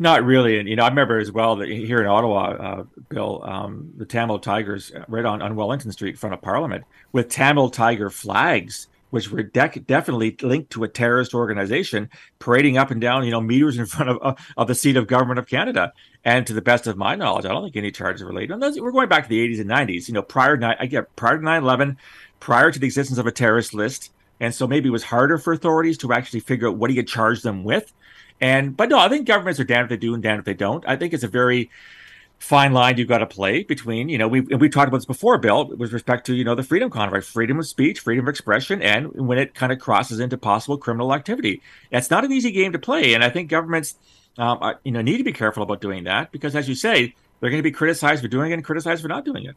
Not 0.00 0.24
really, 0.24 0.58
and 0.58 0.68
you 0.68 0.76
know, 0.76 0.84
I 0.84 0.88
remember 0.88 1.18
as 1.18 1.32
well 1.32 1.56
that 1.56 1.68
here 1.68 2.00
in 2.00 2.06
Ottawa, 2.06 2.50
uh, 2.50 2.84
Bill, 3.08 3.42
um, 3.44 3.92
the 3.96 4.06
Tamil 4.06 4.38
Tigers 4.38 4.92
uh, 4.92 5.04
right 5.08 5.24
on, 5.24 5.42
on 5.42 5.56
Wellington 5.56 5.90
Street 5.90 6.10
in 6.10 6.16
front 6.16 6.34
of 6.34 6.40
Parliament 6.40 6.84
with 7.10 7.28
Tamil 7.28 7.68
Tiger 7.70 8.08
flags, 8.08 8.86
which 9.10 9.28
were 9.28 9.42
de- 9.42 9.80
definitely 9.80 10.36
linked 10.40 10.70
to 10.70 10.84
a 10.84 10.88
terrorist 10.88 11.34
organization, 11.34 12.10
parading 12.38 12.78
up 12.78 12.92
and 12.92 13.00
down, 13.00 13.24
you 13.24 13.32
know, 13.32 13.40
meters 13.40 13.76
in 13.76 13.86
front 13.86 14.10
of 14.10 14.18
uh, 14.22 14.34
of 14.56 14.68
the 14.68 14.74
seat 14.74 14.96
of 14.96 15.08
government 15.08 15.40
of 15.40 15.48
Canada. 15.48 15.92
And 16.24 16.46
to 16.46 16.52
the 16.52 16.62
best 16.62 16.86
of 16.86 16.96
my 16.96 17.16
knowledge, 17.16 17.44
I 17.44 17.48
don't 17.48 17.64
think 17.64 17.76
any 17.76 17.90
charges 17.90 18.22
were 18.22 18.32
laid. 18.32 18.50
We're 18.50 18.92
going 18.92 19.08
back 19.08 19.24
to 19.24 19.28
the 19.28 19.48
80s 19.48 19.60
and 19.60 19.70
90s, 19.70 20.06
you 20.06 20.14
know, 20.14 20.22
prior 20.22 20.56
to 20.56 20.76
I 20.80 20.86
get 20.86 21.14
prior 21.16 21.38
to 21.38 21.42
9/11, 21.42 21.96
prior 22.38 22.70
to 22.70 22.78
the 22.78 22.86
existence 22.86 23.18
of 23.18 23.26
a 23.26 23.32
terrorist 23.32 23.74
list. 23.74 24.12
And 24.38 24.54
so 24.54 24.68
maybe 24.68 24.88
it 24.88 24.92
was 24.92 25.02
harder 25.02 25.38
for 25.38 25.52
authorities 25.52 25.98
to 25.98 26.12
actually 26.12 26.40
figure 26.40 26.68
out 26.68 26.76
what 26.76 26.86
do 26.88 26.94
you 26.94 27.02
charge 27.02 27.42
them 27.42 27.64
with. 27.64 27.92
And 28.40 28.76
but 28.76 28.88
no, 28.88 28.98
I 28.98 29.08
think 29.08 29.26
governments 29.26 29.58
are 29.60 29.64
damned 29.64 29.84
if 29.84 29.90
they 29.90 29.96
do 29.96 30.14
and 30.14 30.22
damned 30.22 30.40
if 30.40 30.44
they 30.44 30.54
don't. 30.54 30.84
I 30.86 30.96
think 30.96 31.12
it's 31.12 31.24
a 31.24 31.28
very 31.28 31.70
fine 32.38 32.72
line 32.72 32.96
you've 32.96 33.08
got 33.08 33.18
to 33.18 33.26
play 33.26 33.64
between, 33.64 34.08
you 34.08 34.16
know, 34.16 34.28
we 34.28 34.40
we 34.40 34.68
talked 34.68 34.88
about 34.88 34.98
this 34.98 35.06
before, 35.06 35.38
Bill, 35.38 35.66
with 35.76 35.92
respect 35.92 36.26
to, 36.26 36.34
you 36.34 36.44
know, 36.44 36.54
the 36.54 36.62
freedom 36.62 36.90
contract, 36.90 37.26
freedom 37.26 37.58
of 37.58 37.66
speech, 37.66 38.00
freedom 38.00 38.26
of 38.26 38.28
expression, 38.28 38.80
and 38.80 39.10
when 39.26 39.38
it 39.38 39.54
kind 39.54 39.72
of 39.72 39.78
crosses 39.80 40.20
into 40.20 40.38
possible 40.38 40.78
criminal 40.78 41.12
activity. 41.12 41.62
It's 41.90 42.10
not 42.10 42.24
an 42.24 42.32
easy 42.32 42.52
game 42.52 42.72
to 42.72 42.78
play. 42.78 43.14
And 43.14 43.24
I 43.24 43.30
think 43.30 43.50
governments 43.50 43.96
um, 44.36 44.58
are, 44.60 44.80
you 44.84 44.92
know, 44.92 45.02
need 45.02 45.18
to 45.18 45.24
be 45.24 45.32
careful 45.32 45.62
about 45.62 45.80
doing 45.80 46.04
that 46.04 46.30
because 46.30 46.54
as 46.54 46.68
you 46.68 46.74
say, 46.74 47.14
they're 47.40 47.50
going 47.50 47.62
to 47.62 47.68
be 47.68 47.72
criticized 47.72 48.22
for 48.22 48.28
doing 48.28 48.52
it 48.52 48.54
and 48.54 48.64
criticized 48.64 49.02
for 49.02 49.08
not 49.08 49.24
doing 49.24 49.44
it 49.44 49.56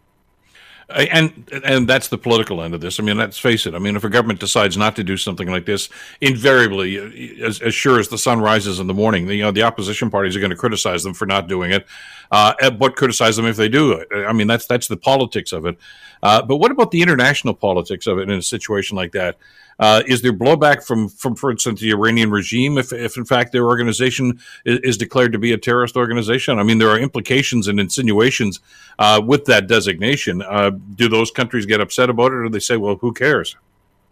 and 0.93 1.49
and 1.65 1.87
that's 1.87 2.07
the 2.07 2.17
political 2.17 2.61
end 2.61 2.73
of 2.73 2.81
this. 2.81 2.99
I 2.99 3.03
mean, 3.03 3.17
let's 3.17 3.37
face 3.37 3.65
it. 3.65 3.73
I 3.73 3.79
mean, 3.79 3.95
if 3.95 4.03
a 4.03 4.09
government 4.09 4.39
decides 4.39 4.77
not 4.77 4.95
to 4.97 5.03
do 5.03 5.17
something 5.17 5.49
like 5.49 5.65
this, 5.65 5.89
invariably, 6.19 7.41
as, 7.41 7.61
as 7.61 7.73
sure 7.73 7.99
as 7.99 8.09
the 8.09 8.17
sun 8.17 8.39
rises 8.39 8.79
in 8.79 8.87
the 8.87 8.93
morning, 8.93 9.27
the, 9.27 9.35
you 9.35 9.43
know, 9.43 9.51
the 9.51 9.63
opposition 9.63 10.09
parties 10.09 10.35
are 10.35 10.39
going 10.39 10.51
to 10.51 10.55
criticize 10.55 11.03
them 11.03 11.13
for 11.13 11.25
not 11.25 11.47
doing 11.47 11.71
it, 11.71 11.85
uh, 12.31 12.71
but 12.71 12.95
criticize 12.95 13.35
them 13.35 13.45
if 13.45 13.57
they 13.57 13.69
do 13.69 13.91
it. 13.91 14.07
I 14.13 14.33
mean, 14.33 14.47
that's 14.47 14.65
that's 14.65 14.87
the 14.87 14.97
politics 14.97 15.51
of 15.51 15.65
it. 15.65 15.77
Uh, 16.23 16.41
but 16.41 16.57
what 16.57 16.71
about 16.71 16.91
the 16.91 17.01
international 17.01 17.53
politics 17.53 18.07
of 18.07 18.19
it 18.19 18.29
in 18.29 18.37
a 18.37 18.41
situation 18.41 18.95
like 18.95 19.11
that? 19.11 19.37
Uh, 19.79 20.03
is 20.05 20.21
there 20.21 20.31
blowback 20.31 20.85
from, 20.85 21.09
from, 21.09 21.35
for 21.35 21.49
instance, 21.49 21.79
the 21.79 21.89
Iranian 21.89 22.29
regime 22.29 22.77
if, 22.77 22.93
if 22.93 23.17
in 23.17 23.25
fact 23.25 23.51
their 23.51 23.65
organization 23.65 24.39
is, 24.63 24.79
is 24.83 24.97
declared 24.97 25.31
to 25.31 25.39
be 25.39 25.53
a 25.53 25.57
terrorist 25.57 25.95
organization? 25.95 26.59
I 26.59 26.63
mean, 26.63 26.77
there 26.77 26.89
are 26.89 26.99
implications 26.99 27.67
and 27.67 27.79
insinuations 27.79 28.59
uh, 28.99 29.19
with 29.25 29.45
that 29.45 29.67
designation. 29.67 30.43
Uh, 30.43 30.69
do 30.69 31.09
those 31.09 31.31
countries 31.31 31.65
get 31.65 31.81
upset 31.81 32.11
about 32.11 32.31
it, 32.31 32.35
or 32.35 32.43
do 32.43 32.49
they 32.49 32.59
say, 32.59 32.77
"Well, 32.77 32.97
who 32.97 33.11
cares"? 33.11 33.55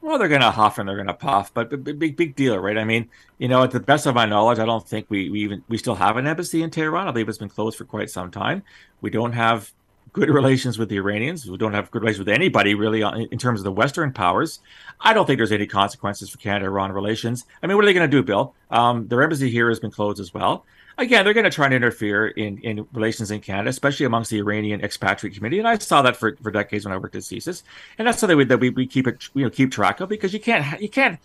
Well, 0.01 0.17
they're 0.17 0.29
going 0.29 0.41
to 0.41 0.51
huff 0.51 0.77
and 0.77 0.87
they're 0.87 0.95
going 0.95 1.07
to 1.07 1.13
puff, 1.13 1.53
but 1.53 1.83
big, 1.83 2.15
big 2.15 2.35
deal, 2.35 2.57
right? 2.57 2.77
I 2.77 2.85
mean, 2.85 3.09
you 3.37 3.49
know, 3.49 3.63
at 3.63 3.71
the 3.71 3.81
best 3.81 4.05
of 4.05 4.15
my 4.15 4.25
knowledge, 4.25 4.57
I 4.57 4.65
don't 4.65 4.87
think 4.87 5.07
we, 5.09 5.29
we 5.29 5.41
even 5.41 5.63
we 5.67 5.77
still 5.77 5.95
have 5.95 6.15
an 6.15 6.25
embassy 6.25 6.63
in 6.63 6.69
Tehran. 6.69 7.07
I 7.07 7.11
believe 7.11 7.27
it's 7.27 7.37
been 7.37 7.49
closed 7.49 7.77
for 7.77 7.83
quite 7.83 8.09
some 8.09 8.31
time. 8.31 8.63
We 9.01 9.09
don't 9.09 9.33
have 9.33 9.73
good 10.13 10.29
relations 10.33 10.79
with 10.79 10.87
the 10.87 10.95
Iranians. 10.95 11.45
We 11.45 11.57
don't 11.57 11.73
have 11.73 11.91
good 11.91 12.01
relations 12.01 12.25
with 12.25 12.33
anybody 12.33 12.75
really 12.75 13.01
in 13.01 13.37
terms 13.37 13.59
of 13.59 13.65
the 13.65 13.73
Western 13.73 14.13
powers. 14.13 14.59
I 15.01 15.13
don't 15.13 15.25
think 15.25 15.37
there's 15.37 15.51
any 15.51 15.67
consequences 15.67 16.29
for 16.29 16.37
Canada-Iran 16.37 16.93
relations. 16.93 17.45
I 17.61 17.67
mean, 17.67 17.75
what 17.75 17.83
are 17.83 17.87
they 17.87 17.93
going 17.93 18.09
to 18.09 18.17
do, 18.17 18.23
Bill? 18.23 18.55
Um, 18.71 19.07
their 19.09 19.21
embassy 19.21 19.49
here 19.49 19.67
has 19.67 19.81
been 19.81 19.91
closed 19.91 20.21
as 20.21 20.33
well. 20.33 20.65
Again, 20.99 21.23
they're 21.23 21.33
going 21.33 21.45
to 21.45 21.49
try 21.49 21.65
and 21.65 21.73
interfere 21.73 22.27
in, 22.27 22.57
in 22.59 22.87
relations 22.93 23.31
in 23.31 23.39
Canada, 23.39 23.69
especially 23.69 24.05
amongst 24.05 24.29
the 24.29 24.37
Iranian 24.37 24.81
expatriate 24.81 25.35
community. 25.35 25.59
And 25.59 25.67
I 25.67 25.77
saw 25.77 26.01
that 26.01 26.17
for, 26.17 26.35
for 26.41 26.51
decades 26.51 26.85
when 26.85 26.93
I 26.93 26.97
worked 26.97 27.15
at 27.15 27.21
CSIS. 27.21 27.63
And 27.97 28.07
that's 28.07 28.19
something 28.19 28.47
that 28.47 28.59
we, 28.59 28.69
we 28.69 28.85
keep 28.85 29.07
it, 29.07 29.29
you 29.33 29.43
know, 29.43 29.49
keep 29.49 29.71
track 29.71 30.01
of 30.01 30.09
because 30.09 30.33
you 30.33 30.39
can't, 30.39 30.79
you 30.81 30.89
can't 30.89 31.19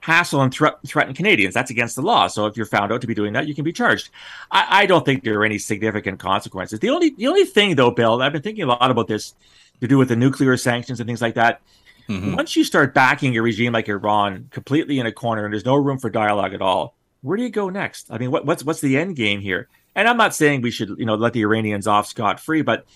hassle 0.00 0.42
and 0.42 0.52
thre- 0.52 0.68
threaten 0.86 1.14
Canadians. 1.14 1.54
That's 1.54 1.70
against 1.70 1.96
the 1.96 2.02
law. 2.02 2.28
So 2.28 2.46
if 2.46 2.56
you're 2.56 2.66
found 2.66 2.92
out 2.92 3.00
to 3.00 3.06
be 3.06 3.14
doing 3.14 3.32
that, 3.32 3.48
you 3.48 3.54
can 3.54 3.64
be 3.64 3.72
charged. 3.72 4.10
I, 4.50 4.82
I, 4.82 4.86
don't 4.86 5.04
think 5.04 5.24
there 5.24 5.40
are 5.40 5.44
any 5.44 5.58
significant 5.58 6.20
consequences. 6.20 6.78
The 6.78 6.90
only 6.90 7.10
the 7.10 7.26
only 7.26 7.44
thing 7.44 7.74
though, 7.74 7.90
Bill, 7.90 8.22
I've 8.22 8.32
been 8.32 8.42
thinking 8.42 8.64
a 8.64 8.68
lot 8.68 8.90
about 8.90 9.08
this 9.08 9.34
to 9.80 9.88
do 9.88 9.98
with 9.98 10.08
the 10.08 10.16
nuclear 10.16 10.56
sanctions 10.56 11.00
and 11.00 11.06
things 11.06 11.22
like 11.22 11.34
that. 11.34 11.60
Mm-hmm. 12.08 12.36
Once 12.36 12.54
you 12.54 12.62
start 12.62 12.94
backing 12.94 13.36
a 13.36 13.42
regime 13.42 13.72
like 13.72 13.88
Iran 13.88 14.48
completely 14.52 15.00
in 15.00 15.06
a 15.06 15.12
corner 15.12 15.44
and 15.44 15.52
there's 15.52 15.64
no 15.64 15.74
room 15.74 15.98
for 15.98 16.08
dialogue 16.08 16.54
at 16.54 16.62
all, 16.62 16.94
where 17.26 17.36
do 17.36 17.42
you 17.42 17.50
go 17.50 17.68
next? 17.68 18.06
I 18.10 18.18
mean, 18.18 18.30
what, 18.30 18.46
what's 18.46 18.62
what's 18.62 18.80
the 18.80 18.96
end 18.96 19.16
game 19.16 19.40
here? 19.40 19.68
And 19.96 20.08
I'm 20.08 20.16
not 20.16 20.32
saying 20.32 20.62
we 20.62 20.70
should, 20.70 20.90
you 20.96 21.06
know, 21.06 21.16
let 21.16 21.32
the 21.32 21.40
Iranians 21.42 21.88
off 21.88 22.06
scot 22.06 22.38
free, 22.38 22.62
but 22.62 22.86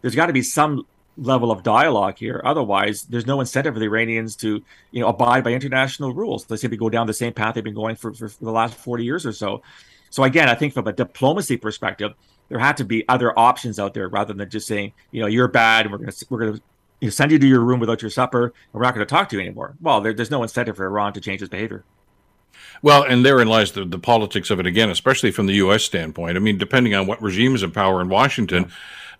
there's 0.00 0.14
got 0.14 0.26
to 0.26 0.32
be 0.32 0.42
some 0.42 0.86
level 1.16 1.50
of 1.50 1.64
dialogue 1.64 2.16
here. 2.16 2.40
Otherwise, 2.44 3.02
there's 3.02 3.26
no 3.26 3.40
incentive 3.40 3.74
for 3.74 3.80
the 3.80 3.86
Iranians 3.86 4.36
to, 4.36 4.62
you 4.92 5.00
know, 5.00 5.08
abide 5.08 5.42
by 5.42 5.52
international 5.52 6.14
rules. 6.14 6.44
They 6.44 6.56
simply 6.56 6.78
go 6.78 6.88
down 6.88 7.08
the 7.08 7.14
same 7.14 7.32
path 7.32 7.56
they've 7.56 7.64
been 7.64 7.74
going 7.74 7.96
for, 7.96 8.14
for, 8.14 8.28
the 8.28 8.52
last 8.52 8.74
40 8.76 9.04
years 9.04 9.26
or 9.26 9.32
so. 9.32 9.62
So 10.10 10.22
again, 10.22 10.48
I 10.48 10.54
think 10.54 10.72
from 10.72 10.86
a 10.86 10.92
diplomacy 10.92 11.56
perspective, 11.56 12.12
there 12.48 12.60
had 12.60 12.76
to 12.76 12.84
be 12.84 13.08
other 13.08 13.36
options 13.36 13.80
out 13.80 13.94
there 13.94 14.08
rather 14.08 14.34
than 14.34 14.48
just 14.50 14.68
saying, 14.68 14.92
you 15.10 15.20
know, 15.20 15.26
you're 15.26 15.48
bad, 15.48 15.86
and 15.86 15.92
we're 15.92 16.06
to 16.06 16.26
we're 16.30 16.52
to 16.52 16.62
you 17.00 17.06
know, 17.08 17.10
send 17.10 17.32
you 17.32 17.40
to 17.40 17.46
your 17.46 17.60
room 17.60 17.80
without 17.80 18.02
your 18.02 18.10
supper, 18.10 18.44
and 18.44 18.54
we're 18.72 18.82
not 18.82 18.94
going 18.94 19.06
to 19.06 19.10
talk 19.10 19.28
to 19.30 19.36
you 19.36 19.42
anymore. 19.42 19.74
Well, 19.80 20.00
there, 20.00 20.12
there's 20.12 20.30
no 20.30 20.42
incentive 20.42 20.76
for 20.76 20.86
Iran 20.86 21.12
to 21.14 21.20
change 21.20 21.42
its 21.42 21.48
behavior. 21.48 21.84
Well, 22.82 23.02
and 23.02 23.24
therein 23.24 23.48
lies 23.48 23.72
the, 23.72 23.84
the 23.84 23.98
politics 23.98 24.50
of 24.50 24.60
it 24.60 24.66
again, 24.66 24.90
especially 24.90 25.30
from 25.30 25.46
the 25.46 25.54
U.S. 25.54 25.84
standpoint. 25.84 26.36
I 26.36 26.40
mean, 26.40 26.58
depending 26.58 26.94
on 26.94 27.06
what 27.06 27.20
regime 27.20 27.54
is 27.54 27.62
in 27.62 27.70
power 27.70 28.00
in 28.00 28.08
Washington, 28.08 28.70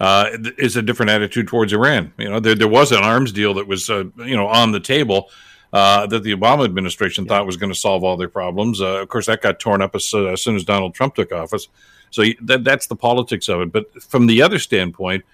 uh, 0.01 0.31
is 0.57 0.77
a 0.77 0.83
different 0.83 1.11
attitude 1.11 1.47
towards 1.47 1.73
Iran. 1.73 2.13
You 2.17 2.31
know, 2.31 2.41
there, 2.41 2.55
there 2.55 2.69
was 2.69 2.91
an 2.91 3.03
arms 3.03 3.33
deal 3.33 3.55
that 3.55 3.67
was, 3.67 3.91
uh, 3.91 4.05
you 4.17 4.37
know, 4.37 4.47
on 4.47 4.73
the 4.73 4.81
table 4.81 5.31
uh, 5.73 6.07
that 6.07 6.23
the 6.23 6.35
Obama 6.35 6.65
administration 6.65 7.27
thought 7.27 7.47
was 7.47 7.57
going 7.57 7.73
to 7.73 7.79
solve 7.79 8.03
all 8.03 8.17
their 8.17 8.29
problems. 8.29 8.81
Uh, 8.81 9.03
of 9.03 9.09
course, 9.09 9.27
that 9.27 9.43
got 9.43 9.61
torn 9.61 9.83
up 9.83 9.95
as, 9.95 10.11
uh, 10.15 10.27
as, 10.27 10.43
soon 10.43 10.57
as 10.57 10.65
Donald 10.65 10.95
Trump 10.95 11.15
took 11.15 11.33
office. 11.33 11.69
So 12.11 12.25
that, 12.43 12.65
that's 12.65 12.87
the 12.87 12.97
politics 12.97 13.49
of 13.49 13.61
it. 13.61 13.73
But 13.73 14.03
from 14.03 14.27
the 14.27 14.43
other 14.43 14.59
standpoint, 14.59 15.25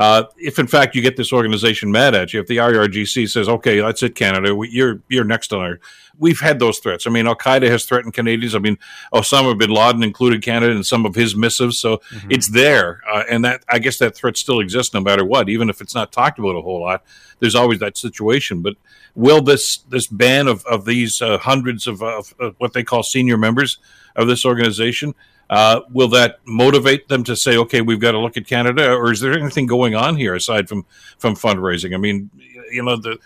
uh, 0.00 0.24
if 0.38 0.58
in 0.58 0.66
fact 0.66 0.96
you 0.96 1.02
get 1.02 1.18
this 1.18 1.30
organization 1.30 1.92
mad 1.92 2.14
at 2.14 2.32
you, 2.32 2.40
if 2.40 2.46
the 2.46 2.56
IRGC 2.56 3.28
says, 3.28 3.50
"Okay, 3.50 3.80
that's 3.80 4.02
it, 4.02 4.14
Canada, 4.14 4.54
we, 4.54 4.70
you're 4.70 5.02
you're 5.10 5.24
next 5.24 5.52
on 5.52 5.60
our," 5.60 5.78
we've 6.18 6.40
had 6.40 6.58
those 6.58 6.78
threats. 6.78 7.06
I 7.06 7.10
mean, 7.10 7.26
Al 7.26 7.36
Qaeda 7.36 7.68
has 7.68 7.84
threatened 7.84 8.14
Canadians. 8.14 8.54
I 8.54 8.60
mean, 8.60 8.78
Osama 9.12 9.58
bin 9.58 9.68
Laden 9.68 10.02
included 10.02 10.42
Canada 10.42 10.72
in 10.72 10.84
some 10.84 11.04
of 11.04 11.14
his 11.14 11.36
missives, 11.36 11.78
so 11.78 11.98
mm-hmm. 11.98 12.30
it's 12.30 12.48
there, 12.48 13.02
uh, 13.12 13.24
and 13.28 13.44
that 13.44 13.62
I 13.68 13.78
guess 13.78 13.98
that 13.98 14.16
threat 14.16 14.38
still 14.38 14.58
exists 14.58 14.94
no 14.94 15.02
matter 15.02 15.22
what, 15.22 15.50
even 15.50 15.68
if 15.68 15.82
it's 15.82 15.94
not 15.94 16.12
talked 16.12 16.38
about 16.38 16.56
a 16.56 16.62
whole 16.62 16.80
lot. 16.80 17.04
There's 17.40 17.54
always 17.54 17.80
that 17.80 17.98
situation. 17.98 18.62
But 18.62 18.76
will 19.14 19.42
this 19.42 19.80
this 19.90 20.06
ban 20.06 20.48
of 20.48 20.64
of 20.64 20.86
these 20.86 21.20
uh, 21.20 21.36
hundreds 21.36 21.86
of, 21.86 22.02
of, 22.02 22.34
of 22.40 22.54
what 22.56 22.72
they 22.72 22.84
call 22.84 23.02
senior 23.02 23.36
members 23.36 23.76
of 24.16 24.28
this 24.28 24.46
organization? 24.46 25.14
Uh, 25.50 25.80
will 25.90 26.08
that 26.08 26.38
motivate 26.46 27.08
them 27.08 27.24
to 27.24 27.34
say, 27.34 27.56
okay, 27.56 27.80
we've 27.80 28.00
got 28.00 28.12
to 28.12 28.18
look 28.18 28.36
at 28.36 28.46
Canada, 28.46 28.92
or 28.92 29.10
is 29.10 29.18
there 29.20 29.32
anything 29.32 29.66
going 29.66 29.96
on 29.96 30.16
here 30.16 30.34
aside 30.34 30.68
from 30.68 30.86
from 31.18 31.34
fundraising? 31.34 31.92
I 31.92 31.98
mean, 31.98 32.30
you 32.70 32.84
know, 32.84 32.96
the 32.96 33.18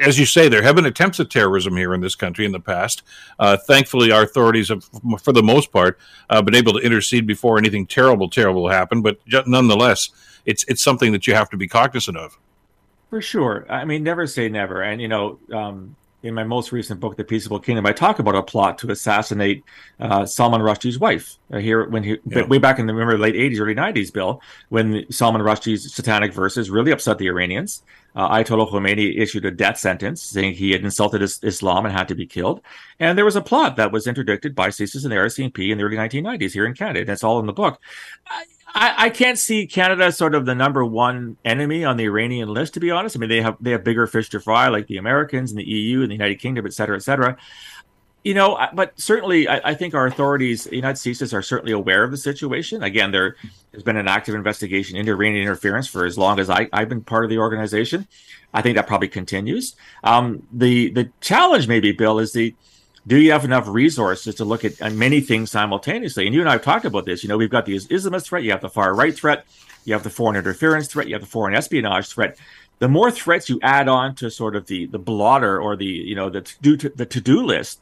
as 0.00 0.18
you 0.18 0.24
say, 0.24 0.48
there 0.48 0.62
have 0.62 0.76
been 0.76 0.86
attempts 0.86 1.20
at 1.20 1.30
terrorism 1.30 1.76
here 1.76 1.94
in 1.94 2.00
this 2.00 2.14
country 2.14 2.44
in 2.44 2.52
the 2.52 2.60
past. 2.60 3.02
Uh, 3.38 3.56
thankfully, 3.56 4.12
our 4.12 4.22
authorities 4.22 4.68
have, 4.68 4.88
for 5.20 5.32
the 5.32 5.42
most 5.42 5.72
part, 5.72 5.98
uh, 6.30 6.40
been 6.40 6.54
able 6.54 6.72
to 6.72 6.78
intercede 6.78 7.26
before 7.26 7.58
anything 7.58 7.86
terrible, 7.86 8.30
terrible 8.30 8.68
happened. 8.68 9.02
But 9.02 9.18
nonetheless, 9.46 10.10
it's 10.46 10.64
it's 10.68 10.82
something 10.82 11.12
that 11.12 11.26
you 11.26 11.34
have 11.34 11.50
to 11.50 11.56
be 11.56 11.68
cognizant 11.68 12.16
of. 12.16 12.38
For 13.10 13.20
sure. 13.20 13.66
I 13.68 13.84
mean, 13.84 14.02
never 14.02 14.26
say 14.26 14.48
never. 14.48 14.80
And 14.82 15.00
you 15.00 15.08
know, 15.08 15.38
um, 15.52 15.96
in 16.22 16.34
my 16.34 16.44
most 16.44 16.72
recent 16.72 17.00
book, 17.00 17.16
The 17.16 17.24
Peaceable 17.24 17.58
Kingdom, 17.58 17.84
I 17.86 17.92
talk 17.92 18.18
about 18.18 18.36
a 18.36 18.42
plot 18.42 18.78
to 18.78 18.90
assassinate 18.90 19.64
uh, 19.98 20.24
Salman 20.24 20.60
Rushdie's 20.60 20.98
wife. 20.98 21.36
Uh, 21.52 21.58
here, 21.58 21.88
when 21.88 22.02
he 22.04 22.18
yeah. 22.26 22.44
way 22.44 22.58
back 22.58 22.78
in 22.78 22.86
the 22.86 22.94
remember 22.94 23.18
late 23.18 23.34
'80s, 23.34 23.60
early 23.60 23.74
'90s, 23.74 24.12
Bill, 24.12 24.40
when 24.68 25.10
Salman 25.10 25.42
Rushdie's 25.42 25.92
satanic 25.94 26.32
verses 26.32 26.70
really 26.70 26.92
upset 26.92 27.18
the 27.18 27.26
Iranians. 27.26 27.82
Uh, 28.14 28.28
Ayatollah 28.28 28.70
Khomeini 28.70 29.18
issued 29.18 29.46
a 29.46 29.50
death 29.50 29.78
sentence 29.78 30.20
saying 30.20 30.52
he 30.52 30.72
had 30.72 30.84
insulted 30.84 31.22
Islam 31.22 31.86
and 31.86 31.94
had 31.94 32.08
to 32.08 32.14
be 32.14 32.26
killed. 32.26 32.60
And 33.00 33.16
there 33.16 33.24
was 33.24 33.36
a 33.36 33.40
plot 33.40 33.76
that 33.76 33.90
was 33.90 34.06
interdicted 34.06 34.54
by 34.54 34.68
CSIS 34.68 35.04
and 35.04 35.12
the 35.12 35.16
RCMP 35.16 35.70
in 35.70 35.78
the 35.78 35.84
early 35.84 35.96
1990s 35.96 36.52
here 36.52 36.66
in 36.66 36.74
Canada. 36.74 37.06
That's 37.06 37.24
all 37.24 37.40
in 37.40 37.46
the 37.46 37.54
book. 37.54 37.80
I, 38.26 38.44
I, 38.74 38.94
I, 39.06 39.10
can't 39.10 39.38
see 39.38 39.66
Canada 39.66 40.04
as 40.04 40.16
sort 40.16 40.34
of 40.34 40.46
the 40.46 40.54
number 40.54 40.84
one 40.84 41.36
enemy 41.44 41.84
on 41.84 41.96
the 41.96 42.04
Iranian 42.04 42.48
list, 42.48 42.74
to 42.74 42.80
be 42.80 42.90
honest. 42.90 43.16
I 43.16 43.18
mean, 43.18 43.28
they 43.28 43.42
have 43.42 43.56
they 43.60 43.72
have 43.72 43.84
bigger 43.84 44.06
fish 44.06 44.30
to 44.30 44.40
fry, 44.40 44.68
like 44.68 44.86
the 44.86 44.96
Americans 44.96 45.50
and 45.50 45.58
the 45.58 45.64
EU 45.64 46.02
and 46.02 46.10
the 46.10 46.14
United 46.14 46.36
Kingdom, 46.36 46.66
et 46.66 46.72
cetera, 46.72 46.96
et 46.96 47.02
cetera. 47.02 47.36
You 48.24 48.34
know, 48.34 48.56
but 48.72 48.98
certainly, 49.00 49.48
I, 49.48 49.70
I 49.70 49.74
think 49.74 49.94
our 49.94 50.06
authorities, 50.06 50.68
United 50.70 50.96
States, 50.96 51.32
are 51.32 51.42
certainly 51.42 51.72
aware 51.72 52.04
of 52.04 52.12
the 52.12 52.16
situation. 52.16 52.84
Again, 52.84 53.10
there 53.10 53.36
has 53.74 53.82
been 53.82 53.96
an 53.96 54.06
active 54.06 54.36
investigation 54.36 54.96
into 54.96 55.10
Iranian 55.10 55.42
interference 55.42 55.88
for 55.88 56.06
as 56.06 56.16
long 56.16 56.38
as 56.38 56.48
I, 56.48 56.68
have 56.72 56.88
been 56.88 57.02
part 57.02 57.24
of 57.24 57.30
the 57.30 57.38
organization. 57.38 58.06
I 58.54 58.62
think 58.62 58.76
that 58.76 58.86
probably 58.86 59.08
continues. 59.08 59.74
Um, 60.04 60.46
the 60.52 60.90
the 60.90 61.10
challenge, 61.20 61.66
maybe, 61.66 61.90
Bill, 61.90 62.20
is 62.20 62.32
the 62.32 62.54
do 63.06 63.18
you 63.18 63.32
have 63.32 63.44
enough 63.44 63.66
resources 63.66 64.36
to 64.36 64.44
look 64.44 64.64
at 64.64 64.80
uh, 64.80 64.90
many 64.90 65.20
things 65.20 65.50
simultaneously? 65.50 66.26
And 66.26 66.34
you 66.34 66.40
and 66.40 66.48
I 66.48 66.52
have 66.52 66.62
talked 66.62 66.84
about 66.84 67.04
this. 67.04 67.22
You 67.22 67.28
know, 67.28 67.36
we've 67.36 67.50
got 67.50 67.66
the 67.66 67.76
Islamist 67.76 68.26
threat, 68.26 68.44
you 68.44 68.50
have 68.52 68.60
the 68.60 68.68
far 68.68 68.94
right 68.94 69.14
threat, 69.14 69.44
you 69.84 69.92
have 69.92 70.02
the 70.02 70.10
foreign 70.10 70.36
interference 70.36 70.86
threat, 70.86 71.08
you 71.08 71.14
have 71.14 71.22
the 71.22 71.28
foreign 71.28 71.54
espionage 71.54 72.08
threat. 72.08 72.38
The 72.78 72.88
more 72.88 73.10
threats 73.10 73.48
you 73.48 73.58
add 73.62 73.88
on 73.88 74.14
to 74.16 74.30
sort 74.30 74.56
of 74.56 74.66
the 74.66 74.86
the 74.86 74.98
blotter 74.98 75.60
or 75.60 75.76
the 75.76 75.86
you 75.86 76.14
know 76.14 76.30
the 76.30 76.40
to 76.40 76.54
do 76.60 76.76
the 76.76 77.06
to 77.06 77.20
do 77.20 77.42
list 77.42 77.80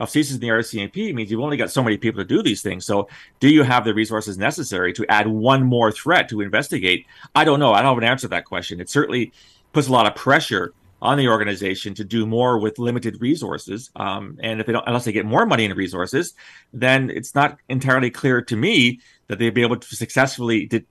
of 0.00 0.08
CSIS 0.08 0.34
in 0.34 0.40
the 0.40 0.48
RCMP 0.48 1.14
means 1.14 1.30
you've 1.30 1.40
only 1.40 1.58
got 1.58 1.70
so 1.70 1.84
many 1.84 1.98
people 1.98 2.22
to 2.22 2.26
do 2.26 2.42
these 2.42 2.62
things. 2.62 2.86
So, 2.86 3.08
do 3.38 3.48
you 3.48 3.62
have 3.62 3.84
the 3.84 3.94
resources 3.94 4.38
necessary 4.38 4.92
to 4.94 5.06
add 5.08 5.28
one 5.28 5.62
more 5.62 5.92
threat 5.92 6.28
to 6.30 6.40
investigate? 6.40 7.06
I 7.34 7.44
don't 7.44 7.60
know. 7.60 7.72
I 7.72 7.82
don't 7.82 7.94
have 7.94 7.98
an 7.98 8.04
answer 8.04 8.22
to 8.22 8.28
that 8.28 8.46
question. 8.46 8.80
It 8.80 8.88
certainly 8.88 9.32
puts 9.72 9.88
a 9.88 9.92
lot 9.92 10.06
of 10.06 10.14
pressure 10.14 10.72
on 11.02 11.16
the 11.18 11.28
organization 11.28 11.94
to 11.94 12.04
do 12.04 12.26
more 12.26 12.58
with 12.58 12.78
limited 12.78 13.20
resources. 13.20 13.90
Um, 13.96 14.38
and 14.42 14.60
if 14.60 14.66
they 14.66 14.72
don't, 14.72 14.86
unless 14.86 15.04
they 15.04 15.12
get 15.12 15.26
more 15.26 15.46
money 15.46 15.64
and 15.64 15.76
resources, 15.76 16.34
then 16.72 17.10
it's 17.10 17.34
not 17.34 17.58
entirely 17.68 18.10
clear 18.10 18.42
to 18.42 18.56
me 18.56 19.00
that 19.28 19.38
they'd 19.38 19.54
be 19.54 19.62
able 19.62 19.76
to 19.76 19.96
successfully 19.96 20.66
de- 20.66 20.84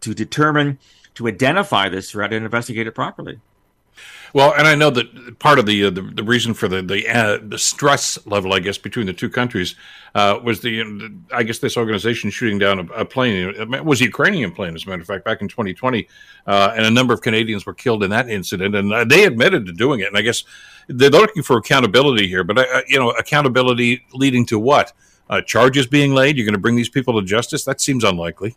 to 0.00 0.14
determine, 0.14 0.78
to 1.14 1.28
identify 1.28 1.88
this 1.88 2.10
threat 2.10 2.32
and 2.32 2.44
investigate 2.44 2.86
it 2.86 2.94
properly. 2.94 3.38
Well, 4.32 4.54
and 4.56 4.66
I 4.66 4.74
know 4.74 4.90
that 4.90 5.38
part 5.38 5.58
of 5.58 5.66
the 5.66 5.86
uh, 5.86 5.90
the, 5.90 6.02
the, 6.02 6.22
reason 6.22 6.54
for 6.54 6.68
the 6.68 6.82
the, 6.82 7.08
uh, 7.08 7.38
the 7.42 7.58
stress 7.58 8.24
level, 8.26 8.52
I 8.52 8.60
guess, 8.60 8.78
between 8.78 9.06
the 9.06 9.12
two 9.12 9.28
countries 9.28 9.74
uh, 10.14 10.38
was 10.42 10.60
the, 10.60 10.82
the, 10.82 11.14
I 11.32 11.42
guess 11.42 11.58
this 11.58 11.76
organization 11.76 12.30
shooting 12.30 12.58
down 12.58 12.78
a, 12.78 12.84
a, 12.92 13.04
plane. 13.04 13.52
It 13.56 13.84
was 13.84 14.00
a 14.00 14.04
Ukrainian 14.04 14.52
plane, 14.52 14.74
as 14.74 14.86
a 14.86 14.88
matter 14.88 15.02
of 15.02 15.06
fact, 15.06 15.24
back 15.24 15.40
in 15.40 15.48
2020, 15.48 16.06
uh, 16.46 16.74
and 16.76 16.86
a 16.86 16.90
number 16.90 17.12
of 17.12 17.22
Canadians 17.22 17.66
were 17.66 17.74
killed 17.74 18.04
in 18.04 18.10
that 18.10 18.28
incident, 18.28 18.74
and 18.74 18.92
uh, 18.92 19.04
they 19.04 19.24
admitted 19.24 19.66
to 19.66 19.72
doing 19.72 20.00
it. 20.00 20.08
And 20.08 20.16
I 20.16 20.22
guess 20.22 20.44
they're 20.86 21.10
looking 21.10 21.42
for 21.42 21.56
accountability 21.56 22.28
here, 22.28 22.44
but 22.44 22.58
uh, 22.58 22.82
you 22.86 22.98
know, 22.98 23.10
accountability 23.10 24.04
leading 24.12 24.46
to 24.46 24.58
what? 24.58 24.92
charges 25.46 25.86
being 25.86 26.12
laid? 26.12 26.36
You're 26.36 26.44
going 26.44 26.54
to 26.54 26.60
bring 26.60 26.74
these 26.74 26.88
people 26.88 27.20
to 27.20 27.24
justice? 27.24 27.64
That 27.64 27.80
seems 27.80 28.02
unlikely. 28.02 28.56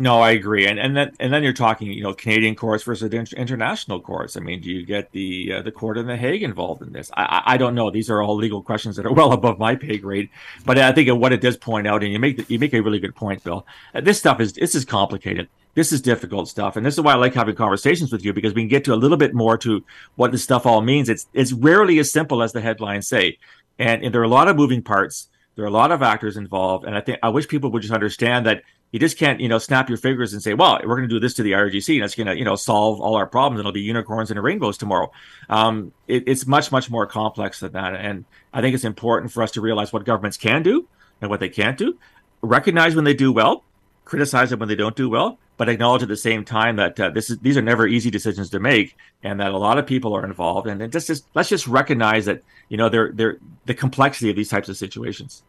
No, 0.00 0.20
I 0.20 0.30
agree, 0.30 0.64
and 0.68 0.78
and 0.78 0.96
then 0.96 1.12
and 1.18 1.32
then 1.32 1.42
you're 1.42 1.52
talking, 1.52 1.90
you 1.90 2.04
know, 2.04 2.14
Canadian 2.14 2.54
courts 2.54 2.84
versus 2.84 3.12
international 3.12 4.00
courts. 4.00 4.36
I 4.36 4.40
mean, 4.40 4.60
do 4.60 4.70
you 4.70 4.86
get 4.86 5.10
the 5.10 5.54
uh, 5.54 5.62
the 5.62 5.72
court 5.72 5.98
in 5.98 6.06
the 6.06 6.16
Hague 6.16 6.44
involved 6.44 6.82
in 6.82 6.92
this? 6.92 7.10
I, 7.16 7.42
I 7.44 7.56
don't 7.56 7.74
know. 7.74 7.90
These 7.90 8.08
are 8.08 8.22
all 8.22 8.36
legal 8.36 8.62
questions 8.62 8.94
that 8.94 9.06
are 9.06 9.12
well 9.12 9.32
above 9.32 9.58
my 9.58 9.74
pay 9.74 9.98
grade. 9.98 10.30
But 10.64 10.78
I 10.78 10.92
think 10.92 11.10
what 11.18 11.32
it 11.32 11.40
does 11.40 11.56
point 11.56 11.88
out, 11.88 12.04
and 12.04 12.12
you 12.12 12.20
make 12.20 12.36
the, 12.36 12.46
you 12.46 12.60
make 12.60 12.74
a 12.74 12.80
really 12.80 13.00
good 13.00 13.16
point, 13.16 13.42
Bill. 13.42 13.66
Uh, 13.92 14.00
this 14.00 14.20
stuff 14.20 14.38
is 14.38 14.52
this 14.52 14.76
is 14.76 14.84
complicated. 14.84 15.48
This 15.74 15.92
is 15.92 16.00
difficult 16.00 16.48
stuff, 16.48 16.76
and 16.76 16.86
this 16.86 16.94
is 16.94 17.00
why 17.00 17.14
I 17.14 17.16
like 17.16 17.34
having 17.34 17.56
conversations 17.56 18.12
with 18.12 18.24
you 18.24 18.32
because 18.32 18.54
we 18.54 18.62
can 18.62 18.68
get 18.68 18.84
to 18.84 18.94
a 18.94 19.02
little 19.02 19.16
bit 19.16 19.34
more 19.34 19.58
to 19.58 19.84
what 20.14 20.30
this 20.30 20.44
stuff 20.44 20.64
all 20.64 20.80
means. 20.80 21.08
It's 21.08 21.26
it's 21.34 21.52
rarely 21.52 21.98
as 21.98 22.12
simple 22.12 22.40
as 22.40 22.52
the 22.52 22.60
headlines 22.60 23.08
say, 23.08 23.38
and, 23.80 24.04
and 24.04 24.14
there 24.14 24.20
are 24.20 24.24
a 24.24 24.28
lot 24.28 24.46
of 24.46 24.54
moving 24.54 24.82
parts. 24.82 25.28
There 25.56 25.64
are 25.64 25.68
a 25.68 25.72
lot 25.72 25.90
of 25.90 26.02
actors 26.02 26.36
involved, 26.36 26.84
and 26.84 26.94
I 26.96 27.00
think 27.00 27.18
I 27.20 27.30
wish 27.30 27.48
people 27.48 27.72
would 27.72 27.82
just 27.82 27.92
understand 27.92 28.46
that 28.46 28.62
you 28.90 28.98
just 28.98 29.18
can't, 29.18 29.40
you 29.40 29.48
know, 29.48 29.58
snap 29.58 29.88
your 29.88 29.98
fingers 29.98 30.32
and 30.32 30.42
say, 30.42 30.54
well, 30.54 30.80
we're 30.82 30.96
going 30.96 31.08
to 31.08 31.14
do 31.14 31.20
this 31.20 31.34
to 31.34 31.42
the 31.42 31.52
IRGC 31.52 31.96
and 31.96 32.04
it's 32.04 32.14
going 32.14 32.26
to, 32.26 32.36
you 32.36 32.44
know, 32.44 32.56
solve 32.56 33.00
all 33.00 33.16
our 33.16 33.26
problems 33.26 33.58
and 33.58 33.66
it'll 33.66 33.72
be 33.72 33.82
unicorns 33.82 34.30
and 34.30 34.42
rainbows 34.42 34.78
tomorrow. 34.78 35.10
Um, 35.50 35.92
it, 36.06 36.24
it's 36.26 36.46
much, 36.46 36.72
much 36.72 36.90
more 36.90 37.06
complex 37.06 37.60
than 37.60 37.72
that. 37.72 37.94
And 37.94 38.24
I 38.52 38.62
think 38.62 38.74
it's 38.74 38.84
important 38.84 39.32
for 39.32 39.42
us 39.42 39.50
to 39.52 39.60
realize 39.60 39.92
what 39.92 40.04
governments 40.04 40.38
can 40.38 40.62
do 40.62 40.88
and 41.20 41.30
what 41.30 41.40
they 41.40 41.50
can't 41.50 41.76
do, 41.76 41.98
recognize 42.40 42.94
when 42.94 43.04
they 43.04 43.14
do 43.14 43.30
well, 43.30 43.64
criticize 44.04 44.50
them 44.50 44.58
when 44.58 44.68
they 44.68 44.74
don't 44.74 44.96
do 44.96 45.10
well, 45.10 45.38
but 45.58 45.68
acknowledge 45.68 46.02
at 46.02 46.08
the 46.08 46.16
same 46.16 46.44
time 46.44 46.76
that 46.76 46.98
uh, 46.98 47.10
this 47.10 47.28
is 47.28 47.38
these 47.40 47.56
are 47.56 47.62
never 47.62 47.86
easy 47.86 48.10
decisions 48.10 48.48
to 48.50 48.60
make, 48.60 48.96
and 49.22 49.40
that 49.40 49.52
a 49.52 49.58
lot 49.58 49.76
of 49.76 49.86
people 49.86 50.16
are 50.16 50.24
involved. 50.24 50.66
And 50.66 50.90
just, 50.90 51.08
just 51.08 51.26
let's 51.34 51.48
just 51.48 51.66
recognize 51.66 52.24
that 52.24 52.42
you 52.68 52.76
know 52.76 52.88
they're 52.88 53.12
they're 53.12 53.38
the 53.66 53.74
complexity 53.74 54.30
of 54.30 54.36
these 54.36 54.48
types 54.48 54.68
of 54.68 54.76
situations. 54.76 55.42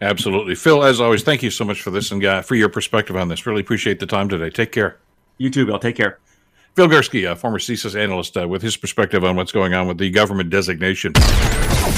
Absolutely. 0.00 0.54
Phil, 0.54 0.84
as 0.84 1.00
always, 1.00 1.22
thank 1.22 1.42
you 1.42 1.50
so 1.50 1.64
much 1.64 1.82
for 1.82 1.90
this 1.90 2.10
and 2.10 2.24
uh, 2.24 2.42
for 2.42 2.54
your 2.54 2.68
perspective 2.68 3.16
on 3.16 3.28
this. 3.28 3.46
Really 3.46 3.60
appreciate 3.60 4.00
the 4.00 4.06
time 4.06 4.28
today. 4.28 4.50
Take 4.50 4.72
care. 4.72 4.98
You 5.38 5.50
too, 5.50 5.66
Bill. 5.66 5.78
Take 5.78 5.96
care. 5.96 6.18
Phil 6.74 6.88
Gurski, 6.88 7.30
a 7.30 7.36
former 7.36 7.58
CSIS 7.58 7.94
analyst, 7.94 8.36
uh, 8.36 8.48
with 8.48 8.60
his 8.60 8.76
perspective 8.76 9.24
on 9.24 9.36
what's 9.36 9.52
going 9.52 9.74
on 9.74 9.86
with 9.86 9.98
the 9.98 10.10
government 10.10 10.50
designation. 10.50 11.12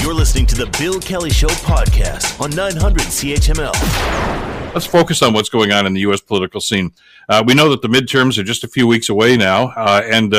You're 0.01 0.13
listening 0.13 0.45
to 0.47 0.55
the 0.55 0.67
Bill 0.77 0.99
Kelly 0.99 1.31
Show 1.31 1.47
podcast 1.47 2.39
on 2.39 2.51
900 2.51 3.01
CHML. 3.01 4.73
Let's 4.73 4.85
focus 4.85 5.23
on 5.23 5.33
what's 5.33 5.49
going 5.49 5.71
on 5.71 5.87
in 5.87 5.93
the 5.93 6.01
U.S. 6.01 6.21
political 6.21 6.61
scene. 6.61 6.91
Uh, 7.27 7.43
we 7.45 7.55
know 7.55 7.69
that 7.69 7.81
the 7.81 7.87
midterms 7.87 8.37
are 8.37 8.43
just 8.43 8.63
a 8.63 8.67
few 8.67 8.85
weeks 8.85 9.09
away 9.09 9.35
now, 9.35 9.69
uh, 9.69 10.03
and 10.05 10.31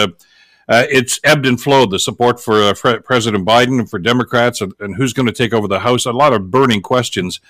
uh, 0.68 0.84
it's 0.90 1.18
ebbed 1.24 1.46
and 1.46 1.60
flowed 1.60 1.90
the 1.90 1.98
support 1.98 2.40
for 2.40 2.62
uh, 2.62 2.74
President 2.74 3.46
Biden 3.46 3.78
and 3.78 3.88
for 3.88 3.98
Democrats 3.98 4.60
and, 4.60 4.74
and 4.80 4.94
who's 4.96 5.12
going 5.12 5.26
to 5.26 5.32
take 5.32 5.54
over 5.54 5.66
the 5.66 5.80
House. 5.80 6.04
A 6.04 6.12
lot 6.12 6.34
of 6.34 6.50
burning 6.50 6.82
questions. 6.82 7.40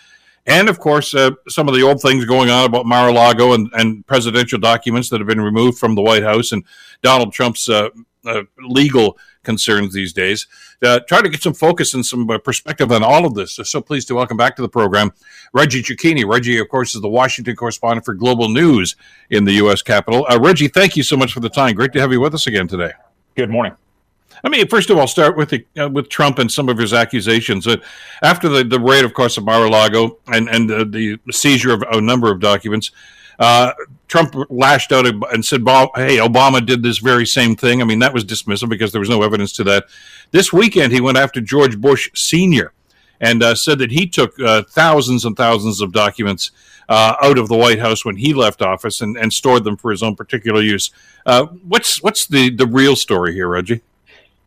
And 0.46 0.68
of 0.68 0.78
course, 0.78 1.14
uh, 1.14 1.32
some 1.48 1.68
of 1.68 1.74
the 1.74 1.82
old 1.82 2.00
things 2.00 2.24
going 2.24 2.48
on 2.48 2.64
about 2.64 2.86
Mar 2.86 3.08
a 3.08 3.12
Lago 3.12 3.52
and, 3.52 3.70
and, 3.74 4.06
presidential 4.06 4.58
documents 4.58 5.10
that 5.10 5.20
have 5.20 5.26
been 5.26 5.40
removed 5.40 5.78
from 5.78 5.94
the 5.94 6.00
White 6.00 6.22
House 6.22 6.52
and 6.52 6.64
Donald 7.02 7.34
Trump's 7.34 7.68
uh, 7.68 7.90
uh, 8.24 8.42
legal 8.58 9.18
concerns 9.42 9.92
these 9.92 10.12
days. 10.12 10.46
Uh, 10.82 11.00
try 11.00 11.20
to 11.20 11.28
get 11.28 11.42
some 11.42 11.52
focus 11.52 11.92
and 11.92 12.06
some 12.06 12.26
perspective 12.44 12.92
on 12.92 13.02
all 13.02 13.26
of 13.26 13.34
this. 13.34 13.58
So 13.62 13.80
pleased 13.82 14.08
to 14.08 14.14
welcome 14.14 14.36
back 14.36 14.56
to 14.56 14.62
the 14.62 14.68
program 14.68 15.12
Reggie 15.52 15.82
Cecchini. 15.82 16.26
Reggie, 16.26 16.58
of 16.58 16.68
course, 16.68 16.94
is 16.94 17.02
the 17.02 17.08
Washington 17.08 17.56
correspondent 17.56 18.04
for 18.04 18.14
Global 18.14 18.48
News 18.48 18.96
in 19.28 19.44
the 19.44 19.54
U.S. 19.54 19.82
Capitol. 19.82 20.24
Reggie, 20.38 20.68
thank 20.68 20.96
you 20.96 21.02
so 21.02 21.16
much 21.16 21.32
for 21.32 21.40
the 21.40 21.50
time. 21.50 21.74
Great 21.74 21.92
to 21.92 22.00
have 22.00 22.12
you 22.12 22.20
with 22.20 22.34
us 22.34 22.46
again 22.46 22.68
today. 22.68 22.92
Good 23.38 23.50
morning. 23.50 23.76
I 24.42 24.48
mean, 24.48 24.66
first 24.66 24.90
of 24.90 24.98
all, 24.98 25.06
start 25.06 25.36
with 25.36 25.50
the, 25.50 25.64
uh, 25.80 25.88
with 25.88 26.08
Trump 26.08 26.40
and 26.40 26.50
some 26.50 26.68
of 26.68 26.76
his 26.76 26.92
accusations. 26.92 27.68
Uh, 27.68 27.76
after 28.20 28.48
the, 28.48 28.64
the 28.64 28.80
raid, 28.80 29.04
of 29.04 29.14
course, 29.14 29.36
of 29.36 29.44
Mar-a-Lago 29.44 30.18
and 30.26 30.48
and 30.48 30.68
uh, 30.68 30.82
the 30.82 31.20
seizure 31.30 31.72
of 31.72 31.82
a 31.82 32.00
number 32.00 32.32
of 32.32 32.40
documents, 32.40 32.90
uh, 33.38 33.74
Trump 34.08 34.34
lashed 34.50 34.90
out 34.90 35.06
and 35.06 35.44
said, 35.44 35.60
"Hey, 35.60 36.16
Obama 36.16 36.66
did 36.66 36.82
this 36.82 36.98
very 36.98 37.24
same 37.24 37.54
thing." 37.54 37.80
I 37.80 37.84
mean, 37.84 38.00
that 38.00 38.12
was 38.12 38.24
dismissive 38.24 38.68
because 38.68 38.90
there 38.90 39.00
was 39.00 39.08
no 39.08 39.22
evidence 39.22 39.52
to 39.52 39.62
that. 39.64 39.84
This 40.32 40.52
weekend, 40.52 40.92
he 40.92 41.00
went 41.00 41.16
after 41.16 41.40
George 41.40 41.80
Bush 41.80 42.10
Senior 42.12 42.72
and 43.20 43.42
uh, 43.42 43.54
said 43.54 43.78
that 43.78 43.90
he 43.90 44.06
took 44.06 44.38
uh, 44.40 44.62
thousands 44.68 45.24
and 45.24 45.36
thousands 45.36 45.80
of 45.80 45.92
documents 45.92 46.50
out 46.90 47.36
of 47.36 47.48
the 47.48 47.56
White 47.56 47.78
House 47.78 48.04
when 48.04 48.16
he 48.16 48.32
left 48.32 48.62
office 48.62 49.02
and, 49.02 49.16
and 49.16 49.32
stored 49.32 49.64
them 49.64 49.76
for 49.76 49.90
his 49.90 50.02
own 50.02 50.16
particular 50.16 50.62
use. 50.62 50.90
what's 51.66 52.02
what's 52.02 52.26
the 52.26 52.50
the 52.50 52.66
real 52.66 52.96
story 52.96 53.34
here, 53.34 53.48
Reggie? 53.48 53.82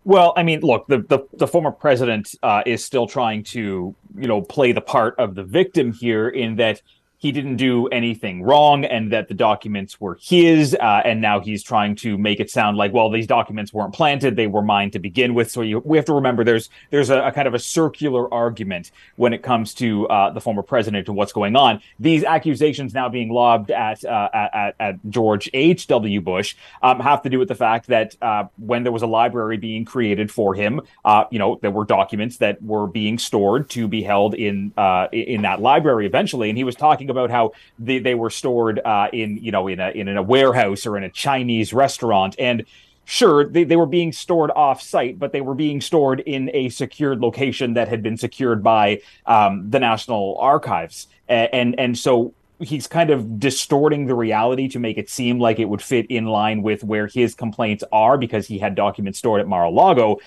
Well, 0.03 0.33
I 0.35 0.43
mean, 0.43 0.61
look, 0.61 0.87
the 0.87 0.99
the, 0.99 1.19
the 1.33 1.47
former 1.47 1.71
president 1.71 2.35
uh, 2.41 2.63
is 2.65 2.83
still 2.83 3.07
trying 3.07 3.43
to, 3.45 3.93
you 4.17 4.27
know, 4.27 4.41
play 4.41 4.71
the 4.71 4.81
part 4.81 5.15
of 5.19 5.35
the 5.35 5.43
victim 5.43 5.93
here 5.93 6.29
in 6.29 6.55
that 6.55 6.81
he 7.21 7.31
didn't 7.31 7.57
do 7.57 7.85
anything 7.89 8.41
wrong 8.41 8.83
and 8.83 9.11
that 9.11 9.27
the 9.27 9.35
documents 9.35 10.01
were 10.01 10.17
his. 10.19 10.73
Uh, 10.73 11.01
and 11.05 11.21
now 11.21 11.39
he's 11.39 11.61
trying 11.61 11.95
to 11.95 12.17
make 12.17 12.39
it 12.39 12.49
sound 12.49 12.77
like, 12.77 12.91
well, 12.93 13.11
these 13.11 13.27
documents 13.27 13.71
weren't 13.71 13.93
planted; 13.93 14.35
they 14.35 14.47
were 14.47 14.63
mine 14.63 14.89
to 14.89 14.97
begin 14.97 15.35
with. 15.35 15.51
So 15.51 15.61
you, 15.61 15.79
we 15.85 15.97
have 15.97 16.05
to 16.05 16.13
remember 16.13 16.43
there's 16.43 16.71
there's 16.89 17.11
a, 17.11 17.21
a, 17.21 17.31
kind 17.31 17.47
of 17.47 17.53
a 17.53 17.59
circular 17.59 18.31
argument 18.33 18.89
when 19.17 19.33
it 19.33 19.43
comes 19.43 19.75
to 19.75 20.07
uh, 20.07 20.31
the 20.31 20.41
former 20.41 20.63
president 20.63 21.07
and 21.07 21.15
what's 21.15 21.31
going 21.31 21.55
on. 21.55 21.79
These 21.99 22.23
accusations 22.23 22.95
now 22.95 23.07
being 23.07 23.29
lobbed 23.29 23.69
at 23.69 24.03
uh, 24.03 24.29
at, 24.33 24.75
at, 24.79 24.95
George 25.09 25.47
H. 25.53 25.85
W. 25.87 26.21
Bush 26.21 26.55
um, 26.81 26.99
have 27.01 27.21
to 27.21 27.29
do 27.29 27.37
with 27.37 27.49
the 27.49 27.55
fact 27.55 27.85
that 27.87 28.15
uh, 28.23 28.45
when 28.57 28.81
there 28.81 28.91
was 28.91 29.03
a 29.03 29.07
library 29.07 29.57
being 29.57 29.85
created 29.85 30.31
for 30.31 30.55
him, 30.55 30.81
uh, 31.05 31.25
you 31.29 31.37
know, 31.37 31.59
there 31.61 31.71
were 31.71 31.85
documents 31.85 32.37
that 32.37 32.59
were 32.63 32.87
being 32.87 33.19
stored 33.19 33.69
to 33.69 33.87
be 33.87 34.01
held 34.01 34.33
in 34.33 34.73
uh, 34.75 35.07
in 35.11 35.43
that 35.43 35.61
library 35.61 36.07
eventually, 36.07 36.49
and 36.49 36.57
he 36.57 36.63
was 36.63 36.73
talking 36.73 37.10
about 37.11 37.29
how 37.29 37.51
they, 37.77 37.99
they 37.99 38.15
were 38.15 38.31
stored 38.31 38.79
uh, 38.79 39.09
in 39.13 39.37
you 39.37 39.51
know 39.51 39.67
in 39.67 39.79
a 39.79 39.91
in 39.91 40.07
a 40.09 40.23
warehouse 40.23 40.87
or 40.87 40.97
in 40.97 41.03
a 41.03 41.09
Chinese 41.09 41.73
restaurant. 41.73 42.35
And 42.39 42.65
sure 43.05 43.47
they, 43.47 43.63
they 43.63 43.75
were 43.75 43.85
being 43.85 44.11
stored 44.11 44.51
off 44.51 44.81
site 44.81 45.19
but 45.19 45.31
they 45.31 45.41
were 45.41 45.55
being 45.55 45.81
stored 45.81 46.19
in 46.21 46.49
a 46.53 46.69
secured 46.69 47.19
location 47.19 47.73
that 47.73 47.87
had 47.87 48.01
been 48.01 48.15
secured 48.15 48.63
by 48.63 49.01
um, 49.25 49.69
the 49.69 49.79
national 49.79 50.37
archives. 50.39 51.07
And, 51.27 51.49
and 51.53 51.79
and 51.79 51.97
so 51.97 52.33
he's 52.61 52.87
kind 52.87 53.09
of 53.09 53.39
distorting 53.39 54.05
the 54.05 54.15
reality 54.15 54.67
to 54.69 54.79
make 54.79 54.97
it 54.97 55.09
seem 55.09 55.39
like 55.39 55.59
it 55.59 55.65
would 55.65 55.81
fit 55.81 56.05
in 56.07 56.25
line 56.25 56.61
with 56.61 56.83
where 56.83 57.07
his 57.07 57.33
complaints 57.33 57.83
are 57.91 58.17
because 58.17 58.47
he 58.47 58.59
had 58.59 58.75
documents 58.75 59.19
stored 59.19 59.41
at 59.41 59.47
Mar-a-Lago. 59.47 60.19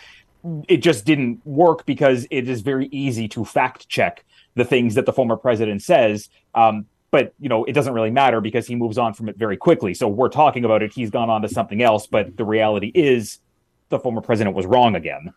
It 0.68 0.78
just 0.78 1.04
didn't 1.04 1.40
work 1.46 1.86
because 1.86 2.26
it 2.30 2.48
is 2.48 2.60
very 2.60 2.86
easy 2.86 3.28
to 3.28 3.44
fact 3.44 3.88
check 3.88 4.24
the 4.54 4.64
things 4.64 4.94
that 4.94 5.06
the 5.06 5.12
former 5.12 5.36
president 5.36 5.82
says. 5.82 6.28
Um, 6.54 6.86
but 7.10 7.32
you 7.38 7.48
know, 7.48 7.64
it 7.64 7.72
doesn't 7.72 7.92
really 7.92 8.10
matter 8.10 8.40
because 8.40 8.66
he 8.66 8.74
moves 8.74 8.98
on 8.98 9.14
from 9.14 9.28
it 9.28 9.36
very 9.36 9.56
quickly. 9.56 9.94
So 9.94 10.08
we're 10.08 10.28
talking 10.28 10.64
about 10.64 10.82
it. 10.82 10.92
He's 10.92 11.10
gone 11.10 11.30
on 11.30 11.42
to 11.42 11.48
something 11.48 11.82
else. 11.82 12.06
But 12.06 12.36
the 12.36 12.44
reality 12.44 12.90
is, 12.94 13.38
the 13.88 13.98
former 13.98 14.20
president 14.20 14.56
was 14.56 14.66
wrong 14.66 14.96
again. 14.96 15.32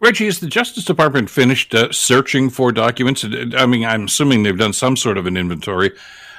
Reggie, 0.00 0.26
is 0.26 0.40
the 0.40 0.46
Justice 0.46 0.84
Department 0.84 1.30
finished 1.30 1.74
uh, 1.74 1.90
searching 1.90 2.50
for 2.50 2.72
documents? 2.72 3.24
I 3.24 3.66
mean, 3.66 3.84
I'm 3.84 4.04
assuming 4.04 4.42
they've 4.42 4.58
done 4.58 4.72
some 4.72 4.96
sort 4.96 5.16
of 5.16 5.26
an 5.26 5.36
inventory 5.36 5.92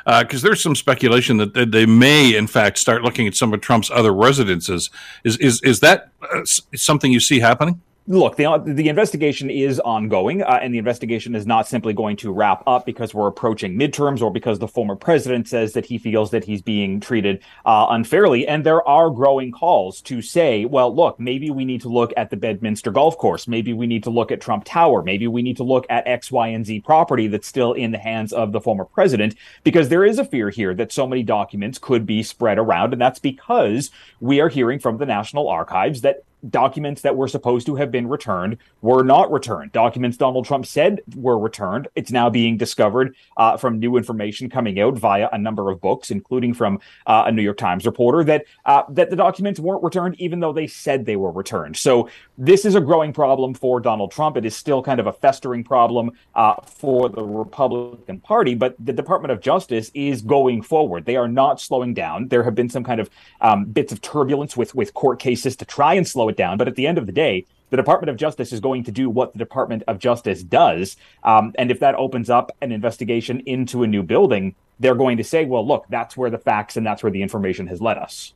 because 0.05 0.43
uh, 0.43 0.47
there's 0.47 0.61
some 0.61 0.75
speculation 0.75 1.37
that, 1.37 1.71
they 1.71 1.85
may, 1.85 2.35
in 2.35 2.45
fact, 2.45 2.77
start 2.77 3.01
looking 3.01 3.27
at 3.27 3.35
some 3.35 3.53
of 3.53 3.61
Trump's 3.61 3.89
other 3.89 4.13
residences. 4.13 4.91
Is 5.23 5.37
is 5.37 5.61
is 5.63 5.79
that 5.79 6.11
uh, 6.21 6.45
something 6.75 7.11
you 7.11 7.19
see 7.19 7.39
happening? 7.39 7.81
Look, 8.07 8.35
the 8.35 8.61
the 8.65 8.87
investigation 8.87 9.49
is 9.49 9.79
ongoing, 9.79 10.43
uh, 10.43 10.59
and 10.61 10.73
the 10.73 10.77
investigation 10.77 11.33
is 11.33 11.47
not 11.47 11.67
simply 11.67 11.93
going 11.93 12.15
to 12.17 12.31
wrap 12.31 12.63
up 12.67 12.85
because 12.85 13.13
we're 13.13 13.27
approaching 13.27 13.77
midterms 13.77 14.21
or 14.21 14.31
because 14.31 14.59
the 14.59 14.67
former 14.67 14.95
president 14.95 15.47
says 15.47 15.73
that 15.73 15.85
he 15.85 15.97
feels 15.97 16.29
that 16.31 16.43
he's 16.43 16.61
being 16.61 16.99
treated 16.99 17.41
uh, 17.65 17.87
unfairly. 17.89 18.47
And 18.47 18.63
there 18.63 18.87
are 18.87 19.09
growing 19.09 19.51
calls 19.51 20.01
to 20.01 20.21
say, 20.21 20.65
well, 20.65 20.95
look, 20.95 21.19
maybe 21.19 21.49
we 21.49 21.65
need 21.65 21.81
to 21.81 21.89
look 21.89 22.13
at 22.15 22.29
the 22.29 22.37
Bedminster 22.37 22.91
Golf 22.91 23.17
Course, 23.17 23.47
maybe 23.47 23.73
we 23.73 23.87
need 23.87 24.03
to 24.03 24.11
look 24.11 24.31
at 24.31 24.41
Trump 24.41 24.65
Tower, 24.65 25.01
maybe 25.01 25.27
we 25.27 25.41
need 25.41 25.57
to 25.57 25.63
look 25.63 25.85
at 25.89 26.05
X, 26.07 26.31
Y, 26.31 26.47
and 26.49 26.65
Z 26.65 26.81
property 26.81 27.27
that's 27.27 27.47
still 27.47 27.73
in 27.73 27.91
the 27.91 27.97
hands 27.97 28.33
of 28.33 28.51
the 28.51 28.61
former 28.61 28.85
president, 28.85 29.35
because 29.63 29.89
there 29.89 30.05
is 30.05 30.19
a 30.19 30.25
fear 30.25 30.49
here 30.49 30.75
that 30.75 30.91
so 30.91 31.07
many 31.07 31.23
documents 31.23 31.79
could 31.79 32.05
be 32.05 32.21
spread 32.21 32.59
around, 32.59 32.93
and 32.93 33.01
that's 33.01 33.19
because 33.19 33.89
we 34.19 34.39
are 34.39 34.49
hearing 34.49 34.79
from 34.79 34.97
the 34.97 35.05
National 35.05 35.49
Archives 35.49 36.01
that 36.01 36.23
documents 36.49 37.01
that 37.01 37.15
were 37.15 37.27
supposed 37.27 37.65
to 37.67 37.75
have 37.75 37.91
been 37.91 38.07
returned 38.07 38.57
were 38.81 39.03
not 39.03 39.31
returned. 39.31 39.71
Documents 39.71 40.17
Donald 40.17 40.45
Trump 40.45 40.65
said 40.65 41.01
were 41.15 41.37
returned. 41.37 41.87
It's 41.95 42.11
now 42.11 42.29
being 42.29 42.57
discovered 42.57 43.15
uh, 43.37 43.57
from 43.57 43.79
new 43.79 43.97
information 43.97 44.49
coming 44.49 44.79
out 44.79 44.95
via 44.97 45.29
a 45.31 45.37
number 45.37 45.69
of 45.69 45.81
books, 45.81 46.11
including 46.11 46.53
from 46.53 46.79
uh, 47.07 47.23
a 47.27 47.31
New 47.31 47.41
York 47.41 47.57
Times 47.57 47.85
reporter, 47.85 48.23
that 48.23 48.45
uh, 48.65 48.83
that 48.89 49.09
the 49.09 49.15
documents 49.15 49.59
weren't 49.59 49.83
returned, 49.83 50.15
even 50.19 50.39
though 50.39 50.53
they 50.53 50.67
said 50.67 51.05
they 51.05 51.15
were 51.15 51.31
returned. 51.31 51.77
So 51.77 52.09
this 52.37 52.65
is 52.65 52.75
a 52.75 52.81
growing 52.81 53.13
problem 53.13 53.53
for 53.53 53.79
Donald 53.79 54.11
Trump. 54.11 54.37
It 54.37 54.45
is 54.45 54.55
still 54.55 54.81
kind 54.83 54.99
of 54.99 55.07
a 55.07 55.13
festering 55.13 55.63
problem 55.63 56.11
uh, 56.35 56.55
for 56.65 57.09
the 57.09 57.23
Republican 57.23 58.19
Party, 58.19 58.55
but 58.55 58.75
the 58.79 58.93
Department 58.93 59.31
of 59.31 59.41
Justice 59.41 59.91
is 59.93 60.21
going 60.21 60.61
forward. 60.61 61.05
They 61.05 61.15
are 61.15 61.27
not 61.27 61.59
slowing 61.59 61.93
down. 61.93 62.27
There 62.27 62.43
have 62.43 62.55
been 62.55 62.69
some 62.69 62.83
kind 62.83 62.99
of 62.99 63.09
um, 63.41 63.65
bits 63.65 63.91
of 63.91 64.01
turbulence 64.01 64.55
with 64.55 64.75
with 64.75 64.93
court 64.93 65.19
cases 65.19 65.55
to 65.57 65.65
try 65.65 65.93
and 65.95 66.07
slow 66.07 66.29
it 66.29 66.34
down. 66.35 66.57
But 66.57 66.67
at 66.67 66.75
the 66.75 66.87
end 66.87 66.97
of 66.97 67.05
the 67.05 67.11
day, 67.11 67.45
the 67.69 67.77
Department 67.77 68.09
of 68.09 68.17
Justice 68.17 68.53
is 68.53 68.59
going 68.59 68.83
to 68.85 68.91
do 68.91 69.09
what 69.09 69.33
the 69.33 69.39
Department 69.39 69.83
of 69.87 69.99
Justice 69.99 70.43
does. 70.43 70.97
Um, 71.23 71.53
and 71.57 71.71
if 71.71 71.79
that 71.79 71.95
opens 71.95 72.29
up 72.29 72.51
an 72.61 72.71
investigation 72.71 73.41
into 73.41 73.83
a 73.83 73.87
new 73.87 74.03
building, 74.03 74.55
they're 74.79 74.95
going 74.95 75.17
to 75.17 75.23
say, 75.23 75.45
well, 75.45 75.65
look, 75.65 75.85
that's 75.89 76.15
where 76.15 76.29
the 76.29 76.37
facts 76.37 76.77
and 76.77 76.85
that's 76.85 77.01
where 77.01 77.11
the 77.11 77.21
information 77.21 77.67
has 77.67 77.81
led 77.81 77.97
us. 77.97 78.33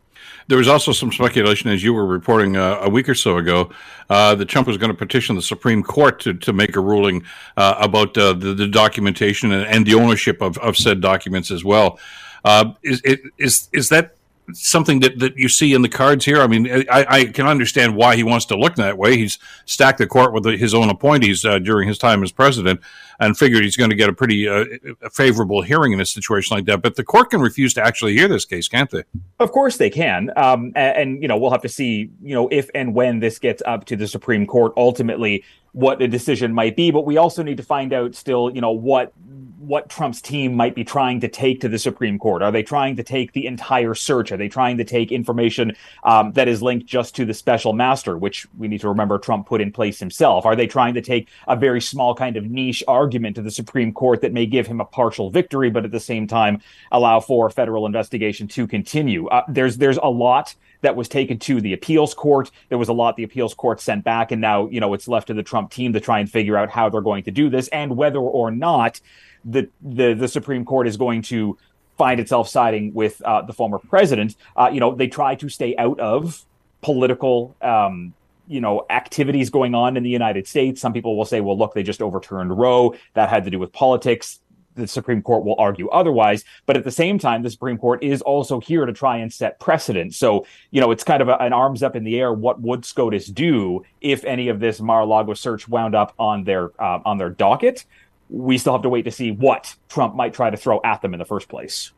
There 0.47 0.57
was 0.57 0.67
also 0.67 0.91
some 0.91 1.11
speculation, 1.11 1.69
as 1.69 1.83
you 1.83 1.93
were 1.93 2.05
reporting 2.05 2.57
uh, 2.57 2.79
a 2.81 2.89
week 2.89 3.07
or 3.07 3.15
so 3.15 3.37
ago, 3.37 3.71
uh, 4.09 4.35
that 4.35 4.45
Trump 4.45 4.67
was 4.67 4.77
going 4.77 4.91
to 4.91 4.97
petition 4.97 5.35
the 5.35 5.41
Supreme 5.41 5.83
Court 5.83 6.19
to, 6.21 6.33
to 6.33 6.51
make 6.51 6.75
a 6.75 6.81
ruling 6.81 7.23
uh, 7.55 7.75
about 7.79 8.17
uh, 8.17 8.33
the, 8.33 8.53
the, 8.53 8.67
documentation 8.67 9.51
and, 9.53 9.65
and, 9.65 9.85
the 9.85 9.93
ownership 9.93 10.41
of, 10.41 10.57
of 10.57 10.75
said 10.75 10.99
documents 10.99 11.51
as 11.51 11.63
well. 11.63 11.99
Uh, 12.43 12.73
is, 12.83 13.69
is 13.71 13.89
that 13.89 14.15
something 14.53 14.99
that, 15.01 15.19
that 15.19 15.37
you 15.37 15.49
see 15.49 15.73
in 15.73 15.81
the 15.81 15.89
cards 15.89 16.25
here? 16.25 16.41
I 16.41 16.47
mean, 16.47 16.67
I, 16.89 17.05
I 17.09 17.25
can 17.25 17.47
understand 17.47 17.95
why 17.95 18.15
he 18.15 18.23
wants 18.23 18.45
to 18.47 18.57
look 18.57 18.75
that 18.75 18.97
way. 18.97 19.17
He's 19.17 19.37
stacked 19.65 19.97
the 19.97 20.07
court 20.07 20.33
with 20.33 20.45
his 20.45 20.73
own 20.73 20.89
appointees 20.89 21.45
uh, 21.45 21.59
during 21.59 21.87
his 21.87 21.97
time 21.97 22.23
as 22.23 22.31
president 22.31 22.81
and 23.19 23.37
figured 23.37 23.63
he's 23.63 23.75
going 23.75 23.89
to 23.89 23.95
get 23.95 24.09
a 24.09 24.13
pretty 24.13 24.47
uh, 24.47 24.65
favorable 25.11 25.61
hearing 25.61 25.91
in 25.91 25.99
a 25.99 26.05
situation 26.05 26.55
like 26.55 26.65
that. 26.65 26.81
But 26.81 26.95
the 26.95 27.03
court 27.03 27.31
can 27.31 27.41
refuse 27.41 27.73
to 27.73 27.83
actually 27.83 28.13
hear 28.13 28.27
this 28.27 28.45
case, 28.45 28.67
can't 28.67 28.89
they? 28.89 29.03
Of 29.39 29.51
course 29.51 29.77
they 29.77 29.89
can. 29.89 30.31
Um, 30.37 30.71
and, 30.75 30.97
and, 30.97 31.21
you 31.21 31.27
know, 31.27 31.37
we'll 31.37 31.51
have 31.51 31.61
to 31.63 31.69
see, 31.69 32.11
you 32.21 32.33
know, 32.33 32.47
if 32.49 32.69
and 32.73 32.95
when 32.95 33.19
this 33.19 33.39
gets 33.39 33.61
up 33.65 33.85
to 33.85 33.95
the 33.95 34.07
Supreme 34.07 34.47
Court 34.47 34.73
ultimately 34.77 35.43
what 35.73 35.99
the 35.99 36.07
decision 36.07 36.53
might 36.53 36.75
be. 36.75 36.91
But 36.91 37.05
we 37.05 37.17
also 37.17 37.43
need 37.43 37.57
to 37.57 37.63
find 37.63 37.93
out 37.93 38.15
still, 38.15 38.49
you 38.49 38.61
know, 38.61 38.71
what 38.71 39.13
what 39.59 39.89
Trump's 39.89 40.21
team 40.21 40.55
might 40.55 40.73
be 40.73 40.83
trying 40.83 41.19
to 41.19 41.27
take 41.27 41.59
to 41.61 41.69
the 41.69 41.77
Supreme 41.77 42.17
Court. 42.17 42.41
Are 42.41 42.51
they 42.51 42.63
trying 42.63 42.95
to 42.95 43.03
take 43.03 43.33
the 43.33 43.45
entire 43.45 43.93
search? 43.93 44.31
Are 44.31 44.37
they 44.37 44.47
trying 44.47 44.77
to 44.77 44.85
take 44.85 45.11
information 45.11 45.75
um, 46.03 46.31
that 46.33 46.47
is 46.47 46.61
linked 46.61 46.85
just 46.85 47.15
to 47.17 47.25
the 47.25 47.33
special 47.33 47.73
master, 47.73 48.17
which 48.17 48.47
we 48.57 48.67
need 48.69 48.81
to 48.81 48.87
remember 48.87 49.17
Trump 49.17 49.47
put 49.47 49.59
in 49.59 49.71
place 49.71 49.99
himself? 49.99 50.45
Are 50.45 50.55
they 50.55 50.67
trying 50.67 50.93
to 50.93 51.01
take 51.01 51.27
a 51.47 51.55
very 51.55 51.81
small 51.81 52.15
kind 52.15 52.37
of 52.37 52.45
niche 52.45 52.83
argument 52.87 53.35
to 53.35 53.41
the 53.41 53.51
Supreme 53.51 53.91
Court 53.91 54.21
that 54.21 54.31
may 54.31 54.45
give 54.45 54.65
him 54.65 54.79
a 54.79 54.85
partial 54.85 55.29
victory, 55.29 55.69
but 55.69 55.83
at 55.83 55.91
the 55.91 55.99
same 55.99 56.25
time 56.25 56.61
allow 56.91 57.19
for 57.19 57.47
a 57.47 57.51
federal 57.51 57.85
investigation 57.85 58.47
to 58.49 58.65
continue? 58.65 59.27
Uh, 59.27 59.43
there's 59.49 59.77
there's 59.77 59.97
a 59.97 60.09
lot 60.09 60.55
that 60.81 60.95
was 60.95 61.09
taken 61.09 61.37
to 61.39 61.59
the 61.59 61.73
appeals 61.73 62.13
court. 62.13 62.51
There 62.69 62.77
was 62.77 62.87
a 62.87 62.93
lot 62.93 63.17
the 63.17 63.23
appeals 63.23 63.53
court 63.53 63.81
sent 63.81 64.05
back, 64.05 64.31
and 64.31 64.39
now 64.39 64.67
you 64.69 64.79
know 64.79 64.93
it's 64.93 65.07
left 65.07 65.27
to 65.27 65.33
the 65.33 65.43
Trump 65.43 65.71
team 65.71 65.91
to 65.93 65.99
try 65.99 66.19
and 66.19 66.31
figure 66.31 66.55
out 66.55 66.69
how 66.69 66.89
they're 66.89 67.01
going 67.01 67.23
to 67.23 67.31
do 67.31 67.49
this 67.49 67.67
and 67.69 67.97
whether 67.97 68.19
or 68.19 68.51
not 68.51 69.01
the 69.45 69.69
the 69.81 70.13
the 70.13 70.27
Supreme 70.27 70.65
Court 70.65 70.87
is 70.87 70.97
going 70.97 71.21
to 71.23 71.57
find 71.97 72.19
itself 72.19 72.47
siding 72.47 72.93
with 72.93 73.21
uh, 73.23 73.41
the 73.41 73.53
former 73.53 73.77
president. 73.77 74.35
Uh, 74.55 74.69
you 74.71 74.79
know, 74.79 74.95
they 74.95 75.07
try 75.07 75.35
to 75.35 75.49
stay 75.49 75.75
out 75.77 75.99
of 75.99 76.43
political. 76.81 77.55
Um, 77.61 78.13
you 78.47 78.59
know 78.59 78.83
activities 78.89 79.51
going 79.51 79.75
on 79.75 79.95
in 79.95 80.01
the 80.01 80.09
United 80.09 80.47
States. 80.47 80.81
Some 80.81 80.91
people 80.91 81.15
will 81.15 81.25
say, 81.25 81.39
"Well, 81.39 81.55
look, 81.55 81.75
they 81.75 81.83
just 81.83 82.01
overturned 82.01 82.57
Roe. 82.57 82.95
That 83.13 83.29
had 83.29 83.43
to 83.43 83.51
do 83.51 83.59
with 83.59 83.71
politics." 83.71 84.39
the 84.79 84.87
Supreme 84.87 85.21
Court 85.21 85.43
will 85.43 85.55
argue 85.59 85.89
otherwise. 85.89 86.43
But 86.65 86.77
at 86.77 86.83
the 86.83 86.91
same 86.91 87.19
time, 87.19 87.43
the 87.43 87.49
Supreme 87.49 87.77
Court 87.77 88.03
is 88.03 88.21
also 88.21 88.59
here 88.59 88.85
to 88.85 88.93
try 88.93 89.17
and 89.17 89.31
set 89.31 89.59
precedent. 89.59 90.15
So, 90.15 90.45
you 90.71 90.81
know, 90.81 90.91
it's 90.91 91.03
kind 91.03 91.21
of 91.21 91.27
a, 91.27 91.37
an 91.37 91.53
arms 91.53 91.83
up 91.83 91.95
in 91.95 92.03
the 92.03 92.19
air. 92.19 92.33
What 92.33 92.61
would 92.61 92.85
SCOTUS 92.85 93.27
do 93.27 93.83
if 94.01 94.23
any 94.23 94.47
of 94.47 94.59
this 94.59 94.79
Mar-a-Lago 94.79 95.33
search 95.33 95.67
wound 95.67 95.95
up 95.95 96.13
on 96.17 96.43
their 96.43 96.71
uh, 96.81 96.99
on 97.05 97.17
their 97.17 97.29
docket? 97.29 97.85
We 98.29 98.57
still 98.57 98.73
have 98.73 98.83
to 98.83 98.89
wait 98.89 99.03
to 99.03 99.11
see 99.11 99.31
what 99.31 99.75
Trump 99.87 100.15
might 100.15 100.33
try 100.33 100.49
to 100.49 100.57
throw 100.57 100.79
at 100.83 101.01
them 101.01 101.13
in 101.13 101.19
the 101.19 101.25
first 101.25 101.49
place. 101.49 101.91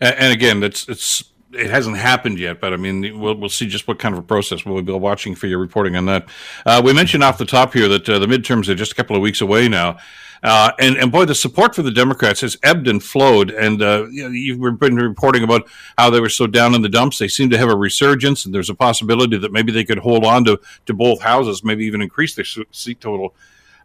And, 0.00 0.14
and 0.16 0.32
again, 0.32 0.62
it's 0.62 0.88
it's 0.88 1.24
it 1.52 1.70
hasn't 1.70 1.96
happened 1.96 2.38
yet, 2.38 2.60
but 2.60 2.72
I 2.72 2.76
mean, 2.76 3.20
we'll, 3.20 3.34
we'll 3.34 3.48
see 3.48 3.66
just 3.66 3.86
what 3.86 3.98
kind 3.98 4.14
of 4.14 4.18
a 4.18 4.22
process 4.22 4.64
we'll 4.64 4.82
be 4.82 4.92
watching 4.92 5.34
for 5.34 5.46
your 5.46 5.58
reporting 5.58 5.96
on 5.96 6.06
that. 6.06 6.28
Uh, 6.66 6.82
we 6.84 6.92
mentioned 6.92 7.22
off 7.22 7.38
the 7.38 7.44
top 7.44 7.72
here 7.72 7.88
that 7.88 8.08
uh, 8.08 8.18
the 8.18 8.26
midterms 8.26 8.68
are 8.68 8.74
just 8.74 8.92
a 8.92 8.94
couple 8.94 9.14
of 9.14 9.22
weeks 9.22 9.40
away 9.40 9.68
now. 9.68 9.98
Uh, 10.42 10.72
and, 10.78 10.96
and 10.96 11.10
boy, 11.10 11.24
the 11.24 11.34
support 11.34 11.74
for 11.74 11.82
the 11.82 11.90
Democrats 11.90 12.42
has 12.42 12.58
ebbed 12.62 12.86
and 12.86 13.02
flowed. 13.02 13.50
And 13.50 13.80
uh, 13.80 14.06
you 14.10 14.62
have 14.62 14.78
been 14.78 14.96
reporting 14.96 15.42
about 15.42 15.66
how 15.96 16.10
they 16.10 16.20
were 16.20 16.28
so 16.28 16.46
down 16.46 16.74
in 16.74 16.82
the 16.82 16.88
dumps. 16.88 17.18
They 17.18 17.28
seem 17.28 17.48
to 17.50 17.58
have 17.58 17.70
a 17.70 17.76
resurgence, 17.76 18.44
and 18.44 18.54
there's 18.54 18.68
a 18.68 18.74
possibility 18.74 19.38
that 19.38 19.52
maybe 19.52 19.72
they 19.72 19.84
could 19.84 19.98
hold 19.98 20.24
on 20.24 20.44
to, 20.44 20.60
to 20.84 20.92
both 20.92 21.22
houses, 21.22 21.64
maybe 21.64 21.86
even 21.86 22.02
increase 22.02 22.34
their 22.34 22.44
seat 22.44 23.00
total. 23.00 23.34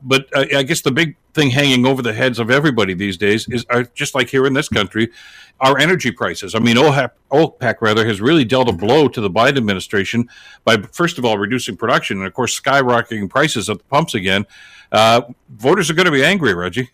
But 0.01 0.27
uh, 0.33 0.45
I 0.55 0.63
guess 0.63 0.81
the 0.81 0.91
big 0.91 1.15
thing 1.33 1.51
hanging 1.51 1.85
over 1.85 2.01
the 2.01 2.13
heads 2.13 2.39
of 2.39 2.49
everybody 2.49 2.93
these 2.93 3.17
days 3.17 3.47
is 3.49 3.65
just 3.93 4.15
like 4.15 4.29
here 4.29 4.45
in 4.45 4.53
this 4.53 4.69
country, 4.69 5.09
our 5.59 5.77
energy 5.77 6.11
prices. 6.11 6.55
I 6.55 6.59
mean, 6.59 6.77
OPEC, 6.77 7.11
OPEC 7.31 7.75
rather 7.81 8.05
has 8.07 8.21
really 8.21 8.45
dealt 8.45 8.69
a 8.69 8.73
blow 8.73 9.07
to 9.09 9.21
the 9.21 9.29
Biden 9.29 9.57
administration 9.57 10.29
by 10.63 10.77
first 10.77 11.17
of 11.17 11.25
all 11.25 11.37
reducing 11.37 11.75
production 11.75 12.17
and 12.17 12.27
of 12.27 12.33
course 12.33 12.59
skyrocketing 12.59 13.29
prices 13.29 13.69
at 13.69 13.77
the 13.77 13.83
pumps 13.85 14.13
again. 14.13 14.45
Uh, 14.91 15.21
voters 15.49 15.89
are 15.89 15.93
going 15.93 16.05
to 16.05 16.11
be 16.11 16.23
angry, 16.23 16.53
Reggie. 16.53 16.89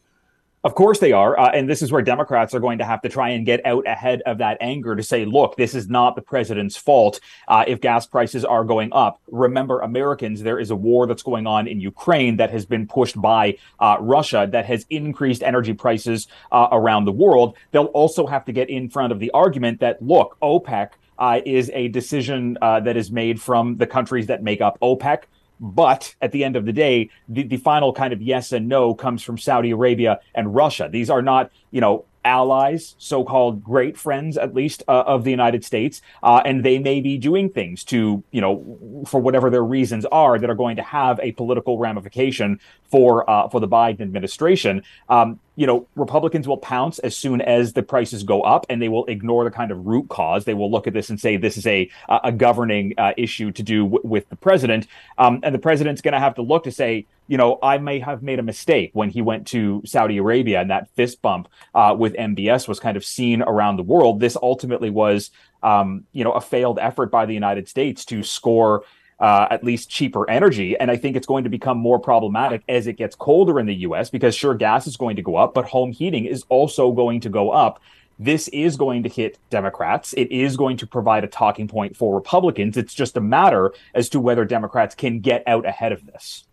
Of 0.66 0.74
course 0.74 0.97
they 0.97 1.11
are. 1.11 1.39
Uh, 1.39 1.51
and 1.51 1.70
this 1.70 1.84
is 1.84 1.91
where 1.91 2.01
Democrats 2.01 2.55
are 2.55 2.59
going 2.59 2.80
to 2.80 2.86
have 2.86 2.99
to 3.03 3.09
try 3.09 3.30
and 3.30 3.45
get 3.45 3.63
out 3.68 3.88
ahead 3.88 4.24
of 4.26 4.39
that 4.39 4.57
anger 4.59 4.95
to 4.95 5.03
say, 5.03 5.24
look, 5.24 5.57
this 5.57 5.76
is 5.76 5.89
not 5.89 6.16
the 6.16 6.24
president's 6.24 6.76
fault 6.76 7.20
uh, 7.47 7.63
if 7.68 7.80
gas 7.82 8.07
prices 8.07 8.43
are 8.43 8.63
going 8.63 8.91
up. 8.91 9.22
Remember, 9.28 9.82
Americans, 9.82 10.41
there 10.41 10.57
is 10.57 10.72
a 10.72 10.76
war 10.76 11.05
that's 11.05 11.22
going 11.22 11.45
on 11.45 11.68
in 11.68 11.80
Ukraine 11.80 12.38
that 12.38 12.49
has 12.49 12.66
been 12.66 12.88
pushed 12.88 13.22
by 13.22 13.59
uh, 13.80 13.97
Russia 13.99 14.49
that 14.51 14.66
has 14.66 14.88
increased 14.89 15.43
energy 15.43 15.76
prices 15.76 16.28
uh, 16.51 16.68
around 16.72 17.05
the 17.05 17.11
world. 17.11 17.55
They'll 17.72 17.86
also 17.86 18.26
have 18.26 18.43
to 18.45 18.51
get 18.51 18.68
in 18.68 18.89
front 18.89 19.13
of 19.13 19.20
the 19.20 19.30
argument 19.36 19.82
that, 19.82 20.01
look, 20.01 20.36
OPEC. 20.41 20.89
Uh, 21.18 21.39
is 21.45 21.72
a 21.74 21.88
decision 21.88 22.57
uh, 22.61 22.78
that 22.82 22.97
is 22.97 23.09
made 23.09 23.41
from 23.41 23.78
the 23.78 23.88
countries 23.88 24.28
that 24.28 24.43
make 24.43 24.59
up 24.59 24.78
OPEC. 24.82 25.20
But 25.60 26.16
at 26.22 26.32
the 26.32 26.43
end 26.43 26.56
of 26.56 26.66
the 26.66 26.74
day, 26.74 27.10
the, 27.30 27.43
the 27.43 27.58
final 27.58 27.93
kind 27.93 28.14
of 28.14 28.22
yes 28.22 28.51
and 28.51 28.68
no 28.68 28.93
comes 28.93 29.24
from 29.24 29.38
Saudi 29.38 29.72
Arabia 29.72 30.20
and 30.34 30.53
Russia. 30.53 30.89
These 30.91 31.10
are 31.10 31.22
not, 31.22 31.51
you 31.72 31.82
know, 31.82 32.06
allies, 32.26 32.95
so 32.97 33.24
called 33.24 33.64
great 33.64 33.95
friends, 33.95 34.36
at 34.36 34.53
least, 34.53 34.84
uh, 34.88 35.03
of 35.06 35.24
the 35.24 35.32
United 35.32 35.64
States. 35.64 36.01
Uh, 36.24 36.41
and 36.43 36.66
they 36.66 36.80
may 36.80 36.99
be 36.99 37.18
doing 37.18 37.49
things 37.49 37.84
to, 37.86 38.24
you 38.32 38.41
know, 38.41 39.06
for 39.08 39.22
whatever 39.22 39.49
their 39.49 39.64
reasons 39.64 40.06
are 40.08 40.39
that 40.39 40.49
are 40.49 40.56
going 40.56 40.76
to 40.76 40.82
have 40.82 41.20
a 41.22 41.32
political 41.34 41.78
ramification 41.78 42.60
for 42.89 43.30
uh, 43.30 43.47
for 43.47 43.60
the 43.60 43.68
Biden 43.68 44.01
administration. 44.01 44.84
Um, 45.08 45.39
you 45.56 45.66
know, 45.66 45.88
Republicans 45.95 46.47
will 46.47 46.58
pounce 46.58 46.99
as 46.99 47.16
soon 47.16 47.41
as 47.41 47.74
the 47.74 47.84
prices 47.84 48.24
go 48.24 48.41
up, 48.41 48.66
and 48.70 48.82
they 48.82 48.89
will 48.89 49.06
ignore 49.06 49.43
the 49.43 49.51
kind 49.51 49.72
of 49.72 49.86
root 49.86 50.10
cause. 50.10 50.45
They 50.45 50.53
will 50.53 50.70
look 50.70 50.88
at 50.88 50.93
this 50.93 51.10
and 51.10 51.20
say 51.20 51.38
this 51.38 51.58
is 51.58 51.66
a 51.68 51.89
a 52.10 52.32
governing 52.32 52.93
uh, 52.97 53.14
issue 53.18 53.51
to 53.51 53.64
do 53.64 53.84
w- 53.84 54.01
with 54.03 54.28
the 54.30 54.36
president, 54.36 54.88
um, 55.18 55.39
and 55.43 55.56
the 55.56 55.60
president's 55.60 56.01
going 56.01 56.14
to 56.14 56.20
have 56.20 56.36
to 56.36 56.41
look 56.41 56.64
to 56.66 56.72
say, 56.72 57.06
you 57.28 57.38
know, 57.38 57.58
I 57.64 57.78
may 57.78 57.99
have 57.99 58.22
made 58.22 58.39
a 58.39 58.43
mistake 58.43 58.91
when 58.93 59.10
he 59.10 59.22
went 59.22 59.47
to 59.47 59.82
Saudi 59.86 60.18
Arabia, 60.18 60.62
and 60.62 60.70
that 60.70 60.89
fist 60.91 61.22
bump 61.22 61.47
uh, 61.74 61.95
with 61.97 62.14
MBS 62.14 62.68
was 62.68 62.80
kind 62.80 62.97
of 62.97 63.06
seen 63.06 63.41
around 63.41 63.78
the 63.78 63.84
world. 63.84 64.20
This 64.20 64.38
ultimately 64.41 64.89
was, 64.89 65.32
um, 65.64 66.06
you 66.12 66.24
know, 66.24 66.34
a 66.34 66.41
failed 66.41 66.80
effort 66.80 67.12
by 67.12 67.26
the 67.26 67.34
United 67.34 67.68
States 67.68 68.06
to 68.06 68.24
score 68.24 68.84
uh, 69.20 69.47
at 69.49 69.63
least 69.63 69.89
cheaper 69.89 70.30
energy. 70.30 70.78
And 70.78 70.91
I 70.91 70.97
think 70.97 71.16
it's 71.16 71.28
going 71.28 71.43
to 71.43 71.49
become 71.49 71.78
more 71.78 71.99
problematic 71.99 72.63
as 72.68 72.88
it 72.88 72.93
gets 72.93 73.16
colder 73.16 73.59
in 73.59 73.66
the 73.66 73.76
US 73.76 74.09
because 74.09 74.36
sure, 74.36 74.53
gas 74.53 74.88
is 74.88 74.97
going 74.97 75.16
to 75.16 75.22
go 75.22 75.36
up, 75.36 75.53
but 75.53 75.66
home 75.66 75.91
heating 75.91 76.26
is 76.26 76.43
also 76.49 76.91
going 76.91 77.22
to 77.22 77.30
go 77.30 77.51
up. 77.51 77.82
This 78.18 78.47
is 78.49 78.78
going 78.78 79.03
to 79.03 79.09
hit 79.09 79.38
Democrats. 79.49 80.13
It 80.13 80.32
is 80.32 80.55
going 80.55 80.78
to 80.78 80.88
provide 80.88 81.24
a 81.24 81.28
talking 81.28 81.68
point 81.68 81.97
for 81.97 82.16
Republicans. 82.16 82.78
It's 82.78 82.93
just 82.93 83.18
a 83.18 83.22
matter 83.22 83.74
as 83.93 84.07
to 84.09 84.20
whether 84.20 84.45
Democrats 84.45 84.95
can 84.95 85.20
get 85.20 85.43
out 85.47 85.66
ahead 85.66 85.91
of 85.91 86.05
this 86.05 86.45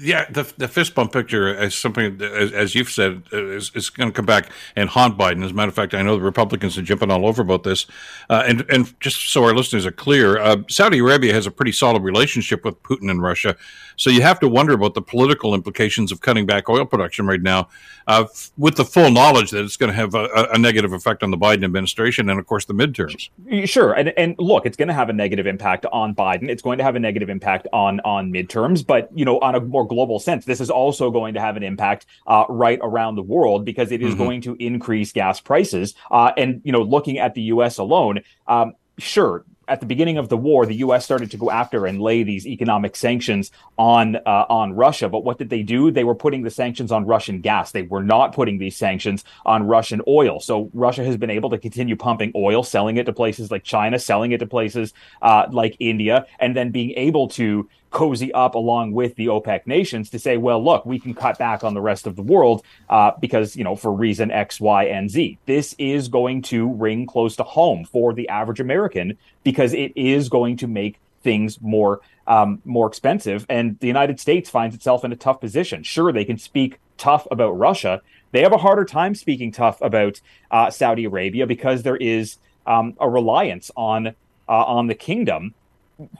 yeah, 0.00 0.28
the 0.30 0.50
the 0.56 0.68
fist 0.68 0.94
bump 0.94 1.12
picture 1.12 1.54
is 1.54 1.74
something 1.74 2.20
as, 2.22 2.52
as 2.52 2.74
you've 2.74 2.90
said 2.90 3.22
is, 3.32 3.70
is 3.74 3.90
going 3.90 4.10
to 4.10 4.14
come 4.14 4.26
back 4.26 4.50
and 4.76 4.88
haunt 4.88 5.18
Biden. 5.18 5.44
As 5.44 5.50
a 5.50 5.54
matter 5.54 5.68
of 5.68 5.74
fact, 5.74 5.94
I 5.94 6.02
know 6.02 6.16
the 6.16 6.22
Republicans 6.22 6.78
are 6.78 6.82
jumping 6.82 7.10
all 7.10 7.26
over 7.26 7.42
about 7.42 7.62
this. 7.62 7.86
Uh, 8.30 8.42
and 8.46 8.64
and 8.70 8.98
just 9.00 9.30
so 9.30 9.44
our 9.44 9.54
listeners 9.54 9.86
are 9.86 9.92
clear, 9.92 10.38
uh, 10.38 10.58
Saudi 10.68 10.98
Arabia 10.98 11.32
has 11.32 11.46
a 11.46 11.50
pretty 11.50 11.72
solid 11.72 12.02
relationship 12.02 12.64
with 12.64 12.82
Putin 12.82 13.10
and 13.10 13.22
Russia. 13.22 13.56
So 13.96 14.10
you 14.10 14.22
have 14.22 14.40
to 14.40 14.48
wonder 14.48 14.72
about 14.72 14.94
the 14.94 15.02
political 15.02 15.54
implications 15.54 16.12
of 16.12 16.20
cutting 16.20 16.46
back 16.46 16.68
oil 16.68 16.84
production 16.84 17.26
right 17.26 17.42
now, 17.42 17.68
uh, 18.06 18.26
with 18.56 18.76
the 18.76 18.84
full 18.84 19.10
knowledge 19.10 19.50
that 19.50 19.64
it's 19.64 19.76
going 19.76 19.90
to 19.90 19.96
have 19.96 20.14
a, 20.14 20.48
a, 20.52 20.58
negative 20.58 20.92
effect 20.92 21.22
on 21.22 21.30
the 21.30 21.36
Biden 21.36 21.64
administration 21.64 22.28
and, 22.28 22.38
of 22.38 22.46
course, 22.46 22.64
the 22.64 22.74
midterms. 22.74 23.28
Sure, 23.68 23.92
and 23.92 24.10
and 24.18 24.34
look, 24.38 24.66
it's 24.66 24.76
going 24.76 24.88
to 24.88 24.94
have 24.94 25.08
a 25.08 25.12
negative 25.12 25.46
impact 25.46 25.86
on 25.92 26.14
Biden. 26.14 26.48
It's 26.48 26.62
going 26.62 26.78
to 26.78 26.84
have 26.84 26.96
a 26.96 27.00
negative 27.00 27.28
impact 27.28 27.66
on 27.72 28.00
on 28.00 28.32
midterms, 28.32 28.86
but 28.86 29.10
you 29.14 29.24
know, 29.24 29.38
on 29.40 29.54
a 29.54 29.60
more 29.60 29.86
global 29.86 30.18
sense, 30.18 30.44
this 30.44 30.60
is 30.60 30.70
also 30.70 31.10
going 31.10 31.34
to 31.34 31.40
have 31.40 31.56
an 31.56 31.62
impact 31.62 32.06
uh, 32.26 32.44
right 32.48 32.78
around 32.82 33.16
the 33.16 33.22
world 33.22 33.64
because 33.64 33.92
it 33.92 34.02
is 34.02 34.14
mm-hmm. 34.14 34.22
going 34.22 34.40
to 34.42 34.56
increase 34.58 35.12
gas 35.12 35.40
prices. 35.40 35.94
Uh, 36.10 36.32
and 36.36 36.60
you 36.64 36.72
know, 36.72 36.82
looking 36.82 37.18
at 37.18 37.34
the 37.34 37.42
U.S. 37.42 37.78
alone, 37.78 38.20
um, 38.46 38.74
sure, 38.98 39.44
at 39.68 39.80
the 39.80 39.86
beginning 39.86 40.18
of 40.18 40.28
the 40.28 40.36
war, 40.36 40.66
the 40.66 40.76
U.S. 40.76 41.04
started 41.04 41.30
to 41.30 41.36
go 41.36 41.50
after 41.50 41.86
and 41.86 42.00
lay 42.00 42.22
these 42.22 42.46
economic 42.46 42.96
sanctions 42.96 43.50
on 43.78 44.16
uh, 44.16 44.46
on 44.48 44.74
Russia. 44.74 45.08
But 45.08 45.24
what 45.24 45.38
did 45.38 45.50
they 45.50 45.62
do? 45.62 45.90
They 45.90 46.04
were 46.04 46.14
putting 46.14 46.42
the 46.42 46.50
sanctions 46.50 46.92
on 46.92 47.06
Russian 47.06 47.40
gas. 47.40 47.72
They 47.72 47.82
were 47.82 48.02
not 48.02 48.34
putting 48.34 48.58
these 48.58 48.76
sanctions 48.76 49.24
on 49.46 49.66
Russian 49.66 50.00
oil. 50.06 50.40
So 50.40 50.70
Russia 50.74 51.04
has 51.04 51.16
been 51.16 51.30
able 51.30 51.50
to 51.50 51.58
continue 51.58 51.96
pumping 51.96 52.32
oil, 52.34 52.62
selling 52.62 52.96
it 52.96 53.06
to 53.06 53.12
places 53.12 53.50
like 53.50 53.64
China, 53.64 53.98
selling 53.98 54.32
it 54.32 54.38
to 54.38 54.46
places 54.46 54.92
uh, 55.22 55.46
like 55.50 55.76
India, 55.80 56.26
and 56.38 56.56
then 56.56 56.70
being 56.70 56.92
able 56.96 57.28
to 57.28 57.68
cozy 57.94 58.32
up 58.34 58.54
along 58.54 58.92
with 58.92 59.14
the 59.14 59.26
OPEC 59.26 59.66
nations 59.66 60.10
to 60.10 60.18
say, 60.18 60.36
well, 60.36 60.62
look, 60.62 60.84
we 60.84 60.98
can 60.98 61.14
cut 61.14 61.38
back 61.38 61.64
on 61.64 61.72
the 61.72 61.80
rest 61.80 62.06
of 62.06 62.16
the 62.16 62.22
world 62.22 62.62
uh, 62.90 63.12
because, 63.20 63.56
you 63.56 63.64
know, 63.64 63.76
for 63.76 63.92
reason 63.92 64.30
X, 64.30 64.60
Y, 64.60 64.84
and 64.84 65.10
Z. 65.10 65.38
This 65.46 65.74
is 65.78 66.08
going 66.08 66.42
to 66.42 66.68
ring 66.74 67.06
close 67.06 67.36
to 67.36 67.44
home 67.44 67.84
for 67.84 68.12
the 68.12 68.28
average 68.28 68.60
American 68.60 69.16
because 69.44 69.72
it 69.72 69.92
is 69.96 70.28
going 70.28 70.58
to 70.58 70.66
make 70.66 70.98
things 71.22 71.60
more 71.62 72.02
um, 72.26 72.60
more 72.64 72.86
expensive. 72.86 73.46
And 73.48 73.78
the 73.80 73.86
United 73.86 74.18
States 74.18 74.50
finds 74.50 74.74
itself 74.74 75.04
in 75.04 75.12
a 75.12 75.16
tough 75.16 75.40
position. 75.40 75.82
Sure, 75.82 76.12
they 76.12 76.24
can 76.24 76.38
speak 76.38 76.80
tough 76.96 77.26
about 77.30 77.52
Russia. 77.52 78.02
They 78.32 78.42
have 78.42 78.52
a 78.52 78.58
harder 78.58 78.84
time 78.84 79.14
speaking 79.14 79.52
tough 79.52 79.80
about 79.80 80.20
uh, 80.50 80.70
Saudi 80.70 81.04
Arabia 81.04 81.46
because 81.46 81.82
there 81.82 81.96
is 81.96 82.38
um, 82.66 82.96
a 82.98 83.08
reliance 83.08 83.70
on 83.76 84.08
uh, 84.08 84.12
on 84.48 84.88
the 84.88 84.94
kingdom 84.94 85.54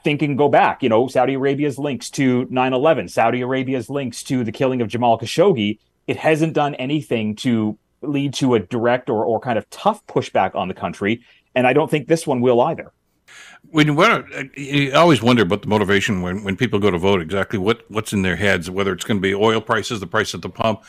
thinking 0.03 0.35
go 0.35 0.49
back, 0.49 0.81
you 0.81 0.89
know, 0.89 1.07
Saudi 1.07 1.33
Arabia's 1.33 1.77
links 1.77 2.09
to 2.11 2.47
9 2.49 2.73
11, 2.73 3.09
Saudi 3.09 3.41
Arabia's 3.41 3.89
links 3.89 4.23
to 4.23 4.43
the 4.43 4.51
killing 4.51 4.81
of 4.81 4.87
Jamal 4.87 5.19
Khashoggi, 5.19 5.79
it 6.07 6.17
hasn't 6.17 6.53
done 6.53 6.75
anything 6.75 7.35
to 7.37 7.77
lead 8.01 8.33
to 8.35 8.55
a 8.55 8.59
direct 8.59 9.09
or, 9.09 9.25
or 9.25 9.39
kind 9.39 9.57
of 9.57 9.69
tough 9.69 10.05
pushback 10.07 10.55
on 10.55 10.67
the 10.67 10.73
country. 10.73 11.21
And 11.55 11.65
I 11.65 11.73
don't 11.73 11.89
think 11.89 12.07
this 12.07 12.27
one 12.27 12.41
will 12.41 12.61
either. 12.61 12.91
When 13.71 13.87
you, 13.87 13.99
uh, 13.99 14.23
you 14.55 14.93
always 14.93 15.21
wonder 15.21 15.41
about 15.41 15.63
the 15.63 15.67
motivation 15.67 16.21
when, 16.21 16.43
when 16.43 16.55
people 16.55 16.79
go 16.79 16.91
to 16.91 16.97
vote, 16.97 17.21
exactly 17.21 17.57
what, 17.57 17.89
what's 17.89 18.13
in 18.13 18.21
their 18.21 18.35
heads, 18.35 18.69
whether 18.69 18.93
it's 18.93 19.03
going 19.03 19.17
to 19.17 19.21
be 19.21 19.33
oil 19.33 19.59
prices, 19.59 19.99
the 19.99 20.07
price 20.07 20.35
at 20.35 20.41
the 20.41 20.49
pump, 20.49 20.83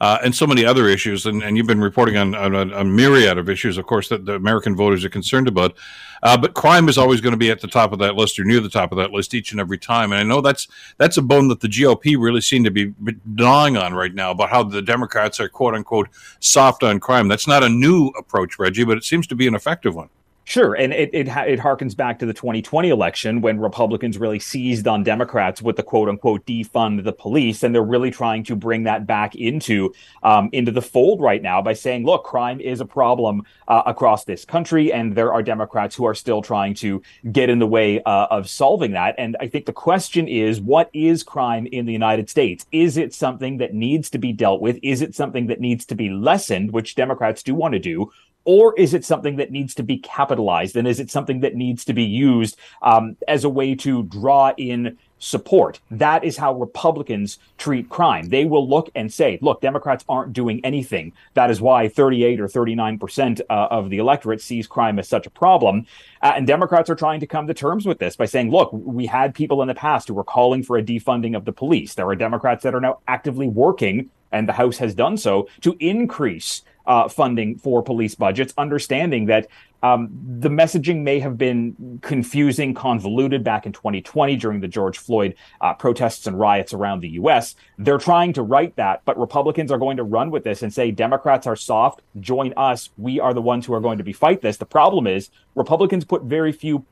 uh, 0.00 0.18
and 0.22 0.34
so 0.34 0.46
many 0.46 0.64
other 0.64 0.88
issues. 0.88 1.26
And, 1.26 1.42
and 1.42 1.56
you've 1.56 1.66
been 1.66 1.80
reporting 1.80 2.16
on, 2.16 2.34
on 2.34 2.72
a, 2.72 2.84
myriad 2.84 3.38
of 3.38 3.48
issues, 3.48 3.78
of 3.78 3.86
course, 3.86 4.08
that 4.08 4.24
the 4.24 4.34
American 4.34 4.76
voters 4.76 5.04
are 5.04 5.10
concerned 5.10 5.48
about. 5.48 5.76
Uh, 6.22 6.36
but 6.36 6.54
crime 6.54 6.88
is 6.88 6.98
always 6.98 7.20
going 7.20 7.32
to 7.32 7.38
be 7.38 7.50
at 7.50 7.60
the 7.60 7.66
top 7.66 7.92
of 7.92 7.98
that 7.98 8.16
list 8.16 8.38
or 8.38 8.44
near 8.44 8.60
the 8.60 8.68
top 8.68 8.90
of 8.90 8.98
that 8.98 9.10
list 9.10 9.34
each 9.34 9.52
and 9.52 9.60
every 9.60 9.78
time. 9.78 10.12
And 10.12 10.20
I 10.20 10.22
know 10.22 10.40
that's 10.40 10.66
that's 10.96 11.16
a 11.18 11.22
bone 11.22 11.48
that 11.48 11.60
the 11.60 11.68
GOP 11.68 12.16
really 12.18 12.40
seem 12.40 12.64
to 12.64 12.70
be 12.70 12.94
gnawing 13.26 13.76
on 13.76 13.94
right 13.94 14.14
now 14.14 14.30
about 14.30 14.50
how 14.50 14.62
the 14.62 14.82
Democrats 14.82 15.40
are 15.40 15.48
quote 15.48 15.74
unquote 15.74 16.08
soft 16.40 16.82
on 16.82 17.00
crime. 17.00 17.28
That's 17.28 17.46
not 17.46 17.62
a 17.62 17.68
new 17.68 18.08
approach, 18.18 18.58
Reggie, 18.58 18.84
but 18.84 18.96
it 18.96 19.04
seems 19.04 19.26
to 19.28 19.34
be 19.34 19.46
an 19.46 19.54
effective 19.54 19.94
one. 19.94 20.08
Sure, 20.48 20.74
and 20.74 20.92
it 20.92 21.10
it 21.12 21.26
it 21.26 21.58
harkens 21.58 21.96
back 21.96 22.20
to 22.20 22.24
the 22.24 22.32
2020 22.32 22.88
election 22.88 23.40
when 23.40 23.58
Republicans 23.58 24.16
really 24.16 24.38
seized 24.38 24.86
on 24.86 25.02
Democrats 25.02 25.60
with 25.60 25.74
the 25.74 25.82
quote 25.82 26.08
unquote 26.08 26.46
defund 26.46 27.02
the 27.02 27.12
police, 27.12 27.64
and 27.64 27.74
they're 27.74 27.82
really 27.82 28.12
trying 28.12 28.44
to 28.44 28.54
bring 28.54 28.84
that 28.84 29.08
back 29.08 29.34
into 29.34 29.92
um, 30.22 30.48
into 30.52 30.70
the 30.70 30.80
fold 30.80 31.20
right 31.20 31.42
now 31.42 31.60
by 31.60 31.72
saying, 31.72 32.04
look, 32.04 32.22
crime 32.22 32.60
is 32.60 32.80
a 32.80 32.84
problem 32.84 33.42
uh, 33.66 33.82
across 33.86 34.22
this 34.22 34.44
country, 34.44 34.92
and 34.92 35.16
there 35.16 35.32
are 35.32 35.42
Democrats 35.42 35.96
who 35.96 36.06
are 36.06 36.14
still 36.14 36.42
trying 36.42 36.74
to 36.74 37.02
get 37.32 37.50
in 37.50 37.58
the 37.58 37.66
way 37.66 38.00
uh, 38.04 38.28
of 38.30 38.48
solving 38.48 38.92
that. 38.92 39.16
And 39.18 39.36
I 39.40 39.48
think 39.48 39.66
the 39.66 39.72
question 39.72 40.28
is, 40.28 40.60
what 40.60 40.90
is 40.92 41.24
crime 41.24 41.66
in 41.66 41.86
the 41.86 41.92
United 41.92 42.30
States? 42.30 42.66
Is 42.70 42.96
it 42.96 43.12
something 43.12 43.56
that 43.56 43.74
needs 43.74 44.10
to 44.10 44.18
be 44.18 44.32
dealt 44.32 44.60
with? 44.60 44.78
Is 44.84 45.02
it 45.02 45.16
something 45.16 45.48
that 45.48 45.58
needs 45.58 45.84
to 45.86 45.96
be 45.96 46.08
lessened, 46.08 46.70
which 46.70 46.94
Democrats 46.94 47.42
do 47.42 47.52
want 47.52 47.72
to 47.72 47.80
do? 47.80 48.12
Or 48.46 48.78
is 48.78 48.94
it 48.94 49.04
something 49.04 49.36
that 49.36 49.50
needs 49.50 49.74
to 49.74 49.82
be 49.82 49.98
capitalized? 49.98 50.76
And 50.76 50.86
is 50.86 51.00
it 51.00 51.10
something 51.10 51.40
that 51.40 51.56
needs 51.56 51.84
to 51.84 51.92
be 51.92 52.04
used 52.04 52.56
um, 52.80 53.16
as 53.26 53.42
a 53.42 53.48
way 53.48 53.74
to 53.74 54.04
draw 54.04 54.52
in 54.56 54.96
support? 55.18 55.80
That 55.90 56.22
is 56.22 56.36
how 56.36 56.54
republicans 56.54 57.38
treat 57.58 57.88
crime. 57.88 58.28
They 58.28 58.44
will 58.44 58.66
look 58.66 58.88
and 58.94 59.12
say 59.12 59.38
look 59.42 59.60
democrats 59.60 60.04
aren't 60.08 60.32
doing 60.32 60.64
anything. 60.64 61.12
That 61.34 61.50
is 61.50 61.60
why 61.60 61.88
38 61.88 62.40
or 62.40 62.46
39 62.46 62.98
percent 62.98 63.40
uh, 63.50 63.68
of 63.70 63.90
the 63.90 63.98
electorate 63.98 64.40
sees 64.40 64.68
crime 64.68 65.00
as 65.00 65.08
such 65.08 65.26
a 65.26 65.30
problem. 65.30 65.86
Uh, 66.22 66.34
and 66.36 66.46
democrats 66.46 66.88
are 66.88 66.94
trying 66.94 67.20
to 67.20 67.26
come 67.26 67.48
to 67.48 67.54
terms 67.54 67.84
with 67.84 67.98
this 67.98 68.14
by 68.14 68.26
saying 68.26 68.52
look 68.52 68.70
we 68.72 69.06
had 69.06 69.34
people 69.34 69.60
in 69.60 69.68
the 69.68 69.74
past 69.74 70.06
who 70.06 70.14
were 70.14 70.24
calling 70.24 70.62
for 70.62 70.76
a 70.76 70.82
defunding 70.82 71.36
of 71.36 71.44
the 71.44 71.52
police. 71.52 71.94
There 71.94 72.08
are 72.08 72.14
democrats 72.14 72.62
that 72.62 72.76
are 72.76 72.80
now 72.80 73.00
actively 73.08 73.48
working 73.48 74.10
and 74.30 74.48
the 74.48 74.52
house 74.52 74.78
has 74.78 74.94
done 74.94 75.16
so 75.16 75.48
to 75.62 75.76
increase 75.80 76.62
uh, 76.86 77.08
funding 77.08 77.58
for 77.58 77.82
police 77.82 78.14
budgets, 78.14 78.54
understanding 78.56 79.26
that 79.26 79.48
um, 79.82 80.08
the 80.40 80.48
messaging 80.48 81.02
may 81.02 81.20
have 81.20 81.36
been 81.36 81.98
confusing, 82.02 82.74
convoluted 82.74 83.44
back 83.44 83.66
in 83.66 83.72
2020 83.72 84.36
during 84.36 84.60
the 84.60 84.68
George 84.68 84.98
Floyd 84.98 85.34
uh, 85.60 85.74
protests 85.74 86.26
and 86.26 86.38
riots 86.38 86.72
around 86.72 87.00
the 87.00 87.10
U.S. 87.10 87.54
They're 87.78 87.98
trying 87.98 88.32
to 88.34 88.42
write 88.42 88.76
that, 88.76 89.02
but 89.04 89.18
Republicans 89.18 89.70
are 89.70 89.78
going 89.78 89.98
to 89.98 90.02
run 90.02 90.30
with 90.30 90.44
this 90.44 90.62
and 90.62 90.72
say 90.72 90.90
Democrats 90.90 91.46
are 91.46 91.56
soft. 91.56 92.02
Join 92.20 92.52
us. 92.56 92.90
We 92.96 93.20
are 93.20 93.34
the 93.34 93.42
ones 93.42 93.66
who 93.66 93.74
are 93.74 93.80
going 93.80 93.98
to 93.98 94.04
be 94.04 94.12
fight 94.12 94.40
this. 94.40 94.56
The 94.56 94.66
problem 94.66 95.06
is 95.06 95.30
Republicans 95.54 96.04
put 96.04 96.22
very 96.22 96.52
few 96.52 96.84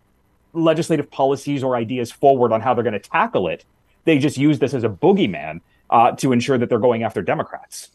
legislative 0.52 1.10
policies 1.10 1.64
or 1.64 1.76
ideas 1.76 2.12
forward 2.12 2.52
on 2.52 2.60
how 2.60 2.74
they're 2.74 2.84
going 2.84 2.92
to 2.92 2.98
tackle 3.00 3.48
it. 3.48 3.64
They 4.04 4.18
just 4.18 4.36
use 4.36 4.58
this 4.58 4.74
as 4.74 4.84
a 4.84 4.88
boogeyman 4.88 5.60
uh, 5.90 6.12
to 6.12 6.32
ensure 6.32 6.58
that 6.58 6.68
they're 6.68 6.78
going 6.78 7.02
after 7.02 7.22
Democrats. 7.22 7.90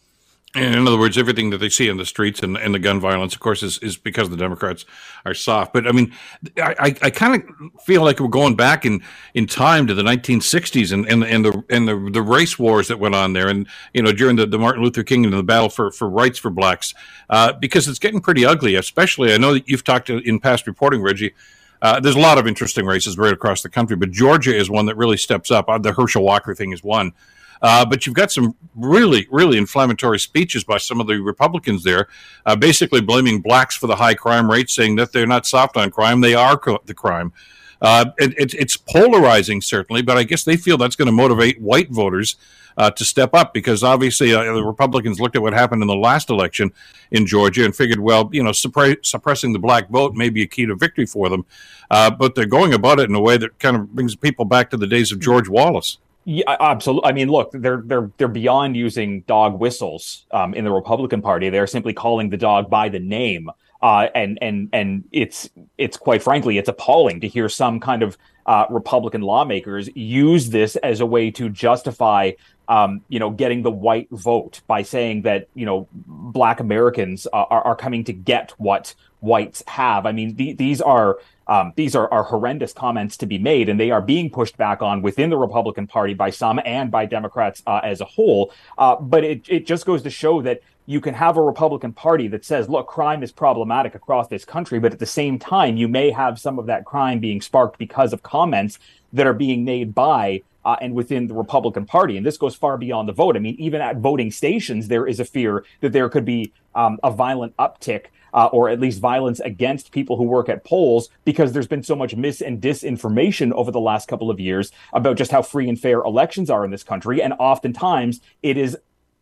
In 0.56 0.88
other 0.88 0.98
words, 0.98 1.16
everything 1.16 1.52
that 1.52 1.60
they 1.60 1.70
see 1.70 1.90
in 1.90 1.98
the 1.98 2.06
streets 2.06 2.42
and, 2.42 2.58
and 2.58 2.74
the 2.74 2.80
gun 2.80 3.00
violence, 3.00 3.36
of 3.36 3.40
course, 3.40 3.62
is, 3.62 3.78
is 3.80 3.98
because 3.98 4.32
the 4.32 4.38
Democrats 4.38 4.84
are 5.24 5.36
soft. 5.36 5.74
But 5.74 5.86
I 5.86 5.92
mean, 5.92 6.12
I, 6.58 6.76
I, 6.80 6.96
I 7.04 7.10
kind 7.12 7.44
of 7.44 7.82
feel 7.84 8.04
like 8.04 8.20
we're 8.20 8.30
going 8.30 8.56
back 8.56 8.84
in, 8.84 9.04
in 9.36 9.46
time 9.46 9.86
to 9.86 9.94
the 9.94 10.02
1960s 10.02 10.92
and, 10.92 11.08
and, 11.08 11.24
and 11.24 11.46
the 11.46 11.64
and 11.70 11.88
the, 11.88 12.10
the 12.12 12.24
race 12.24 12.58
wars 12.58 12.88
that 12.88 12.98
went 13.00 13.14
on 13.14 13.34
there, 13.34 13.48
and 13.48 13.68
you 13.94 14.02
know 14.02 14.12
during 14.12 14.38
the, 14.38 14.48
the 14.48 14.58
Martin 14.58 14.84
Luther 14.84 15.04
King 15.04 15.24
and 15.24 15.32
the 15.32 15.44
battle 15.44 15.70
for, 15.70 15.92
for 15.92 16.10
rights 16.10 16.40
for 16.40 16.50
blacks, 16.50 16.96
uh, 17.30 17.54
because 17.54 17.88
it's 17.88 18.00
getting 18.00 18.20
pretty 18.20 18.44
ugly. 18.44 18.74
Especially, 18.74 19.32
I 19.36 19.38
know 19.38 19.54
that 19.54 19.70
you've 19.70 19.84
talked 19.84 20.10
in 20.10 20.40
past 20.40 20.66
reporting, 20.66 21.04
Reggie. 21.04 21.36
Uh, 21.82 22.00
there's 22.00 22.16
a 22.16 22.20
lot 22.20 22.40
of 22.40 22.48
interesting 22.48 22.88
races 22.88 23.20
right 23.20 23.34
across 23.34 23.62
the 23.62 23.70
country, 23.70 23.96
but 23.96 24.10
Georgia 24.10 24.56
is 24.56 24.68
one 24.68 24.88
that 24.88 24.98
really 24.98 25.16
steps 25.16 25.52
up. 25.52 25.70
Uh, 25.70 25.78
the 25.78 25.94
Herschel 25.94 26.24
Walker 26.24 26.56
thing 26.56 26.74
is 26.74 26.84
one. 26.84 27.14
Uh, 27.62 27.86
but 27.86 28.06
you've 28.06 28.16
got 28.16 28.32
some 28.32 28.56
really, 28.76 29.28
really 29.32 29.58
inflammatory 29.58 30.20
speeches 30.20 30.64
by 30.64 30.78
some 30.78 31.02
of 31.02 31.08
the 31.08 31.20
Republicans 31.20 31.84
there, 31.84 32.08
uh, 32.46 32.56
basically 32.56 33.02
blaming 33.02 33.42
blacks 33.42 33.76
for 33.76 33.88
the 33.88 33.96
high 33.96 34.14
crime 34.14 34.50
rate, 34.50 34.70
saying 34.70 34.96
that 34.96 35.12
they're 35.12 35.28
not 35.28 35.46
soft 35.46 35.76
on 35.78 35.92
crime, 35.92 36.22
they 36.22 36.36
are 36.36 36.58
co- 36.58 36.82
the 36.86 36.94
crime. 36.94 37.34
Uh, 37.82 38.06
it, 38.18 38.38
it, 38.38 38.54
it's 38.54 38.78
polarizing, 38.78 39.62
certainly, 39.62 40.02
but 40.02 40.18
I 40.18 40.24
guess 40.24 40.44
they 40.44 40.58
feel 40.58 40.78
that's 40.78 40.96
going 40.96 41.06
to 41.08 41.14
motivate 41.14 41.62
white 41.62 41.90
voters 41.90 42.36
uh, 42.78 42.90
to 42.92 43.06
step 43.06 43.34
up 43.34 43.54
because 43.54 43.84
obviously 43.84 44.34
uh, 44.34 44.44
the 44.54 44.64
Republicans 44.64 45.20
looked 45.20 45.36
at 45.36 45.42
what 45.42 45.54
happened 45.54 45.82
in 45.82 45.88
the 45.88 45.96
last 45.96 46.30
election 46.30 46.72
in 47.12 47.26
Georgia 47.26 47.66
and 47.66 47.76
figured, 47.76 48.00
well, 48.00 48.30
you 48.32 48.44
know, 48.44 48.52
suppre- 48.52 49.06
suppressing 49.06 49.54
the 49.54 49.60
black 49.60 49.90
vote 49.90 50.14
may 50.14 50.30
be 50.30 50.44
a 50.44 50.48
key 50.48 50.66
to 50.66 50.76
victory 50.76 51.06
for 51.06 51.30
them. 51.30 51.46
Uh, 51.92 52.10
but 52.10 52.36
they're 52.36 52.46
going 52.46 52.74
about 52.74 53.00
it 53.00 53.10
in 53.10 53.16
a 53.16 53.22
way 53.22 53.38
that 53.38 53.58
kind 53.60 53.76
of 53.76 53.94
brings 53.94 54.16
people 54.16 54.46
back 54.46 54.70
to 54.70 54.78
the 54.78 54.88
days 54.88 55.12
of 55.12 55.20
George 55.20 55.50
Wallace. 55.50 55.98
Yeah, 56.26 56.56
absolutely. 56.60 57.10
I 57.10 57.14
mean, 57.14 57.30
look, 57.30 57.50
they're 57.54 57.82
they're 57.86 58.12
they're 58.18 58.28
beyond 58.28 58.76
using 58.76 59.22
dog 59.22 59.60
whistles 59.60 60.26
um, 60.32 60.54
in 60.54 60.64
the 60.64 60.72
Republican 60.72 61.22
Party. 61.22 61.50
They're 61.50 61.66
simply 61.66 61.94
calling 61.94 62.30
the 62.30 62.38
dog 62.38 62.70
by 62.70 62.90
the 62.90 63.00
name, 63.00 63.50
uh, 63.82 64.08
and 64.14 64.38
and 64.42 64.70
and 64.72 65.06
it's 65.12 65.50
it's 65.78 65.98
quite 65.98 66.22
frankly, 66.22 66.58
it's 66.58 66.70
appalling 66.70 67.22
to 67.22 67.28
hear 67.28 67.50
some 67.50 67.80
kind 67.80 68.04
of 68.04 68.18
uh, 68.46 68.66
Republican 68.70 69.22
lawmakers 69.22 69.90
use 69.96 70.50
this 70.50 70.76
as 70.78 71.00
a 71.00 71.06
way 71.06 71.32
to 71.32 71.50
justify, 71.50 72.32
um, 72.68 73.02
you 73.08 73.20
know, 73.20 73.32
getting 73.32 73.64
the 73.64 73.72
white 73.72 74.08
vote 74.12 74.62
by 74.68 74.84
saying 74.84 75.24
that 75.24 75.48
you 75.56 75.66
know 75.66 75.88
Black 75.94 76.60
Americans 76.60 77.26
are, 77.28 77.48
are 77.50 77.76
coming 77.76 78.04
to 78.04 78.14
get 78.14 78.52
what 78.58 78.94
whites 79.22 79.64
have. 79.68 80.06
I 80.06 80.12
mean, 80.12 80.36
th- 80.36 80.58
these 80.58 80.82
are 80.82 81.18
um, 81.50 81.74
these 81.76 81.96
are, 81.96 82.10
are 82.14 82.24
horrendous 82.24 82.72
comments 82.72 83.18
to 83.18 83.26
be 83.26 83.40
made, 83.40 83.70
and 83.70 83.80
they 83.80 83.90
are 83.90 84.02
being 84.02 84.30
pushed 84.30 84.56
back 84.56 84.84
on 84.84 85.02
within 85.02 85.32
the 85.32 85.38
Republican 85.38 85.88
Party 85.88 86.14
by 86.14 86.30
some 86.30 86.62
and 86.64 86.92
by 86.92 87.06
Democrats 87.06 87.64
uh, 87.66 87.82
as 87.84 88.02
a 88.02 88.06
whole. 88.06 88.54
Uh, 88.78 88.96
but 88.96 89.24
it, 89.24 89.42
it 89.50 89.66
just 89.66 89.86
goes 89.86 90.04
to 90.04 90.12
show 90.12 90.44
that 90.44 90.62
you 90.86 91.02
can 91.02 91.16
have 91.16 91.38
a 91.38 91.42
Republican 91.42 91.92
Party 91.92 92.28
that 92.28 92.46
says, 92.46 92.70
look, 92.70 92.88
crime 92.88 93.24
is 93.24 93.32
problematic 93.32 93.96
across 93.96 94.28
this 94.28 94.46
country, 94.46 94.80
but 94.80 94.94
at 94.94 95.00
the 95.00 95.06
same 95.06 95.40
time, 95.40 95.76
you 95.76 95.88
may 95.88 96.12
have 96.12 96.40
some 96.40 96.60
of 96.60 96.68
that 96.68 96.86
crime 96.86 97.20
being 97.20 97.42
sparked 97.42 97.80
because 97.80 98.14
of 98.14 98.22
comments 98.22 98.78
that 99.12 99.26
are 99.26 99.34
being 99.34 99.66
made 99.66 99.96
by 99.96 100.44
uh, 100.66 100.76
and 100.82 100.94
within 100.94 101.28
the 101.28 101.34
Republican 101.34 101.86
Party. 101.86 102.18
And 102.18 102.26
this 102.26 102.38
goes 102.38 102.56
far 102.56 102.78
beyond 102.78 103.08
the 103.08 103.14
vote. 103.14 103.36
I 103.36 103.40
mean, 103.40 103.56
even 103.60 103.82
at 103.82 103.98
voting 103.98 104.32
stations, 104.32 104.88
there 104.88 105.08
is 105.08 105.20
a 105.20 105.26
fear 105.26 105.66
that 105.82 105.94
there 105.94 106.10
could 106.10 106.26
be 106.26 106.52
um, 106.76 107.00
a 107.04 107.12
violent 107.12 107.56
uptick 107.58 108.08
uh, 108.34 108.46
or 108.52 108.70
at 108.70 108.80
least 108.80 109.00
violence 109.00 109.40
against 109.40 109.92
people 109.92 110.18
who 110.18 110.24
work 110.24 110.50
at 110.50 110.64
polls 110.64 111.10
because 111.26 111.52
there's 111.52 111.68
been 111.68 111.84
so 111.84 111.96
much 111.96 112.16
mis 112.16 112.42
and 112.42 112.62
disinformation 112.62 113.52
over 113.54 113.72
the 113.72 113.80
last 113.80 114.08
couple 114.08 114.30
of 114.30 114.40
years 114.40 114.72
about 114.94 115.18
just 115.18 115.32
how 115.32 115.42
free 115.42 115.68
and 115.68 115.80
fair 115.80 116.02
elections 116.02 116.50
are 116.50 116.64
in 116.64 116.72
this 116.72 116.84
country. 116.84 117.22
And 117.22 117.34
oftentimes 117.40 118.22
it 118.44 118.58
is 118.58 118.78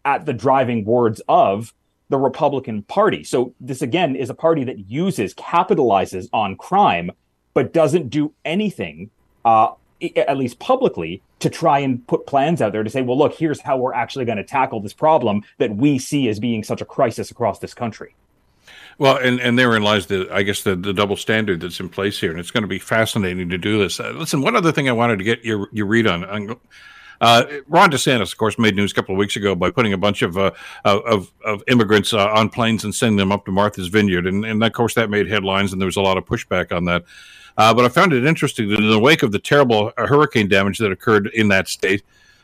at 0.05 0.25
the 0.25 0.33
driving 0.33 0.85
words 0.85 1.21
of 1.27 1.73
the 2.09 2.17
Republican 2.17 2.83
Party. 2.83 3.23
So 3.23 3.53
this 3.59 3.81
again 3.81 4.15
is 4.15 4.29
a 4.29 4.33
party 4.33 4.63
that 4.63 4.89
uses, 4.89 5.33
capitalizes 5.33 6.29
on 6.31 6.55
crime, 6.55 7.11
but 7.53 7.73
doesn't 7.73 8.09
do 8.09 8.33
anything, 8.45 9.09
uh, 9.43 9.71
at 10.15 10.37
least 10.37 10.59
publicly, 10.59 11.21
to 11.39 11.49
try 11.49 11.79
and 11.79 12.05
put 12.07 12.27
plans 12.27 12.61
out 12.61 12.71
there 12.71 12.83
to 12.83 12.89
say, 12.89 13.01
well, 13.01 13.17
look, 13.17 13.33
here's 13.33 13.61
how 13.61 13.77
we're 13.77 13.93
actually 13.93 14.25
going 14.25 14.37
to 14.37 14.43
tackle 14.43 14.79
this 14.79 14.93
problem 14.93 15.43
that 15.57 15.75
we 15.75 15.97
see 15.97 16.29
as 16.29 16.39
being 16.39 16.63
such 16.63 16.81
a 16.81 16.85
crisis 16.85 17.31
across 17.31 17.59
this 17.59 17.73
country. 17.73 18.15
Well, 18.99 19.17
and, 19.17 19.39
and 19.39 19.57
therein 19.59 19.83
lies 19.83 20.07
the 20.07 20.27
I 20.31 20.41
guess 20.43 20.63
the, 20.63 20.75
the 20.75 20.93
double 20.93 21.15
standard 21.15 21.61
that's 21.61 21.79
in 21.79 21.89
place 21.89 22.19
here, 22.19 22.31
and 22.31 22.39
it's 22.39 22.51
going 22.51 22.63
to 22.63 22.67
be 22.67 22.79
fascinating 22.79 23.49
to 23.49 23.57
do 23.57 23.77
this. 23.77 23.99
Uh, 23.99 24.11
listen, 24.11 24.41
one 24.41 24.55
other 24.55 24.71
thing 24.71 24.89
I 24.89 24.93
wanted 24.93 25.19
to 25.19 25.23
get 25.23 25.45
your 25.45 25.69
your 25.71 25.85
read 25.85 26.07
on. 26.07 26.57
Uh, 27.19 27.43
Ron 27.67 27.91
DeSantis, 27.91 28.31
of 28.31 28.37
course, 28.37 28.59
made 28.59 28.75
news 28.75 28.91
a 28.91 28.95
couple 28.95 29.15
of 29.15 29.19
weeks 29.19 29.35
ago 29.35 29.55
by 29.55 29.71
putting 29.71 29.93
a 29.93 29.97
bunch 29.97 30.21
of 30.21 30.37
uh, 30.37 30.51
of, 30.83 31.31
of 31.45 31.63
immigrants 31.67 32.13
uh, 32.13 32.27
on 32.27 32.49
planes 32.49 32.83
and 32.83 32.93
sending 32.93 33.17
them 33.17 33.31
up 33.31 33.45
to 33.45 33.51
Martha's 33.51 33.87
Vineyard, 33.87 34.27
and, 34.27 34.45
and 34.45 34.63
of 34.63 34.73
course 34.73 34.93
that 34.95 35.09
made 35.09 35.27
headlines, 35.27 35.71
and 35.71 35.81
there 35.81 35.87
was 35.87 35.97
a 35.97 36.01
lot 36.01 36.17
of 36.17 36.25
pushback 36.25 36.71
on 36.71 36.85
that. 36.85 37.03
Uh, 37.57 37.73
but 37.73 37.85
I 37.85 37.89
found 37.89 38.13
it 38.13 38.25
interesting 38.25 38.69
that 38.69 38.79
in 38.79 38.89
the 38.89 38.99
wake 38.99 39.23
of 39.23 39.31
the 39.31 39.39
terrible 39.39 39.91
uh, 39.97 40.07
hurricane 40.07 40.47
damage 40.47 40.77
that 40.77 40.91
occurred 40.91 41.27
in 41.27 41.47
that 41.47 41.67
state, 41.67 42.03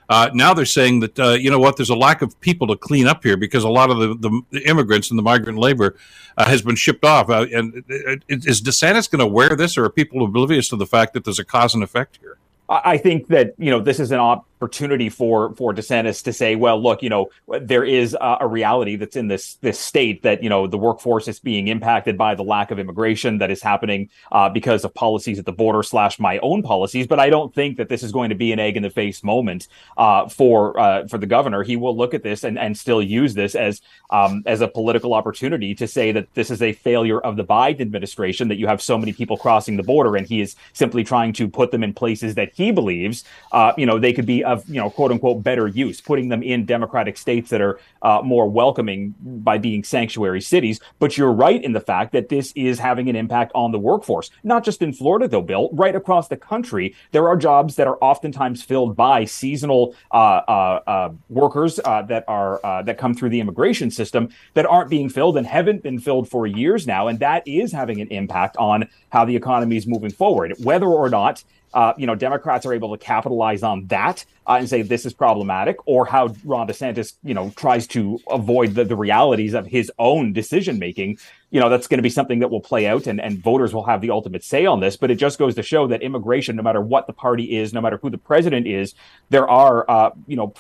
uh, 0.10 0.30
now 0.34 0.54
they're 0.54 0.66
saying 0.66 1.00
that 1.02 1.20
uh, 1.20 1.30
you 1.32 1.50
know 1.50 1.60
what, 1.60 1.78
there's 1.78 1.90
a 1.90 1.96
lack 1.96 2.22
of 2.22 2.40
people 2.42 2.68
to 2.68 2.76
clean 2.76 3.08
up 3.08 3.24
here 3.24 3.38
because 3.38 3.64
a 3.64 3.70
lot 3.70 3.90
of 3.90 4.00
the, 4.00 4.42
the, 4.52 4.68
immigrants 4.68 5.10
and 5.10 5.18
the 5.18 5.24
migrant 5.24 5.58
labor 5.58 5.96
uh, 6.38 6.46
has 6.46 6.62
been 6.62 6.76
shipped 6.76 7.06
off. 7.06 7.30
Uh, 7.30 7.46
and 7.54 7.84
is 8.28 8.62
DeSantis 8.62 9.10
going 9.10 9.20
to 9.20 9.28
wear 9.28 9.56
this, 9.56 9.78
or 9.78 9.86
are 9.86 9.90
people 9.90 10.24
oblivious 10.24 10.68
to 10.70 10.76
the 10.76 10.86
fact 10.86 11.14
that 11.14 11.24
there's 11.24 11.40
a 11.40 11.46
cause 11.46 11.74
and 11.74 11.84
effect 11.84 12.20
here? 12.22 12.38
I 12.84 12.98
think 12.98 13.28
that 13.28 13.54
you 13.58 13.70
know 13.70 13.80
this 13.80 14.00
is 14.00 14.12
an 14.12 14.20
opportunity 14.64 15.10
for 15.10 15.54
for 15.56 15.74
DeSantis 15.74 16.24
to 16.24 16.32
say, 16.32 16.56
well, 16.56 16.82
look, 16.82 17.04
you 17.04 17.10
know, 17.10 17.30
there 17.62 17.84
is 17.84 18.16
a, 18.20 18.38
a, 18.42 18.48
reality 18.48 18.96
that's 18.96 19.16
in 19.16 19.28
this 19.28 19.56
this 19.56 19.78
state 19.78 20.24
that 20.24 20.42
you 20.42 20.50
know 20.50 20.68
the 20.68 20.78
workforce 20.78 21.28
is 21.28 21.40
being 21.40 21.68
impacted 21.68 22.18
by 22.18 22.34
the 22.34 22.44
lack 22.44 22.72
of 22.72 22.80
immigration 22.80 23.40
that 23.40 23.52
is 23.52 23.62
happening 23.62 24.10
uh, 24.32 24.48
because 24.50 24.86
of 24.86 24.94
policies 24.94 25.38
at 25.38 25.46
the 25.46 25.52
border 25.52 25.84
slash 25.84 26.20
my 26.20 26.38
own 26.40 26.64
policies. 26.64 27.08
But 27.08 27.20
I 27.20 27.30
don't 27.30 27.54
think 27.54 27.78
that 27.78 27.90
this 27.90 28.04
is 28.04 28.12
going 28.12 28.30
to 28.30 28.36
be 28.36 28.54
an 28.54 28.60
egg 28.60 28.78
in 28.78 28.84
the 28.84 28.90
face 28.90 29.24
moment 29.24 29.68
uh, 29.98 30.30
for 30.30 30.80
uh, 30.80 31.08
for 31.08 31.18
the 31.18 31.28
governor. 31.28 31.64
He 31.64 31.76
will 31.76 31.96
look 31.96 32.14
at 32.14 32.24
this 32.24 32.44
and 32.44 32.58
and 32.58 32.78
still 32.78 33.02
use 33.02 33.34
this 33.34 33.56
as 33.56 33.82
um, 34.12 34.44
as 34.46 34.62
a 34.62 34.68
political 34.68 35.14
opportunity 35.14 35.76
to 35.76 35.88
say 35.88 36.12
that 36.14 36.34
this 36.36 36.50
is 36.50 36.62
a 36.62 36.72
failure 36.74 37.20
of 37.20 37.36
the 37.36 37.44
Biden 37.44 37.82
administration 37.82 38.48
that 38.48 38.58
you 38.58 38.68
have 38.68 38.82
so 38.82 38.98
many 38.98 39.12
people 39.12 39.38
crossing 39.38 39.76
the 39.76 39.84
border, 39.84 40.16
and 40.16 40.26
he 40.26 40.40
is 40.40 40.56
simply 40.72 41.04
trying 41.04 41.34
to 41.34 41.50
put 41.50 41.72
them 41.72 41.84
in 41.84 41.94
places 41.94 42.36
that 42.36 42.52
he 42.54 42.63
he 42.64 42.72
believes, 42.72 43.24
uh, 43.52 43.74
you 43.78 43.86
know, 43.86 44.00
they 44.00 44.14
could 44.14 44.26
be 44.26 44.44
of, 44.44 44.68
you 44.68 44.80
know, 44.80 44.90
quote 44.90 45.12
unquote, 45.12 45.44
better 45.44 45.68
use, 45.68 46.02
putting 46.02 46.30
them 46.30 46.42
in 46.42 46.66
democratic 46.66 47.18
states 47.18 47.50
that 47.50 47.62
are 47.62 47.80
uh, 48.02 48.22
more 48.24 48.50
welcoming 48.50 49.14
by 49.20 49.58
being 49.58 49.84
sanctuary 49.84 50.42
cities. 50.42 50.80
But 51.00 51.18
you're 51.18 51.32
right 51.32 51.62
in 51.62 51.74
the 51.74 51.82
fact 51.82 52.14
that 52.14 52.30
this 52.30 52.54
is 52.56 52.80
having 52.80 53.10
an 53.10 53.16
impact 53.16 53.52
on 53.54 53.72
the 53.72 53.80
workforce, 53.80 54.32
not 54.44 54.64
just 54.64 54.82
in 54.82 54.94
Florida, 54.94 55.28
though, 55.28 55.42
Bill, 55.42 55.70
right 55.74 55.96
across 55.96 56.28
the 56.28 56.38
country. 56.38 56.96
There 57.12 57.28
are 57.28 57.36
jobs 57.36 57.76
that 57.76 57.88
are 57.88 57.98
oftentimes 58.02 58.64
filled 58.64 58.96
by 58.96 59.26
seasonal 59.26 59.96
uh, 60.12 60.42
uh, 60.48 60.80
uh 60.88 61.10
workers 61.30 61.80
uh, 61.84 62.02
that 62.04 62.24
are 62.28 62.60
that 62.86 62.98
come 62.98 63.14
through 63.14 63.30
the 63.30 63.40
immigration 63.40 63.92
system 63.92 64.30
that 64.54 64.66
aren't 64.66 64.90
being 64.90 65.10
filled 65.10 65.38
and 65.38 65.46
haven't 65.46 65.84
been 65.84 66.00
filled 66.00 66.30
for 66.30 66.48
years 66.48 66.88
now, 66.88 67.08
and 67.08 67.20
that 67.20 67.48
is 67.48 67.72
having 67.72 68.00
an 68.02 68.08
impact 68.10 68.56
on 68.58 68.88
how 69.10 69.26
the 69.26 69.36
economy 69.36 69.76
is 69.76 69.86
moving 69.86 70.12
forward. 70.12 70.54
Whether 70.60 70.88
or 70.88 71.10
not 71.10 71.44
uh, 71.74 71.94
you 71.98 72.06
know, 72.06 72.16
Democrats 72.16 72.66
are 72.66 72.74
able 72.74 72.96
to 72.96 73.04
capitalize 73.04 73.64
on 73.64 73.88
that 73.88 74.26
uh, 74.48 74.58
and 74.60 74.70
say 74.70 74.82
this 74.82 75.06
is 75.06 75.14
problematic, 75.14 75.78
or 75.86 76.06
how 76.06 76.34
Ron 76.44 76.68
DeSantis, 76.68 77.14
you 77.24 77.34
know, 77.34 77.52
tries 77.56 77.88
to 77.88 78.20
avoid 78.30 78.76
the, 78.76 78.84
the 78.84 78.96
realities 78.96 79.54
of 79.54 79.66
his 79.66 79.92
own 79.98 80.34
decision 80.34 80.78
making. 80.78 81.18
You 81.50 81.60
know, 81.60 81.70
that's 81.70 81.88
going 81.88 81.98
to 81.98 82.04
be 82.04 82.10
something 82.10 82.40
that 82.40 82.50
will 82.50 82.62
play 82.62 82.88
out, 82.88 83.08
and, 83.08 83.20
and 83.20 83.40
voters 83.40 83.74
will 83.74 83.86
have 83.86 84.02
the 84.02 84.12
ultimate 84.12 84.44
say 84.44 84.66
on 84.66 84.80
this. 84.80 84.98
But 84.98 85.12
it 85.12 85.16
just 85.16 85.40
goes 85.40 85.56
to 85.56 85.64
show 85.64 85.88
that 85.88 86.02
immigration, 86.02 86.56
no 86.56 86.64
matter 86.64 86.82
what 86.82 87.08
the 87.08 87.14
party 87.14 87.58
is, 87.58 87.74
no 87.74 87.82
matter 87.82 87.98
who 88.02 88.10
the 88.10 88.18
president 88.18 88.68
is, 88.68 88.94
there 89.30 89.50
are, 89.50 89.90
uh, 89.90 90.12
you 90.28 90.36
know, 90.36 90.54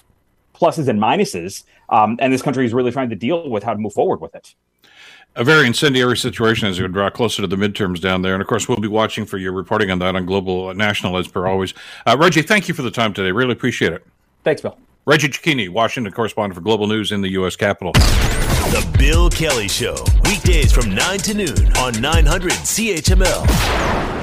pluses 0.55 0.87
and 0.87 0.99
minuses, 0.99 1.63
um, 1.89 2.17
and 2.21 2.31
this 2.31 2.41
country 2.41 2.65
is 2.65 2.73
really 2.73 2.91
trying 2.91 3.09
to 3.09 3.15
deal 3.15 3.49
with 3.49 3.63
how 3.63 3.73
to 3.73 3.79
move 3.79 3.93
forward 3.93 4.21
with 4.21 4.33
it 4.35 4.55
a 5.35 5.43
very 5.43 5.65
incendiary 5.67 6.17
situation 6.17 6.67
as 6.67 6.79
we 6.79 6.87
draw 6.87 7.09
closer 7.09 7.41
to 7.41 7.47
the 7.47 7.55
midterms 7.55 7.99
down 7.99 8.21
there. 8.21 8.33
And 8.33 8.41
of 8.41 8.47
course, 8.47 8.67
we'll 8.67 8.77
be 8.77 8.87
watching 8.87 9.25
for 9.25 9.37
your 9.37 9.51
reporting 9.51 9.89
on 9.89 9.99
that 9.99 10.15
on 10.15 10.25
Global 10.25 10.69
uh, 10.69 10.73
National 10.73 11.17
as 11.17 11.27
per 11.27 11.47
always. 11.47 11.73
Uh, 12.05 12.15
Reggie, 12.19 12.41
thank 12.41 12.67
you 12.67 12.73
for 12.73 12.81
the 12.81 12.91
time 12.91 13.13
today. 13.13 13.31
Really 13.31 13.53
appreciate 13.53 13.93
it. 13.93 14.05
Thanks, 14.43 14.61
Bill. 14.61 14.77
Reggie 15.05 15.29
Cecchini, 15.29 15.69
Washington 15.69 16.13
correspondent 16.13 16.55
for 16.55 16.61
Global 16.61 16.87
News 16.87 17.11
in 17.11 17.21
the 17.21 17.29
U.S. 17.29 17.55
Capitol. 17.55 17.91
The 17.93 18.95
Bill 18.97 19.29
Kelly 19.29 19.67
Show, 19.67 19.95
weekdays 20.25 20.71
from 20.71 20.95
9 20.95 21.19
to 21.19 21.33
noon 21.33 21.77
on 21.77 21.99
900 21.99 22.51
CHML. 22.51 24.22